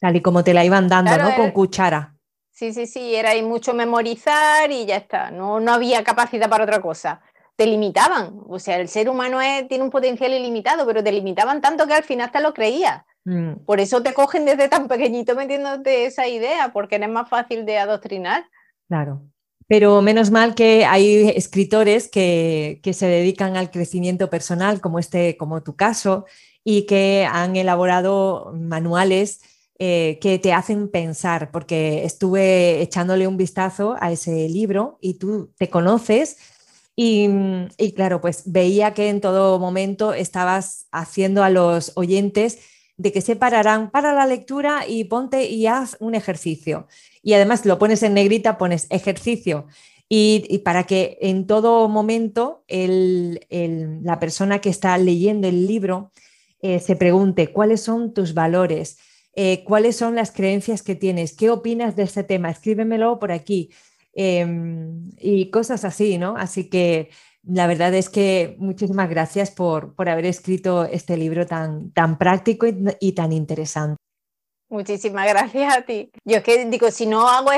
tal 0.00 0.16
y 0.16 0.22
como 0.22 0.42
te 0.42 0.54
la 0.54 0.64
iban 0.64 0.88
dando, 0.88 1.14
¿no? 1.18 1.36
Con 1.36 1.50
cuchara. 1.50 2.14
Sí, 2.50 2.72
sí, 2.72 2.86
sí, 2.86 3.14
era 3.14 3.34
mucho 3.42 3.74
memorizar 3.74 4.72
y 4.72 4.86
ya 4.86 4.96
está, 4.96 5.30
no, 5.30 5.60
no 5.60 5.70
había 5.70 6.02
capacidad 6.02 6.48
para 6.48 6.64
otra 6.64 6.80
cosa 6.80 7.20
te 7.56 7.66
limitaban. 7.66 8.40
O 8.48 8.58
sea, 8.58 8.80
el 8.80 8.88
ser 8.88 9.08
humano 9.08 9.38
tiene 9.68 9.84
un 9.84 9.90
potencial 9.90 10.32
ilimitado, 10.32 10.84
pero 10.84 11.04
te 11.04 11.12
limitaban 11.12 11.60
tanto 11.60 11.86
que 11.86 11.94
al 11.94 12.02
final 12.02 12.32
te 12.32 12.40
lo 12.40 12.52
creías. 12.52 13.04
Mm. 13.24 13.64
Por 13.64 13.80
eso 13.80 14.02
te 14.02 14.12
cogen 14.12 14.44
desde 14.44 14.68
tan 14.68 14.88
pequeñito 14.88 15.34
metiéndote 15.34 16.06
esa 16.06 16.28
idea, 16.28 16.72
porque 16.72 16.96
es 16.96 17.08
más 17.08 17.28
fácil 17.28 17.64
de 17.64 17.78
adoctrinar. 17.78 18.44
Claro. 18.88 19.22
Pero 19.66 20.02
menos 20.02 20.30
mal 20.30 20.54
que 20.54 20.84
hay 20.84 21.30
escritores 21.30 22.08
que, 22.08 22.80
se 22.92 23.06
dedican 23.06 23.56
al 23.56 23.70
crecimiento 23.70 24.28
personal, 24.28 24.80
como 24.80 24.98
este, 24.98 25.36
como 25.38 25.62
tu 25.62 25.74
caso, 25.74 26.26
y 26.62 26.86
que 26.86 27.26
han 27.30 27.56
elaborado 27.56 28.52
manuales 28.54 29.40
eh, 29.78 30.18
que 30.20 30.38
te 30.38 30.52
hacen 30.52 30.90
pensar, 30.90 31.50
porque 31.50 32.04
estuve 32.04 32.82
echándole 32.82 33.26
un 33.26 33.38
vistazo 33.38 33.96
a 34.00 34.12
ese 34.12 34.48
libro 34.48 34.98
y 35.00 35.14
tú 35.14 35.50
te 35.56 35.68
conoces 35.68 36.36
y, 36.96 37.28
y, 37.76 37.92
claro, 37.92 38.20
pues 38.20 38.44
veía 38.46 38.94
que 38.94 39.08
en 39.08 39.20
todo 39.20 39.58
momento 39.58 40.14
estabas 40.14 40.86
haciendo 40.92 41.42
a 41.42 41.50
los 41.50 41.90
oyentes 41.96 42.60
de 42.96 43.12
que 43.12 43.20
se 43.20 43.36
pararán 43.36 43.90
para 43.90 44.12
la 44.12 44.26
lectura 44.26 44.84
y 44.86 45.04
ponte 45.04 45.48
y 45.50 45.66
haz 45.66 45.96
un 46.00 46.14
ejercicio. 46.14 46.86
Y 47.22 47.34
además 47.34 47.66
lo 47.66 47.78
pones 47.78 48.02
en 48.02 48.14
negrita, 48.14 48.58
pones 48.58 48.86
ejercicio. 48.90 49.66
Y, 50.08 50.58
para 50.64 50.84
que 50.84 51.18
en 51.22 51.46
todo 51.46 51.88
momento 51.88 52.62
la 52.68 54.20
persona 54.20 54.60
que 54.60 54.68
está 54.68 54.96
leyendo 54.98 55.48
el 55.48 55.66
libro 55.66 56.12
eh, 56.60 56.78
se 56.78 56.94
pregunte 56.94 57.52
cuáles 57.52 57.80
son 57.80 58.14
tus 58.14 58.32
valores, 58.32 58.98
eh, 59.34 59.64
cuáles 59.64 59.96
son 59.96 60.14
las 60.14 60.30
creencias 60.30 60.82
que 60.82 60.94
tienes, 60.94 61.34
qué 61.34 61.50
opinas 61.50 61.96
de 61.96 62.04
este 62.04 62.22
tema, 62.22 62.50
escríbemelo 62.50 63.18
por 63.18 63.32
aquí 63.32 63.70
em, 64.12 65.10
y 65.18 65.50
cosas 65.50 65.84
así, 65.84 66.16
¿no? 66.18 66.36
Así 66.36 66.70
que 66.70 67.10
la 67.46 67.66
verdad 67.66 67.92
es 67.94 68.08
que 68.08 68.56
muchísimas 68.58 69.08
gracias 69.08 69.50
por, 69.50 69.94
haber 69.98 70.26
escrito 70.26 70.84
este 70.84 71.16
libro 71.16 71.46
tan, 71.46 71.92
tan 71.92 72.18
práctico 72.18 72.66
y, 73.00 73.12
tan 73.12 73.32
interesante. 73.32 73.96
Muchísimas 74.68 75.28
gracias 75.28 75.76
a 75.76 75.82
ti. 75.82 76.10
Yo 76.24 76.38
es 76.38 76.42
que 76.42 76.64
digo, 76.64 76.90
si 76.90 77.06
no 77.06 77.28
hago 77.28 77.50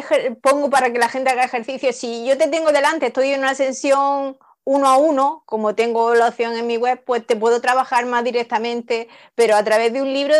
pongo 0.42 0.70
para 0.70 0.92
que 0.92 0.98
la 0.98 1.08
gente 1.08 1.30
haga 1.30 1.44
ejercicio, 1.44 1.92
si 1.92 2.26
yo 2.26 2.36
te 2.36 2.48
tengo 2.48 2.72
delante, 2.72 3.06
estoy 3.06 3.30
en 3.30 3.40
una 3.40 3.54
sesión 3.54 4.36
uno 4.64 4.88
a 4.88 4.96
uno, 4.96 5.44
como 5.46 5.76
tengo 5.76 6.14
la 6.14 6.28
opción 6.28 6.56
en 6.56 6.66
mi 6.66 6.76
web, 6.76 7.00
pues 7.06 7.24
te 7.24 7.36
puedo 7.36 7.60
trabajar 7.60 8.04
más 8.06 8.24
directamente, 8.24 9.08
pero 9.36 9.54
a 9.54 9.62
través 9.62 9.92
de 9.92 10.02
un 10.02 10.12
libro, 10.12 10.34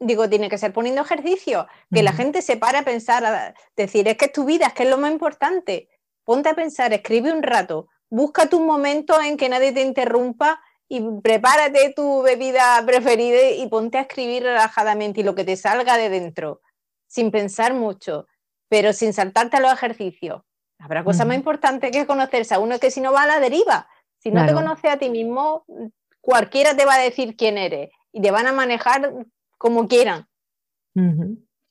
digo, 0.00 0.28
tiene 0.28 0.48
que 0.48 0.58
ser 0.58 0.72
poniendo 0.72 1.02
ejercicio, 1.02 1.68
que 1.92 2.02
la 2.02 2.12
gente 2.12 2.42
se 2.42 2.56
para 2.56 2.80
a 2.80 2.84
pensar, 2.84 3.24
a 3.24 3.54
decir, 3.76 4.08
es 4.08 4.16
que 4.16 4.24
es 4.24 4.32
tu 4.32 4.44
vida, 4.44 4.66
es 4.66 4.72
que 4.74 4.82
es 4.82 4.90
lo 4.90 4.98
más 4.98 5.12
importante. 5.12 5.88
Ponte 6.24 6.48
a 6.48 6.54
pensar, 6.54 6.92
escribe 6.92 7.32
un 7.32 7.44
rato, 7.44 7.86
busca 8.10 8.48
tu 8.48 8.60
momento 8.60 9.20
en 9.20 9.36
que 9.36 9.48
nadie 9.48 9.72
te 9.72 9.82
interrumpa 9.82 10.60
y 10.88 11.02
prepárate 11.22 11.92
tu 11.94 12.22
bebida 12.22 12.82
preferida 12.86 13.50
y 13.50 13.66
ponte 13.68 13.98
a 13.98 14.02
escribir 14.02 14.42
relajadamente 14.42 15.20
y 15.20 15.24
lo 15.24 15.34
que 15.34 15.44
te 15.44 15.56
salga 15.56 15.96
de 15.96 16.08
dentro, 16.08 16.62
sin 17.06 17.30
pensar 17.30 17.74
mucho, 17.74 18.26
pero 18.68 18.92
sin 18.92 19.12
saltarte 19.12 19.58
a 19.58 19.60
los 19.60 19.72
ejercicios. 19.72 20.42
Habrá 20.78 21.04
cosa 21.04 21.24
más 21.24 21.36
importante 21.36 21.90
que 21.90 22.06
conocerse 22.06 22.54
a 22.54 22.60
uno 22.60 22.78
que 22.78 22.90
si 22.90 23.00
no 23.00 23.12
va 23.12 23.24
a 23.24 23.26
la 23.26 23.40
deriva. 23.40 23.88
Si 24.18 24.30
no 24.30 24.46
te 24.46 24.52
conoces 24.52 24.90
a 24.90 24.96
ti 24.96 25.10
mismo, 25.10 25.64
cualquiera 26.20 26.76
te 26.76 26.84
va 26.84 26.94
a 26.94 27.00
decir 27.00 27.36
quién 27.36 27.58
eres 27.58 27.90
y 28.12 28.20
te 28.20 28.30
van 28.30 28.46
a 28.46 28.52
manejar 28.52 29.12
como 29.58 29.88
quieran. 29.88 30.26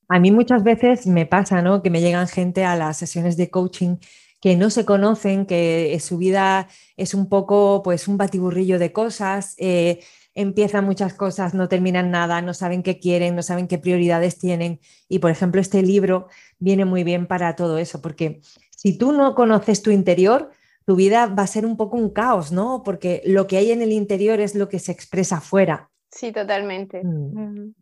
A 0.10 0.20
mí 0.20 0.32
muchas 0.32 0.64
veces 0.64 1.08
me 1.08 1.26
pasa, 1.26 1.62
¿no? 1.62 1.82
Que 1.82 1.90
me 1.90 2.02
llegan 2.02 2.28
gente 2.28 2.64
a 2.64 2.76
las 2.76 2.98
sesiones 2.98 3.36
de 3.36 3.50
coaching 3.50 3.98
que 4.40 4.56
no 4.56 4.70
se 4.70 4.86
conocen, 4.86 5.46
que 5.46 5.98
su 6.00 6.18
vida 6.18 6.68
es 6.96 7.14
un 7.14 7.30
poco, 7.30 7.82
pues, 7.84 8.08
un 8.08 8.18
batiburrillo 8.18 8.80
de 8.80 8.94
cosas, 8.94 9.56
eh, 9.58 10.00
empiezan 10.36 10.86
muchas 10.86 11.16
cosas, 11.16 11.56
no 11.56 11.68
terminan 11.68 12.12
nada, 12.12 12.42
no 12.42 12.54
saben 12.54 12.84
qué 12.84 13.00
quieren, 13.00 13.36
no 13.36 13.42
saben 13.42 13.68
qué 13.68 13.80
prioridades 13.80 14.38
tienen. 14.38 14.80
Y, 15.10 15.20
por 15.20 15.32
ejemplo, 15.32 15.60
este 15.60 15.82
libro 15.82 16.28
viene 16.60 16.86
muy 16.86 17.04
bien 17.04 17.26
para 17.26 17.56
todo 17.56 17.80
eso, 17.80 18.02
porque 18.02 18.42
si 18.70 18.98
tú 18.98 19.12
no 19.12 19.34
conoces 19.34 19.82
tu 19.82 19.90
interior, 19.90 20.52
tu 20.86 20.96
vida 20.96 21.26
va 21.26 21.44
a 21.44 21.48
ser 21.48 21.66
un 21.66 21.76
poco 21.76 21.98
un 21.98 22.12
caos, 22.12 22.52
¿no? 22.52 22.84
Porque 22.86 23.24
lo 23.26 23.48
que 23.48 23.58
hay 23.58 23.72
en 23.72 23.82
el 23.82 23.92
interior 23.92 24.40
es 24.40 24.54
lo 24.54 24.70
que 24.70 24.80
se 24.80 24.92
expresa 24.92 25.38
afuera. 25.38 25.90
Sí, 26.12 26.32
totalmente. 26.32 27.04
Mm. 27.04 27.74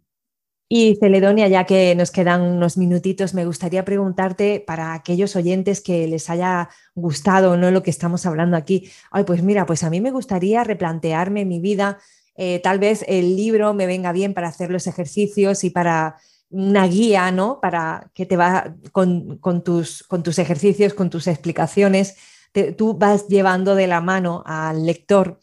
Y 0.68 0.96
Celedonia, 0.96 1.48
ya 1.48 1.66
que 1.66 1.94
nos 1.94 2.10
quedan 2.10 2.42
unos 2.42 2.76
minutitos, 2.78 3.36
me 3.36 3.46
gustaría 3.46 3.86
preguntarte 3.86 4.64
para 4.66 4.94
aquellos 4.94 5.36
oyentes 5.36 5.80
que 5.80 6.08
les 6.08 6.30
haya 6.30 6.70
gustado 6.96 7.56
no 7.56 7.70
lo 7.70 7.84
que 7.84 7.92
estamos 7.92 8.26
hablando 8.26 8.58
aquí. 8.58 8.90
Ay, 9.12 9.26
pues 9.26 9.44
mira, 9.44 9.68
pues 9.68 9.84
a 9.84 9.92
mí 9.92 10.02
me 10.02 10.10
gustaría 10.10 10.64
replantearme 10.64 11.46
mi 11.46 11.60
vida. 11.60 12.00
Eh, 12.36 12.60
tal 12.64 12.80
vez 12.80 13.06
el 13.08 13.36
libro 13.36 13.76
me 13.76 13.86
venga 13.86 14.12
bien 14.12 14.34
para 14.34 14.48
hacer 14.48 14.72
los 14.72 14.88
ejercicios 14.88 15.64
y 15.64 15.70
para 15.70 16.18
una 16.50 16.88
guía, 16.88 17.32
¿no? 17.32 17.60
Para 17.62 18.10
que 18.16 18.26
te 18.26 18.36
va 18.36 18.76
con, 18.92 19.40
tus, 19.64 20.04
con 20.04 20.24
tus, 20.24 20.40
ejercicios, 20.40 20.96
con 20.96 21.12
tus 21.12 21.28
explicaciones, 21.28 22.16
tú 22.76 22.98
vas 22.98 23.28
llevando 23.28 23.76
de 23.76 23.88
la 23.88 24.02
mano 24.02 24.42
al 24.46 24.86
lector 24.86 25.40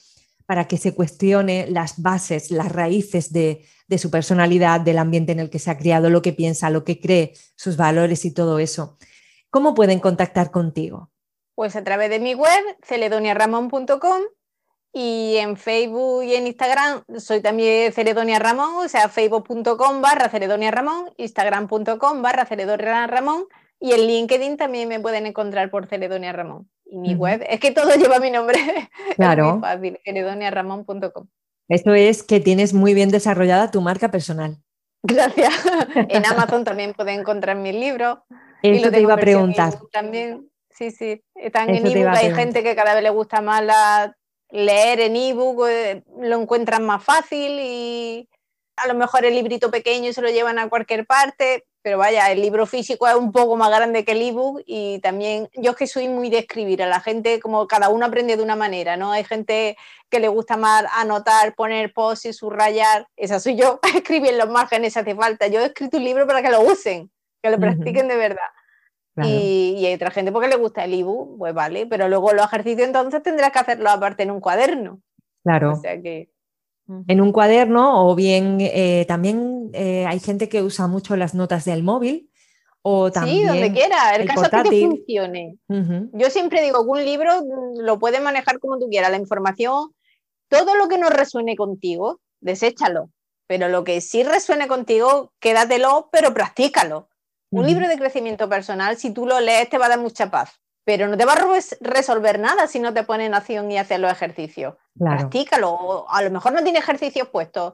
para 0.53 0.69
que 0.69 0.77
se 0.77 0.95
cuestione 0.95 1.67
las 1.71 2.03
bases, 2.03 2.51
las 2.51 2.71
raíces 2.71 3.33
de, 3.33 3.65
su 3.97 4.11
personalidad, 4.11 4.83
del 4.83 4.99
ambiente 4.99 5.33
en 5.33 5.41
el 5.41 5.49
que 5.49 5.59
se 5.59 5.71
ha 5.71 5.79
criado, 5.79 6.11
lo 6.11 6.21
que 6.21 6.35
piensa, 6.35 6.69
lo 6.69 6.85
que 6.85 7.01
cree, 7.01 7.33
sus 7.57 7.79
valores 7.79 8.27
y 8.27 8.35
todo 8.35 8.59
eso. 8.59 8.99
¿Cómo 9.49 9.73
pueden 9.73 9.99
contactar 9.99 10.51
contigo? 10.51 11.11
Pues 11.55 11.75
a 11.75 11.83
través 11.83 12.11
de 12.11 12.21
mi 12.21 12.35
web, 12.35 12.63
celedoniaramon.com 12.83 14.21
y 14.93 15.37
en 15.39 15.57
Facebook 15.57 16.25
y 16.25 16.35
en 16.35 16.47
Instagram 16.49 17.03
soy 17.17 17.41
también 17.41 17.91
Celedonia 17.95 18.39
Ramón, 18.39 18.85
o 18.85 18.89
sea, 18.91 19.09
facebook.com 19.09 20.03
barra 20.03 20.31
instagram.com 21.17 22.21
barra 22.21 22.45
Celedonia 22.45 23.07
Ramón 23.07 23.47
y 23.81 23.93
en 23.93 24.07
LinkedIn 24.07 24.59
también 24.59 24.87
me 24.91 25.01
pueden 25.01 25.25
encontrar 25.25 25.71
por 25.71 25.87
Celedonia 25.87 26.35
Ramón. 26.35 26.69
Y 26.93 26.99
mi 26.99 27.15
web, 27.15 27.43
es 27.49 27.59
que 27.59 27.71
todo 27.71 27.95
lleva 27.97 28.19
mi 28.19 28.31
nombre. 28.31 28.59
Claro. 29.17 29.47
es 29.47 29.53
muy 29.55 29.61
fácil. 29.63 29.99
Eso 31.69 31.95
es 31.95 32.23
que 32.23 32.39
tienes 32.39 32.75
muy 32.75 32.93
bien 32.93 33.09
desarrollada 33.09 33.71
tu 33.71 33.81
marca 33.81 34.11
personal. 34.11 34.59
Gracias. 35.03 35.55
En 36.11 36.27
Amazon 36.27 36.65
también 36.65 36.93
pueden 36.93 37.21
encontrar 37.21 37.57
mis 37.57 37.75
libros. 37.75 38.19
Eso 38.63 38.91
te 38.91 39.01
iba 39.01 39.15
a 39.15 39.17
preguntar. 39.17 39.73
También, 39.91 40.51
sí, 40.69 40.91
sí. 40.91 41.25
Están 41.35 41.71
en 41.71 41.87
ebook. 41.87 42.15
Hay 42.15 42.35
gente 42.35 42.63
que 42.63 42.77
cada 42.77 42.93
vez 42.93 43.03
le 43.03 43.11
gusta 43.11 43.41
más 43.41 43.65
leer 44.51 45.01
en 45.01 45.17
ebook, 45.17 45.67
eh, 45.69 46.05
lo 46.21 46.43
encuentran 46.43 46.85
más 46.85 47.03
fácil 47.03 47.59
y 47.59 48.29
a 48.77 48.87
lo 48.87 48.95
mejor 48.95 49.25
el 49.25 49.35
librito 49.35 49.71
pequeño 49.71 50.13
se 50.13 50.21
lo 50.21 50.29
llevan 50.29 50.59
a 50.59 50.69
cualquier 50.69 51.07
parte 51.07 51.65
pero 51.83 51.99
vaya, 51.99 52.31
el 52.31 52.41
libro 52.41 52.65
físico 52.65 53.09
es 53.09 53.15
un 53.15 53.33
poco 53.33 53.57
más 53.57 53.69
grande 53.69 54.05
que 54.05 54.13
el 54.13 54.23
ebook 54.23 54.63
y 54.67 55.01
también 55.01 55.49
yo 55.55 55.73
es 55.73 55.77
que 55.77 55.87
soy 55.87 56.09
muy 56.09 56.31
de 56.31 56.39
escribir, 56.39 56.83
a 56.83 56.87
la 56.87 57.01
gente 57.01 57.41
como 57.41 57.67
cada 57.67 57.89
uno 57.89 58.07
aprende 58.07 58.37
de 58.37 58.43
una 58.43 58.55
manera, 58.55 58.97
¿no? 58.97 59.11
Hay 59.11 59.25
gente 59.25 59.77
que 60.09 60.21
le 60.21 60.29
gusta 60.29 60.57
más 60.57 60.85
anotar, 60.95 61.55
poner 61.55 61.93
post 61.93 62.27
y 62.27 62.33
subrayar, 62.33 63.09
esa 63.17 63.41
soy 63.41 63.57
yo, 63.57 63.81
escribir 63.95 64.31
en 64.31 64.39
los 64.39 64.49
márgenes 64.49 64.97
hace 64.97 65.15
falta, 65.15 65.49
yo 65.49 65.61
he 65.61 65.67
escrito 65.67 65.97
un 65.97 66.05
libro 66.05 66.27
para 66.27 66.41
que 66.41 66.51
lo 66.51 66.61
usen, 66.61 67.11
que 67.43 67.51
lo 67.51 67.59
practiquen 67.59 68.09
de 68.09 68.17
verdad. 68.17 68.49
Y, 69.17 69.75
y, 69.77 69.85
hay 69.85 69.95
otra 69.95 70.11
gente 70.11 70.33
porque 70.33 70.49
le 70.49 70.57
gusta 70.57 70.85
el 70.85 70.95
ebook, 70.95 71.37
pues 71.37 71.53
vale, 71.53 71.87
pero 71.87 72.09
luego 72.09 72.33
los 72.33 72.47
ejercicios 72.47 72.87
entonces 72.87 73.23
tendrás 73.23 73.53
que 73.53 73.59
hacerlo 73.59 73.91
aparte 73.91 74.23
en 74.23 74.31
un 74.31 74.41
cuaderno. 74.41 75.03
Claro. 75.45 75.73
O 75.73 75.77
sea 75.77 76.01
que 76.01 76.32
en 76.89 77.21
un 77.21 77.33
cuaderno 77.33 78.07
o 78.07 78.15
bien 78.15 78.59
eh, 78.61 79.05
también 79.07 79.71
eh, 79.73 80.05
hay 80.07 80.21
gente 80.21 80.49
que 80.49 80.63
usa 80.63 80.89
mucho 80.89 81.17
las 81.17 81.35
notas 81.35 81.65
del 81.65 81.83
móvil 81.83 82.31
o 82.83 83.13
también 83.13 83.39
sí, 83.39 83.45
donde 83.47 83.73
quiera, 83.73 84.17
el, 84.17 84.27
caso 84.27 84.45
es 84.45 84.51
que 84.51 84.87
funcione. 84.87 85.57
Yo 85.69 86.31
siempre 86.31 86.63
digo 86.63 86.85
que 86.85 86.91
un 86.91 87.05
libro 87.05 87.31
mm, 87.41 87.81
lo 87.81 87.99
puedes 88.01 88.21
manejar 88.21 88.59
como 88.59 88.79
tú 88.79 88.89
quieras, 88.91 89.13
la 89.13 89.19
información, 89.19 89.95
todo 90.49 90.75
lo 90.75 90.89
que 90.89 90.99
no 90.99 91.09
resuene 91.09 91.55
contigo, 91.55 92.21
deséchalo, 92.41 93.11
pero 93.47 93.69
lo 93.69 93.85
que 93.85 94.01
sí 94.01 94.25
resuene 94.25 94.67
contigo, 94.67 95.33
quédatelo, 95.39 96.09
pero 96.11 96.35
practícalo. 96.35 97.09
Un 97.51 97.67
libro 97.67 97.87
de 97.87 97.99
crecimiento 97.99 98.49
personal, 98.49 98.97
si 98.97 99.13
tú 99.13 99.27
lo 99.27 99.39
lees, 99.39 99.69
te 99.69 99.77
va 99.77 99.87
a 99.87 99.91
dar 99.91 100.01
mucha 100.01 100.31
paz 100.31 100.63
pero 100.85 101.09
no 101.09 101.17
te 101.17 101.25
va 101.25 101.35
a 101.35 101.61
resolver 101.81 102.39
nada 102.39 102.67
si 102.67 102.81
no 102.81 102.93
te 102.93 103.05
pones 103.05 103.27
en 103.27 103.35
acción 103.35 103.71
y 103.71 103.79
haces 103.79 103.99
los 103.99 104.11
ejercicios. 104.11 104.75
Practícalo. 104.99 106.07
A 106.09 106.23
lo 106.23 106.31
mejor 106.31 106.53
no 106.53 106.63
tiene 106.63 106.79
ejercicios 106.79 107.29
puestos 107.29 107.73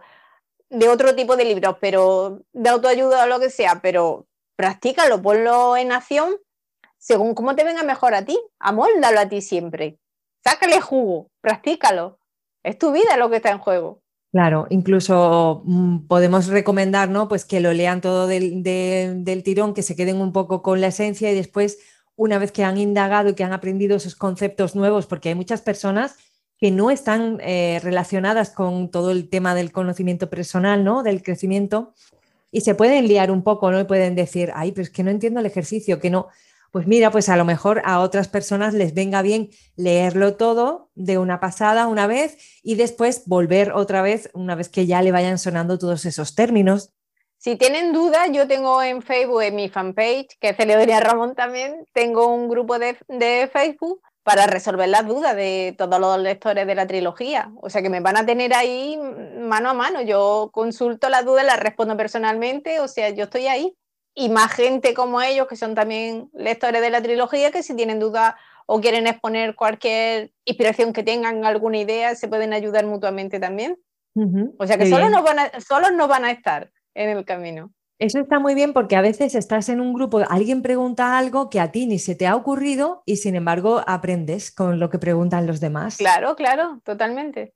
de 0.70 0.88
otro 0.88 1.14
tipo 1.14 1.36
de 1.36 1.44
libros, 1.44 1.76
pero 1.80 2.42
de 2.52 2.68
autoayuda 2.68 3.24
o 3.24 3.26
lo 3.26 3.40
que 3.40 3.50
sea, 3.50 3.80
pero 3.82 4.26
practícalo, 4.56 5.22
ponlo 5.22 5.76
en 5.76 5.92
acción 5.92 6.34
según 6.98 7.34
cómo 7.34 7.54
te 7.54 7.64
venga 7.64 7.82
mejor 7.82 8.14
a 8.14 8.24
ti. 8.24 8.38
Amóldalo 8.58 9.20
a 9.20 9.28
ti 9.28 9.40
siempre. 9.40 9.98
Sácale 10.44 10.80
jugo, 10.80 11.30
practícalo. 11.40 12.18
Es 12.62 12.78
tu 12.78 12.92
vida 12.92 13.16
lo 13.16 13.30
que 13.30 13.36
está 13.36 13.50
en 13.50 13.58
juego. 13.58 14.02
Claro, 14.30 14.66
incluso 14.68 15.62
mm, 15.64 16.06
podemos 16.06 16.48
recomendar 16.48 17.08
¿no? 17.08 17.28
pues 17.28 17.46
que 17.46 17.60
lo 17.60 17.72
lean 17.72 18.02
todo 18.02 18.26
del, 18.26 18.62
del 18.62 19.42
tirón, 19.42 19.72
que 19.72 19.82
se 19.82 19.96
queden 19.96 20.20
un 20.20 20.32
poco 20.32 20.62
con 20.62 20.82
la 20.82 20.88
esencia 20.88 21.30
y 21.30 21.34
después 21.34 21.78
una 22.14 22.38
vez 22.38 22.52
que 22.52 22.64
han 22.64 22.76
indagado 22.76 23.30
y 23.30 23.34
que 23.34 23.44
han 23.44 23.52
aprendido 23.52 23.96
esos 23.96 24.16
conceptos 24.16 24.74
nuevos, 24.74 25.06
porque 25.06 25.30
hay 25.30 25.34
muchas 25.34 25.62
personas 25.62 26.16
que 26.58 26.70
no 26.70 26.90
están 26.90 27.38
eh, 27.40 27.80
relacionadas 27.82 28.50
con 28.50 28.90
todo 28.90 29.12
el 29.12 29.28
tema 29.28 29.54
del 29.54 29.72
conocimiento 29.72 30.28
personal, 30.28 30.84
¿no? 30.84 31.02
Del 31.02 31.22
crecimiento, 31.22 31.94
y 32.50 32.62
se 32.62 32.74
pueden 32.74 33.06
liar 33.06 33.30
un 33.30 33.42
poco, 33.42 33.70
¿no? 33.70 33.80
Y 33.80 33.84
pueden 33.84 34.14
decir, 34.14 34.50
ay, 34.54 34.72
pero 34.72 34.82
es 34.82 34.90
que 34.90 35.02
no 35.02 35.10
entiendo 35.10 35.40
el 35.40 35.46
ejercicio, 35.46 36.00
que 36.00 36.10
no. 36.10 36.28
Pues 36.70 36.86
mira, 36.86 37.10
pues 37.10 37.28
a 37.28 37.36
lo 37.36 37.44
mejor 37.44 37.80
a 37.84 38.00
otras 38.00 38.28
personas 38.28 38.74
les 38.74 38.92
venga 38.92 39.22
bien 39.22 39.48
leerlo 39.76 40.36
todo 40.36 40.90
de 40.94 41.16
una 41.16 41.40
pasada 41.40 41.86
una 41.86 42.06
vez 42.06 42.36
y 42.62 42.74
después 42.74 43.22
volver 43.26 43.72
otra 43.72 44.02
vez 44.02 44.30
una 44.34 44.54
vez 44.54 44.68
que 44.68 44.86
ya 44.86 45.00
le 45.00 45.12
vayan 45.12 45.38
sonando 45.38 45.78
todos 45.78 46.04
esos 46.04 46.34
términos 46.34 46.92
Si 47.38 47.56
tienen 47.56 47.94
dudas, 47.94 48.28
yo 48.32 48.46
tengo 48.46 48.82
en 48.82 49.00
Facebook, 49.00 49.42
en 49.42 49.56
mi 49.56 49.70
fanpage, 49.70 50.36
que 50.38 50.50
es 50.50 50.56
Celedonia 50.56 51.00
Ramón 51.00 51.34
también, 51.34 51.86
tengo 51.94 52.26
un 52.26 52.50
grupo 52.50 52.78
de, 52.78 52.98
de 53.08 53.48
Facebook 53.50 54.02
para 54.28 54.46
resolver 54.46 54.90
las 54.90 55.06
dudas 55.06 55.34
de 55.34 55.74
todos 55.78 55.98
los 55.98 56.18
lectores 56.18 56.66
de 56.66 56.74
la 56.74 56.86
trilogía. 56.86 57.50
O 57.62 57.70
sea 57.70 57.80
que 57.80 57.88
me 57.88 58.00
van 58.00 58.18
a 58.18 58.26
tener 58.26 58.52
ahí 58.52 59.00
mano 59.38 59.70
a 59.70 59.72
mano. 59.72 60.02
Yo 60.02 60.50
consulto 60.52 61.08
las 61.08 61.24
dudas, 61.24 61.46
las 61.46 61.58
respondo 61.58 61.96
personalmente, 61.96 62.78
o 62.80 62.88
sea, 62.88 63.08
yo 63.08 63.24
estoy 63.24 63.46
ahí. 63.46 63.74
Y 64.14 64.28
más 64.28 64.52
gente 64.52 64.92
como 64.92 65.22
ellos, 65.22 65.46
que 65.48 65.56
son 65.56 65.74
también 65.74 66.28
lectores 66.34 66.82
de 66.82 66.90
la 66.90 67.00
trilogía, 67.00 67.50
que 67.50 67.62
si 67.62 67.74
tienen 67.74 68.00
dudas 68.00 68.34
o 68.66 68.82
quieren 68.82 69.06
exponer 69.06 69.54
cualquier 69.54 70.30
inspiración 70.44 70.92
que 70.92 71.02
tengan, 71.02 71.46
alguna 71.46 71.78
idea, 71.78 72.14
se 72.14 72.28
pueden 72.28 72.52
ayudar 72.52 72.84
mutuamente 72.84 73.40
también. 73.40 73.78
O 74.58 74.66
sea 74.66 74.76
que 74.76 74.90
solo 74.90 75.08
no 75.08 75.22
van 75.22 75.38
a, 75.38 75.60
solos 75.60 75.92
no 75.94 76.06
van 76.06 76.26
a 76.26 76.32
estar 76.32 76.70
en 76.92 77.08
el 77.16 77.24
camino. 77.24 77.72
Eso 77.98 78.20
está 78.20 78.38
muy 78.38 78.54
bien 78.54 78.72
porque 78.72 78.94
a 78.94 79.00
veces 79.00 79.34
estás 79.34 79.68
en 79.68 79.80
un 79.80 79.92
grupo, 79.92 80.20
alguien 80.28 80.62
pregunta 80.62 81.18
algo 81.18 81.50
que 81.50 81.58
a 81.58 81.72
ti 81.72 81.86
ni 81.86 81.98
se 81.98 82.14
te 82.14 82.28
ha 82.28 82.36
ocurrido 82.36 83.02
y 83.06 83.16
sin 83.16 83.34
embargo 83.34 83.82
aprendes 83.88 84.52
con 84.52 84.78
lo 84.78 84.88
que 84.88 85.00
preguntan 85.00 85.48
los 85.48 85.58
demás. 85.58 85.96
Claro, 85.96 86.36
claro, 86.36 86.80
totalmente. 86.84 87.54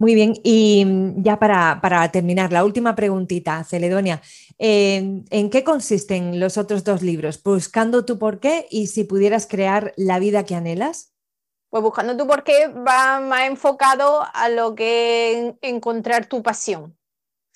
Muy 0.00 0.14
bien, 0.14 0.34
y 0.42 0.84
mm, 0.84 1.22
ya 1.22 1.38
para, 1.38 2.10
terminar, 2.10 2.52
la 2.52 2.64
última 2.64 2.96
preguntita, 2.96 3.62
Celedonia. 3.62 4.20
¿En 4.58 5.50
qué 5.50 5.62
consisten 5.62 6.40
los 6.40 6.58
otros 6.58 6.82
dos 6.82 7.00
libros? 7.00 7.40
Buscando 7.40 8.04
tu 8.04 8.18
porqué 8.18 8.66
y 8.68 8.88
si 8.88 9.04
pudieras 9.04 9.46
crear 9.46 9.92
la 9.96 10.18
vida 10.18 10.44
que 10.44 10.56
anhelas. 10.56 11.14
Pues 11.70 11.84
buscando 11.84 12.16
tu 12.16 12.26
porqué 12.26 12.66
va 12.66 13.20
más 13.20 13.42
enfocado 13.42 14.24
a 14.34 14.48
lo 14.48 14.74
que 14.74 15.56
encontrar 15.62 16.26
tu 16.26 16.42
pasión 16.42 16.97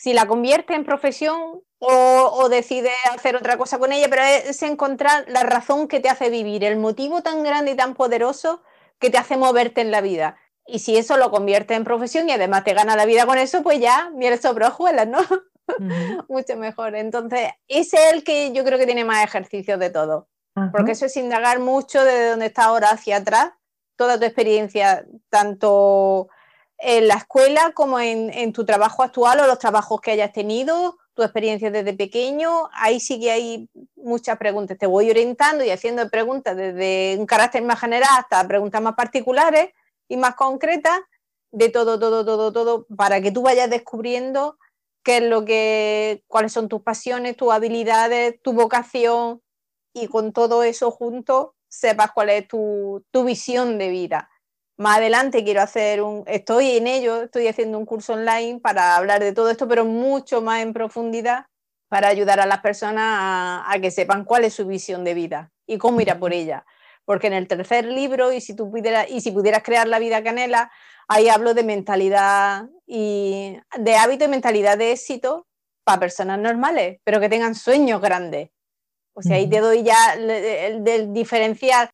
si 0.02 0.14
la 0.14 0.26
convierte 0.26 0.74
en 0.74 0.84
profesión 0.84 1.62
o, 1.78 2.48
decide 2.48 2.90
hacer 3.14 3.36
otra 3.36 3.56
cosa 3.56 3.78
con 3.78 3.92
ella, 3.92 4.08
pero 4.10 4.22
es 4.22 4.60
encontrar 4.64 5.24
la 5.28 5.44
razón 5.44 5.86
que 5.86 6.00
te 6.00 6.08
hace 6.08 6.28
vivir, 6.28 6.64
el 6.64 6.76
motivo 6.76 7.22
tan 7.22 7.44
grande 7.44 7.70
y 7.70 7.76
tan 7.76 7.94
poderoso 7.94 8.64
que 8.98 9.10
te 9.10 9.18
hace 9.18 9.36
moverte 9.36 9.80
en 9.80 9.92
la 9.92 10.00
vida. 10.00 10.36
Y 10.66 10.80
si 10.80 10.96
eso 10.96 11.16
lo 11.18 11.30
convierte 11.30 11.74
en 11.74 11.84
profesión 11.84 12.28
y 12.28 12.32
además 12.32 12.64
te 12.64 12.74
gana 12.74 12.96
la 12.96 13.06
vida 13.06 13.26
con 13.26 13.38
eso, 13.38 13.62
pues 13.62 13.78
ya, 13.78 14.10
miel 14.10 14.40
sobre 14.40 14.66
hojuelas, 14.66 15.06
¿no? 15.06 15.20
Mucho 16.28 16.56
mejor. 16.56 16.96
Entonces, 16.96 17.50
ese 17.68 18.08
es 18.08 18.12
el 18.12 18.24
que 18.24 18.50
yo 18.52 18.64
creo 18.64 18.80
que 18.80 18.86
tiene 18.86 19.04
más 19.04 19.22
ejercicios 19.22 19.78
de 19.78 19.90
todo. 19.90 20.28
Porque 20.72 20.92
eso 20.92 21.06
es 21.06 21.16
indagar 21.16 21.60
mucho 21.60 22.04
desde 22.04 22.30
donde 22.30 22.46
estás 22.46 22.66
ahora 22.66 22.90
hacia 22.90 23.18
atrás, 23.18 23.52
toda 23.94 24.18
tu 24.18 24.24
experiencia, 24.24 25.06
tanto 25.30 26.28
en 26.84 27.06
la 27.06 27.14
escuela 27.14 27.70
como 27.74 28.00
en, 28.00 28.52
tu 28.52 28.66
trabajo 28.66 29.04
actual 29.04 29.38
o 29.38 29.46
los 29.46 29.60
trabajos 29.60 30.00
que 30.00 30.10
hayas 30.10 30.32
tenido, 30.32 30.98
tu 31.14 31.22
experiencia 31.22 31.70
desde 31.70 31.94
pequeño, 31.94 32.68
ahí 32.72 32.98
sí 32.98 33.20
que 33.20 33.30
hay 33.30 33.68
muchas 33.94 34.36
preguntas. 34.36 34.76
Te 34.76 34.86
voy 34.86 35.08
orientando 35.08 35.62
y 35.62 35.70
haciendo 35.70 36.08
preguntas 36.10 36.56
desde 36.56 37.16
un 37.18 37.26
carácter 37.26 37.62
más 37.62 37.78
general 37.78 38.10
hasta 38.18 38.46
preguntas 38.48 38.82
más 38.82 38.94
particulares 38.96 39.70
y 40.08 40.16
más 40.16 40.34
concretas 40.34 40.98
de 41.52 41.68
todo, 41.68 42.00
todo, 42.00 42.24
todo, 42.24 42.52
todo, 42.52 42.86
para 42.96 43.20
que 43.20 43.30
tú 43.30 43.42
vayas 43.42 43.70
descubriendo 43.70 44.58
qué 45.04 45.18
es 45.18 45.22
lo 45.22 45.44
que, 45.44 46.24
cuáles 46.26 46.52
son 46.52 46.68
tus 46.68 46.82
pasiones, 46.82 47.36
tus 47.36 47.52
habilidades, 47.52 48.42
tu 48.42 48.54
vocación 48.54 49.40
y 49.94 50.08
con 50.08 50.32
todo 50.32 50.64
eso 50.64 50.90
junto 50.90 51.54
sepas 51.68 52.10
cuál 52.12 52.30
es 52.30 52.48
tu, 52.48 53.04
tu 53.12 53.22
visión 53.22 53.78
de 53.78 53.88
vida 53.88 54.31
más 54.82 54.98
adelante 54.98 55.44
quiero 55.44 55.62
hacer 55.62 56.02
un, 56.02 56.24
estoy 56.26 56.76
en 56.76 56.86
ello, 56.86 57.22
estoy 57.22 57.46
haciendo 57.46 57.78
un 57.78 57.86
curso 57.86 58.14
online 58.14 58.60
para 58.60 58.96
hablar 58.96 59.22
de 59.22 59.32
todo 59.32 59.48
esto, 59.48 59.68
pero 59.68 59.84
mucho 59.84 60.42
más 60.42 60.60
en 60.60 60.72
profundidad 60.72 61.46
para 61.88 62.08
ayudar 62.08 62.40
a 62.40 62.46
las 62.46 62.60
personas 62.60 63.64
a, 63.64 63.78
que 63.80 63.90
sepan 63.90 64.24
cuál 64.24 64.44
es 64.44 64.54
su 64.54 64.66
visión 64.66 65.04
de 65.04 65.14
vida 65.14 65.52
y 65.66 65.78
cómo 65.78 66.00
ir 66.00 66.10
a 66.10 66.18
por 66.18 66.32
ella. 66.32 66.66
Porque 67.04 67.28
en 67.28 67.32
el 67.32 67.48
tercer 67.48 67.84
libro, 67.84 68.32
y 68.32 68.40
si, 68.40 68.54
tú 68.54 68.70
pudieras, 68.70 69.08
y 69.08 69.20
si 69.20 69.30
pudieras 69.30 69.62
crear 69.62 69.86
la 69.86 69.98
vida 69.98 70.22
canela, 70.22 70.70
ahí 71.06 71.28
hablo 71.28 71.54
de 71.54 71.62
mentalidad 71.62 72.68
y 72.86 73.56
de 73.78 73.96
hábito 73.96 74.24
y 74.24 74.28
mentalidad 74.28 74.78
de 74.78 74.92
éxito 74.92 75.46
para 75.84 76.00
personas 76.00 76.38
normales, 76.38 76.98
pero 77.04 77.20
que 77.20 77.28
tengan 77.28 77.54
sueños 77.54 78.00
grandes. 78.00 78.50
O 79.14 79.22
sea, 79.22 79.36
ahí 79.36 79.48
te 79.48 79.60
doy 79.60 79.82
ya 79.82 80.14
el, 80.14 80.88
el 80.88 81.12
diferenciar 81.12 81.90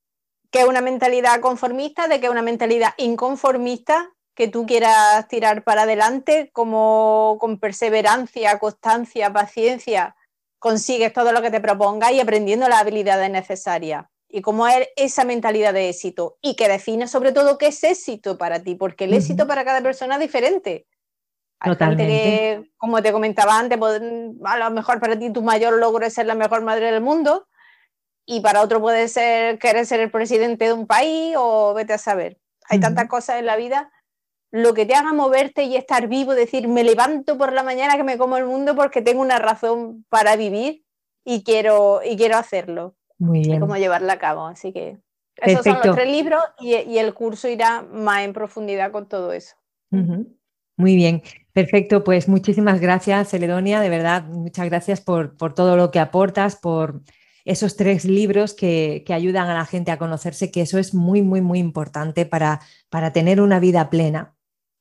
que 0.50 0.60
es 0.60 0.66
una 0.66 0.80
mentalidad 0.80 1.40
conformista, 1.40 2.08
de 2.08 2.20
que 2.20 2.26
es 2.26 2.32
una 2.32 2.42
mentalidad 2.42 2.94
inconformista, 2.96 4.10
que 4.34 4.48
tú 4.48 4.66
quieras 4.66 5.26
tirar 5.28 5.64
para 5.64 5.82
adelante, 5.82 6.50
como 6.52 7.36
con 7.40 7.58
perseverancia, 7.58 8.58
constancia, 8.58 9.32
paciencia, 9.32 10.14
consigues 10.58 11.12
todo 11.12 11.32
lo 11.32 11.42
que 11.42 11.50
te 11.50 11.60
propongas 11.60 12.12
y 12.12 12.20
aprendiendo 12.20 12.68
las 12.68 12.80
habilidades 12.80 13.30
necesarias. 13.30 14.06
Y 14.28 14.42
cómo 14.42 14.68
es 14.68 14.88
esa 14.96 15.24
mentalidad 15.24 15.72
de 15.72 15.88
éxito 15.88 16.36
y 16.40 16.54
que 16.54 16.68
define 16.68 17.08
sobre 17.08 17.32
todo 17.32 17.58
qué 17.58 17.68
es 17.68 17.82
éxito 17.82 18.38
para 18.38 18.62
ti, 18.62 18.74
porque 18.74 19.04
el 19.04 19.14
éxito 19.14 19.46
para 19.46 19.64
cada 19.64 19.80
persona 19.80 20.14
es 20.14 20.20
diferente. 20.20 20.86
Totalmente. 21.60 22.70
como 22.76 23.02
te 23.02 23.10
comentaba 23.10 23.58
antes, 23.58 23.76
pues, 23.76 24.00
a 24.44 24.58
lo 24.58 24.70
mejor 24.70 25.00
para 25.00 25.18
ti 25.18 25.32
tu 25.32 25.42
mayor 25.42 25.74
logro 25.78 26.06
es 26.06 26.14
ser 26.14 26.26
la 26.26 26.36
mejor 26.36 26.62
madre 26.62 26.92
del 26.92 27.00
mundo, 27.00 27.47
y 28.30 28.40
para 28.40 28.60
otro 28.60 28.78
puede 28.78 29.08
ser 29.08 29.58
querer 29.58 29.86
ser 29.86 30.00
el 30.00 30.10
presidente 30.10 30.66
de 30.66 30.74
un 30.74 30.86
país 30.86 31.34
o 31.38 31.72
vete 31.72 31.94
a 31.94 31.98
saber. 31.98 32.38
Hay 32.68 32.78
tantas 32.78 33.08
cosas 33.08 33.38
en 33.38 33.46
la 33.46 33.56
vida. 33.56 33.90
Lo 34.50 34.74
que 34.74 34.84
te 34.84 34.94
haga 34.94 35.14
moverte 35.14 35.64
y 35.64 35.76
estar 35.76 36.08
vivo, 36.08 36.34
decir, 36.34 36.68
me 36.68 36.84
levanto 36.84 37.38
por 37.38 37.54
la 37.54 37.62
mañana 37.62 37.96
que 37.96 38.04
me 38.04 38.18
como 38.18 38.36
el 38.36 38.44
mundo 38.44 38.76
porque 38.76 39.00
tengo 39.00 39.22
una 39.22 39.38
razón 39.38 40.04
para 40.10 40.36
vivir 40.36 40.84
y 41.24 41.42
quiero, 41.42 42.00
y 42.04 42.18
quiero 42.18 42.36
hacerlo. 42.36 42.94
Muy 43.16 43.40
bien. 43.40 43.60
cómo 43.60 43.78
llevarla 43.78 44.12
a 44.12 44.18
cabo. 44.18 44.46
Así 44.46 44.74
que 44.74 44.98
esos 45.36 45.64
son 45.64 45.78
los 45.82 45.96
tres 45.96 46.08
libros 46.08 46.42
y, 46.60 46.98
el 46.98 47.14
curso 47.14 47.48
irá 47.48 47.80
más 47.80 48.24
en 48.24 48.34
profundidad 48.34 48.92
con 48.92 49.08
todo 49.08 49.32
eso. 49.32 49.56
Muy 49.90 50.96
bien, 50.96 51.22
perfecto. 51.54 52.04
Pues 52.04 52.28
muchísimas 52.28 52.78
gracias, 52.78 53.30
Celedonia. 53.30 53.80
De 53.80 53.88
verdad, 53.88 54.24
muchas 54.24 54.66
gracias 54.66 55.00
por, 55.00 55.34
por 55.38 55.54
todo 55.54 55.78
lo 55.78 55.90
que 55.90 55.98
aportas, 55.98 56.56
por 56.56 57.00
esos 57.48 57.76
tres 57.76 58.04
libros 58.04 58.52
que, 58.52 59.02
ayudan 59.08 59.48
a 59.48 59.54
la 59.54 59.64
gente 59.64 59.90
a 59.90 59.98
conocerse, 59.98 60.50
que 60.50 60.60
eso 60.60 60.78
es 60.78 60.92
muy, 60.92 61.22
muy, 61.22 61.40
muy 61.40 61.58
importante 61.58 62.26
para, 62.26 62.60
para 62.90 63.12
tener 63.14 63.40
una 63.40 63.58
vida 63.58 63.88
plena. 63.88 64.34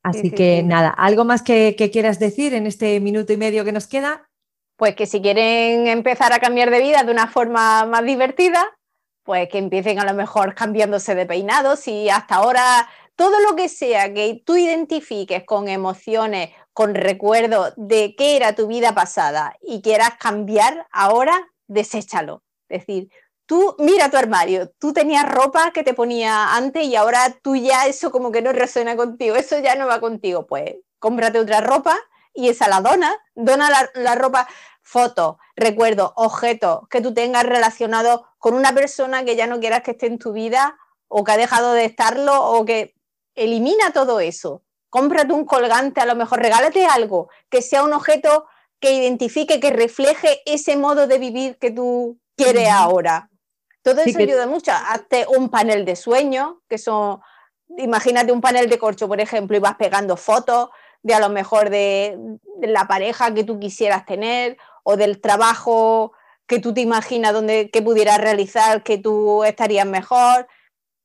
Así 0.04 0.32
que 0.32 0.64
nada, 0.64 0.90
¿algo 0.90 1.24
más 1.24 1.42
que, 1.42 1.76
quieras 1.92 2.20
decir 2.20 2.54
en 2.54 2.68
este 2.68 3.00
minuto 3.00 3.32
y 3.32 3.38
medio 3.38 3.64
que 3.64 3.72
nos 3.72 3.88
queda? 3.88 4.30
Pues 4.76 4.96
que 4.96 5.06
si 5.06 5.22
quieren 5.22 5.88
empezar 5.88 6.34
a 6.34 6.40
cambiar 6.40 6.70
de 6.70 6.82
vida 6.82 7.04
de 7.04 7.12
una 7.12 7.28
forma 7.28 7.86
más 7.86 8.04
divertida, 8.04 8.78
pues 9.24 9.48
que 9.48 9.60
empiecen 9.60 10.00
a 10.00 10.06
lo 10.06 10.14
mejor 10.14 10.54
cambiándose 10.54 11.16
de 11.16 11.26
peinados 11.26 11.88
y 11.88 12.10
hasta 12.10 12.36
ahora 12.36 12.88
todo 13.16 13.40
lo 13.50 13.56
que 13.56 13.70
sea 13.70 14.14
que 14.14 14.42
tú 14.46 14.58
identifiques 14.58 15.44
con 15.46 15.70
emociones, 15.70 16.50
con 16.74 16.96
recuerdos 16.96 17.74
de 17.78 18.14
qué 18.18 18.36
era 18.36 18.56
tu 18.56 18.68
vida 18.68 18.94
pasada 18.94 19.56
y 19.62 19.82
quieras 19.82 20.12
cambiar 20.20 20.86
ahora, 20.92 21.50
deséchalo. 21.68 22.44
Es 22.70 22.86
decir, 22.86 23.10
tú 23.46 23.76
mira 23.80 24.12
tu 24.12 24.18
armario, 24.18 24.70
tú 24.78 24.94
tenías 24.94 25.28
ropa 25.28 25.72
que 25.72 25.84
te 25.84 25.94
ponía 25.94 26.56
antes 26.56 26.86
y 26.86 26.96
ahora 26.96 27.36
tú 27.42 27.56
ya 27.56 27.88
eso 27.88 28.12
como 28.12 28.32
que 28.32 28.42
no 28.42 28.52
resuena 28.52 28.96
contigo, 28.96 29.36
eso 29.36 29.58
ya 29.60 29.76
no 29.76 29.88
va 29.88 30.00
contigo, 30.00 30.46
pues 30.46 30.76
cómprate 31.00 31.40
otra 31.40 31.62
ropa 31.62 31.98
y 32.34 32.50
esa 32.50 32.68
la 32.68 32.82
dona, 32.82 33.16
dona 33.34 33.90
la, 33.96 34.16
ropa, 34.16 34.48
fotos, 34.84 35.38
recuerdos, 35.56 36.12
objetos 36.16 36.82
que 36.90 37.02
tú 37.02 37.14
tengas 37.14 37.44
relacionados 37.44 38.22
con 38.38 38.54
una 38.54 38.74
persona 38.74 39.26
que 39.26 39.36
ya 39.36 39.48
no 39.48 39.60
quieras 39.60 39.82
que 39.82 39.92
esté 39.92 40.06
en 40.08 40.20
tu 40.20 40.34
vida 40.34 40.78
o 41.08 41.24
que 41.24 41.32
ha 41.32 41.38
dejado 41.38 41.74
de 41.74 41.86
estarlo 41.86 42.52
o 42.52 42.64
que 42.66 42.96
elimina 43.34 43.92
todo 43.92 44.20
eso. 44.20 44.64
Cómprate 44.90 45.34
un 45.34 45.46
colgante, 45.46 46.02
a 46.02 46.06
lo 46.06 46.16
mejor 46.16 46.40
regálate 46.40 46.86
algo 46.86 47.30
que 47.50 47.62
sea 47.62 47.84
un 47.84 47.94
objeto 47.94 48.46
que 48.80 48.92
identifique, 48.92 49.60
que 49.60 49.72
refleje 49.72 50.42
ese 50.46 50.78
modo 50.78 51.08
de 51.08 51.18
vivir 51.18 51.58
que 51.58 51.72
tú 51.72 52.20
quiere 52.38 52.70
ahora. 52.70 53.30
Todo 53.82 54.02
eso 54.02 54.20
ayuda 54.20 54.48
mucho. 54.48 54.72
Hazte 54.72 55.26
un 55.28 55.50
panel 55.50 55.86
de 55.86 55.96
sueños, 55.96 56.56
que 56.70 56.78
son, 56.78 57.20
imagínate 57.78 58.32
un 58.32 58.42
panel 58.42 58.70
de 58.70 58.78
corcho, 58.78 59.08
por 59.08 59.20
ejemplo, 59.20 59.58
y 59.58 59.60
vas 59.60 59.76
pegando 59.76 60.16
fotos 60.18 60.70
de 61.04 61.14
a 61.14 61.20
lo 61.20 61.30
mejor 61.30 61.70
de, 61.70 62.18
la 62.62 62.88
pareja 62.88 63.34
que 63.34 63.44
tú 63.44 63.60
quisieras 63.60 64.06
tener 64.06 64.58
o 64.84 64.98
del 64.98 65.22
trabajo 65.22 66.12
que 66.48 66.60
tú 66.60 66.74
te 66.74 66.82
imaginas 66.82 67.34
donde, 67.34 67.70
que 67.70 67.82
pudieras 67.82 68.20
realizar, 68.20 68.84
que 68.84 68.98
tú 68.98 69.44
estarías 69.44 69.86
mejor, 69.86 70.48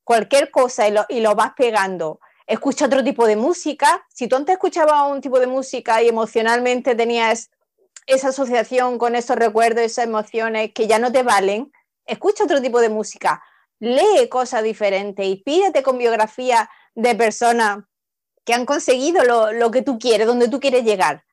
cualquier 0.05 0.51
cosa 0.51 0.87
y 0.89 0.93
lo, 0.93 1.05
y 1.09 1.21
lo 1.21 1.35
vas 1.35 1.53
pegando. 1.57 2.21
Escucha 2.47 2.87
otro 2.87 3.03
tipo 3.03 3.27
de 3.27 3.37
música. 3.37 4.05
Si 4.09 4.29
tú 4.29 4.37
antes 4.37 4.55
escuchabas 4.55 5.11
un 5.11 5.21
tipo 5.21 5.39
de 5.41 5.47
música 5.47 6.03
y 6.03 6.09
emocionalmente 6.09 6.95
tenías 6.95 7.51
esa 8.07 8.29
asociación 8.29 8.99
con 8.99 9.15
esos 9.15 9.37
recuerdos, 9.37 9.85
esas 9.85 10.05
emociones 10.05 10.73
que 10.75 10.87
ya 10.87 10.99
no 10.99 11.13
te 11.13 11.23
valen, 11.23 11.73
escucha 12.07 12.45
otro 12.45 12.61
tipo 12.61 12.81
de 12.81 12.89
música, 12.89 13.43
lee 13.79 14.29
cosas 14.29 14.63
diferentes, 14.63 15.27
y 15.27 15.37
pídete 15.37 15.83
con 15.83 15.99
biografía 15.99 16.71
de 16.95 17.15
personas 17.15 17.85
que 18.45 18.55
han 18.55 18.67
conseguido 18.67 19.53
lo, 19.53 19.71
que 19.71 19.83
tú 19.83 19.99
quieres, 19.99 20.27
donde 20.27 20.49
tú 20.49 20.61
quieres 20.61 20.85
llegar. 20.85 21.25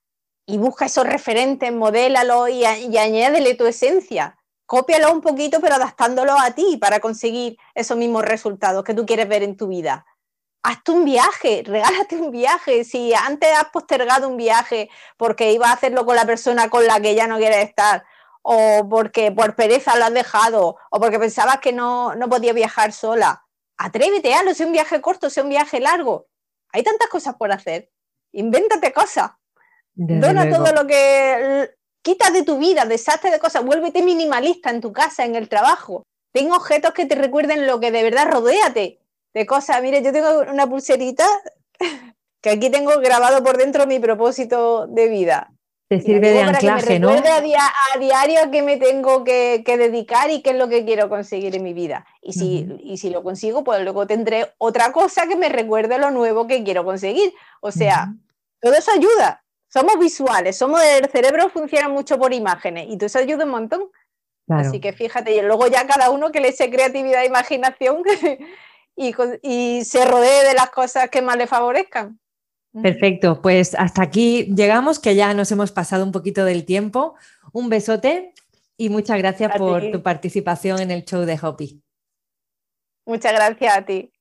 y 0.45 0.57
busca 0.57 0.85
esos 0.85 1.05
referentes, 1.05 1.71
modélalo 1.71 2.47
y, 2.47 2.63
y 2.63 2.97
añádele 2.97 3.53
tu 3.53 3.67
esencia. 3.67 4.35
Cópialo 4.65 5.11
un 5.13 5.21
poquito, 5.21 5.59
pero 5.61 5.75
adaptándolo 5.75 6.33
a 6.39 6.51
ti 6.51 6.77
para 6.77 6.99
conseguir 6.99 7.57
esos 7.75 7.97
mismos 7.97 8.23
resultados 8.23 8.83
que 8.83 8.95
tú 8.95 9.05
quieres 9.05 9.27
ver 9.27 9.43
en 9.43 9.57
tu 9.57 9.67
vida. 9.67 10.07
Hazte 10.63 10.91
un 10.91 11.05
viaje, 11.05 11.63
regálate 11.65 12.17
un 12.17 12.31
viaje. 12.31 12.83
Si 12.83 13.13
antes 13.13 13.49
has 13.57 13.69
postergado 13.69 14.27
un 14.27 14.37
viaje 14.37 14.89
porque 15.17 15.51
ibas 15.51 15.69
a 15.69 15.73
hacerlo 15.73 16.05
con 16.05 16.15
la 16.15 16.25
persona 16.25 16.69
con 16.69 16.85
la 16.85 16.99
que 16.99 17.15
ya 17.15 17.27
no 17.27 17.37
quieres 17.37 17.69
estar, 17.69 18.03
o 18.41 18.87
porque 18.89 19.31
por 19.31 19.55
pereza 19.55 19.95
lo 19.97 20.05
has 20.05 20.13
dejado, 20.13 20.77
o 20.89 20.99
porque 20.99 21.19
pensabas 21.19 21.59
que 21.59 21.73
no, 21.73 22.15
no 22.15 22.29
podías 22.29 22.55
viajar 22.55 22.93
sola, 22.93 23.45
atrévete, 23.77 24.33
hazlo, 24.33 24.53
sea 24.53 24.65
un 24.65 24.73
viaje 24.73 25.01
corto, 25.01 25.29
sea 25.29 25.43
un 25.43 25.49
viaje 25.49 25.79
largo. 25.79 26.27
Hay 26.71 26.83
tantas 26.83 27.09
cosas 27.09 27.35
por 27.35 27.51
hacer. 27.51 27.89
Invéntate 28.31 28.93
cosas. 28.93 29.31
Dona 29.93 30.49
todo 30.49 30.71
lo 30.71 30.87
que 30.87 31.71
quita 32.01 32.31
de 32.31 32.43
tu 32.43 32.57
vida, 32.57 32.85
deshazte 32.85 33.31
de 33.31 33.39
cosas, 33.39 33.65
vuélvete 33.65 34.01
minimalista 34.01 34.69
en 34.69 34.81
tu 34.81 34.93
casa, 34.93 35.25
en 35.25 35.35
el 35.35 35.49
trabajo. 35.49 36.03
Ten 36.31 36.51
objetos 36.51 36.93
que 36.93 37.05
te 37.05 37.15
recuerden 37.15 37.67
lo 37.67 37.79
que 37.79 37.91
de 37.91 38.03
verdad 38.03 38.31
rodéate 38.31 38.99
de 39.33 39.45
cosas. 39.45 39.81
Mire, 39.81 40.01
yo 40.03 40.11
tengo 40.11 40.41
una 40.51 40.67
pulserita 40.67 41.25
que 42.41 42.49
aquí 42.49 42.69
tengo 42.69 42.99
grabado 42.99 43.43
por 43.43 43.57
dentro 43.57 43.87
mi 43.87 43.99
propósito 43.99 44.87
de 44.87 45.07
vida. 45.09 45.51
Te 45.87 45.99
sirve 46.01 46.31
de 46.31 46.43
anclaje, 46.43 46.99
¿no? 46.99 47.09
A, 47.09 47.15
a, 47.15 47.99
diario 47.99 48.41
a 48.43 48.51
qué 48.51 48.61
me 48.61 48.77
tengo 48.77 49.23
que, 49.23 49.63
dedicar 49.65 50.29
y 50.29 50.43
qué 50.43 50.51
es 50.51 50.55
lo 50.55 50.69
que 50.69 50.85
quiero 50.85 51.09
conseguir 51.09 51.55
en 51.55 51.63
mi 51.63 51.73
vida. 51.73 52.05
Y 52.21 52.33
si, 52.33 52.67
y 52.83 52.97
si 52.97 53.09
lo 53.09 53.23
consigo, 53.23 53.63
pues 53.63 53.81
luego 53.81 54.05
tendré 54.05 54.53
otra 54.59 54.91
cosa 54.91 55.25
que 55.27 55.35
me 55.35 55.49
recuerde 55.49 55.97
lo 55.97 56.11
nuevo 56.11 56.45
que 56.45 56.63
quiero 56.63 56.85
conseguir. 56.85 57.33
O 57.59 57.71
sea, 57.71 58.13
todo 58.61 58.75
eso 58.75 58.91
ayuda 58.91 59.43
somos 59.69 59.99
visuales, 59.99 60.57
somos 60.57 60.81
el 60.83 61.07
cerebro 61.09 61.49
funciona 61.49 61.87
mucho 61.87 62.17
por 62.17 62.33
imágenes 62.33 62.87
y 62.89 62.97
todo 62.97 63.05
eso 63.05 63.19
ayuda 63.19 63.45
un 63.45 63.51
montón. 63.51 63.89
Así 64.49 64.81
que 64.81 64.93
fíjate, 64.93 65.35
y 65.35 65.41
luego 65.43 65.67
ya 65.67 65.85
cada 65.85 66.09
uno 66.09 66.31
que 66.31 66.39
le 66.39 66.47
eche 66.47 66.71
creatividad 66.71 67.21
e 67.21 67.27
imaginación 67.27 68.01
y, 68.99 69.15
y 69.41 69.85
se 69.85 70.03
rodee 70.03 70.43
de 70.45 70.53
las 70.53 70.69
cosas 70.71 71.09
que 71.09 71.21
más 71.21 71.37
le 71.37 71.47
favorezcan. 71.47 72.19
Perfecto, 72.83 73.41
pues 73.41 73.73
hasta 73.73 74.03
aquí 74.03 74.53
llegamos, 74.55 74.99
que 74.99 75.15
ya 75.15 75.33
nos 75.33 75.51
hemos 75.51 75.71
pasado 75.71 76.03
un 76.03 76.11
poquito 76.11 76.43
del 76.43 76.65
tiempo. 76.65 77.15
Un 77.53 77.69
besote 77.69 78.33
y 78.77 78.89
muchas 78.89 79.17
gracias 79.17 79.57
por 79.57 79.89
tu 79.91 80.03
participación 80.03 80.81
en 80.81 80.91
el 80.91 81.05
show 81.05 81.21
de 81.21 81.39
Hopi. 81.41 81.81
Muchas 83.05 83.31
gracias 83.31 83.77
a 83.77 83.85
ti. 83.85 84.11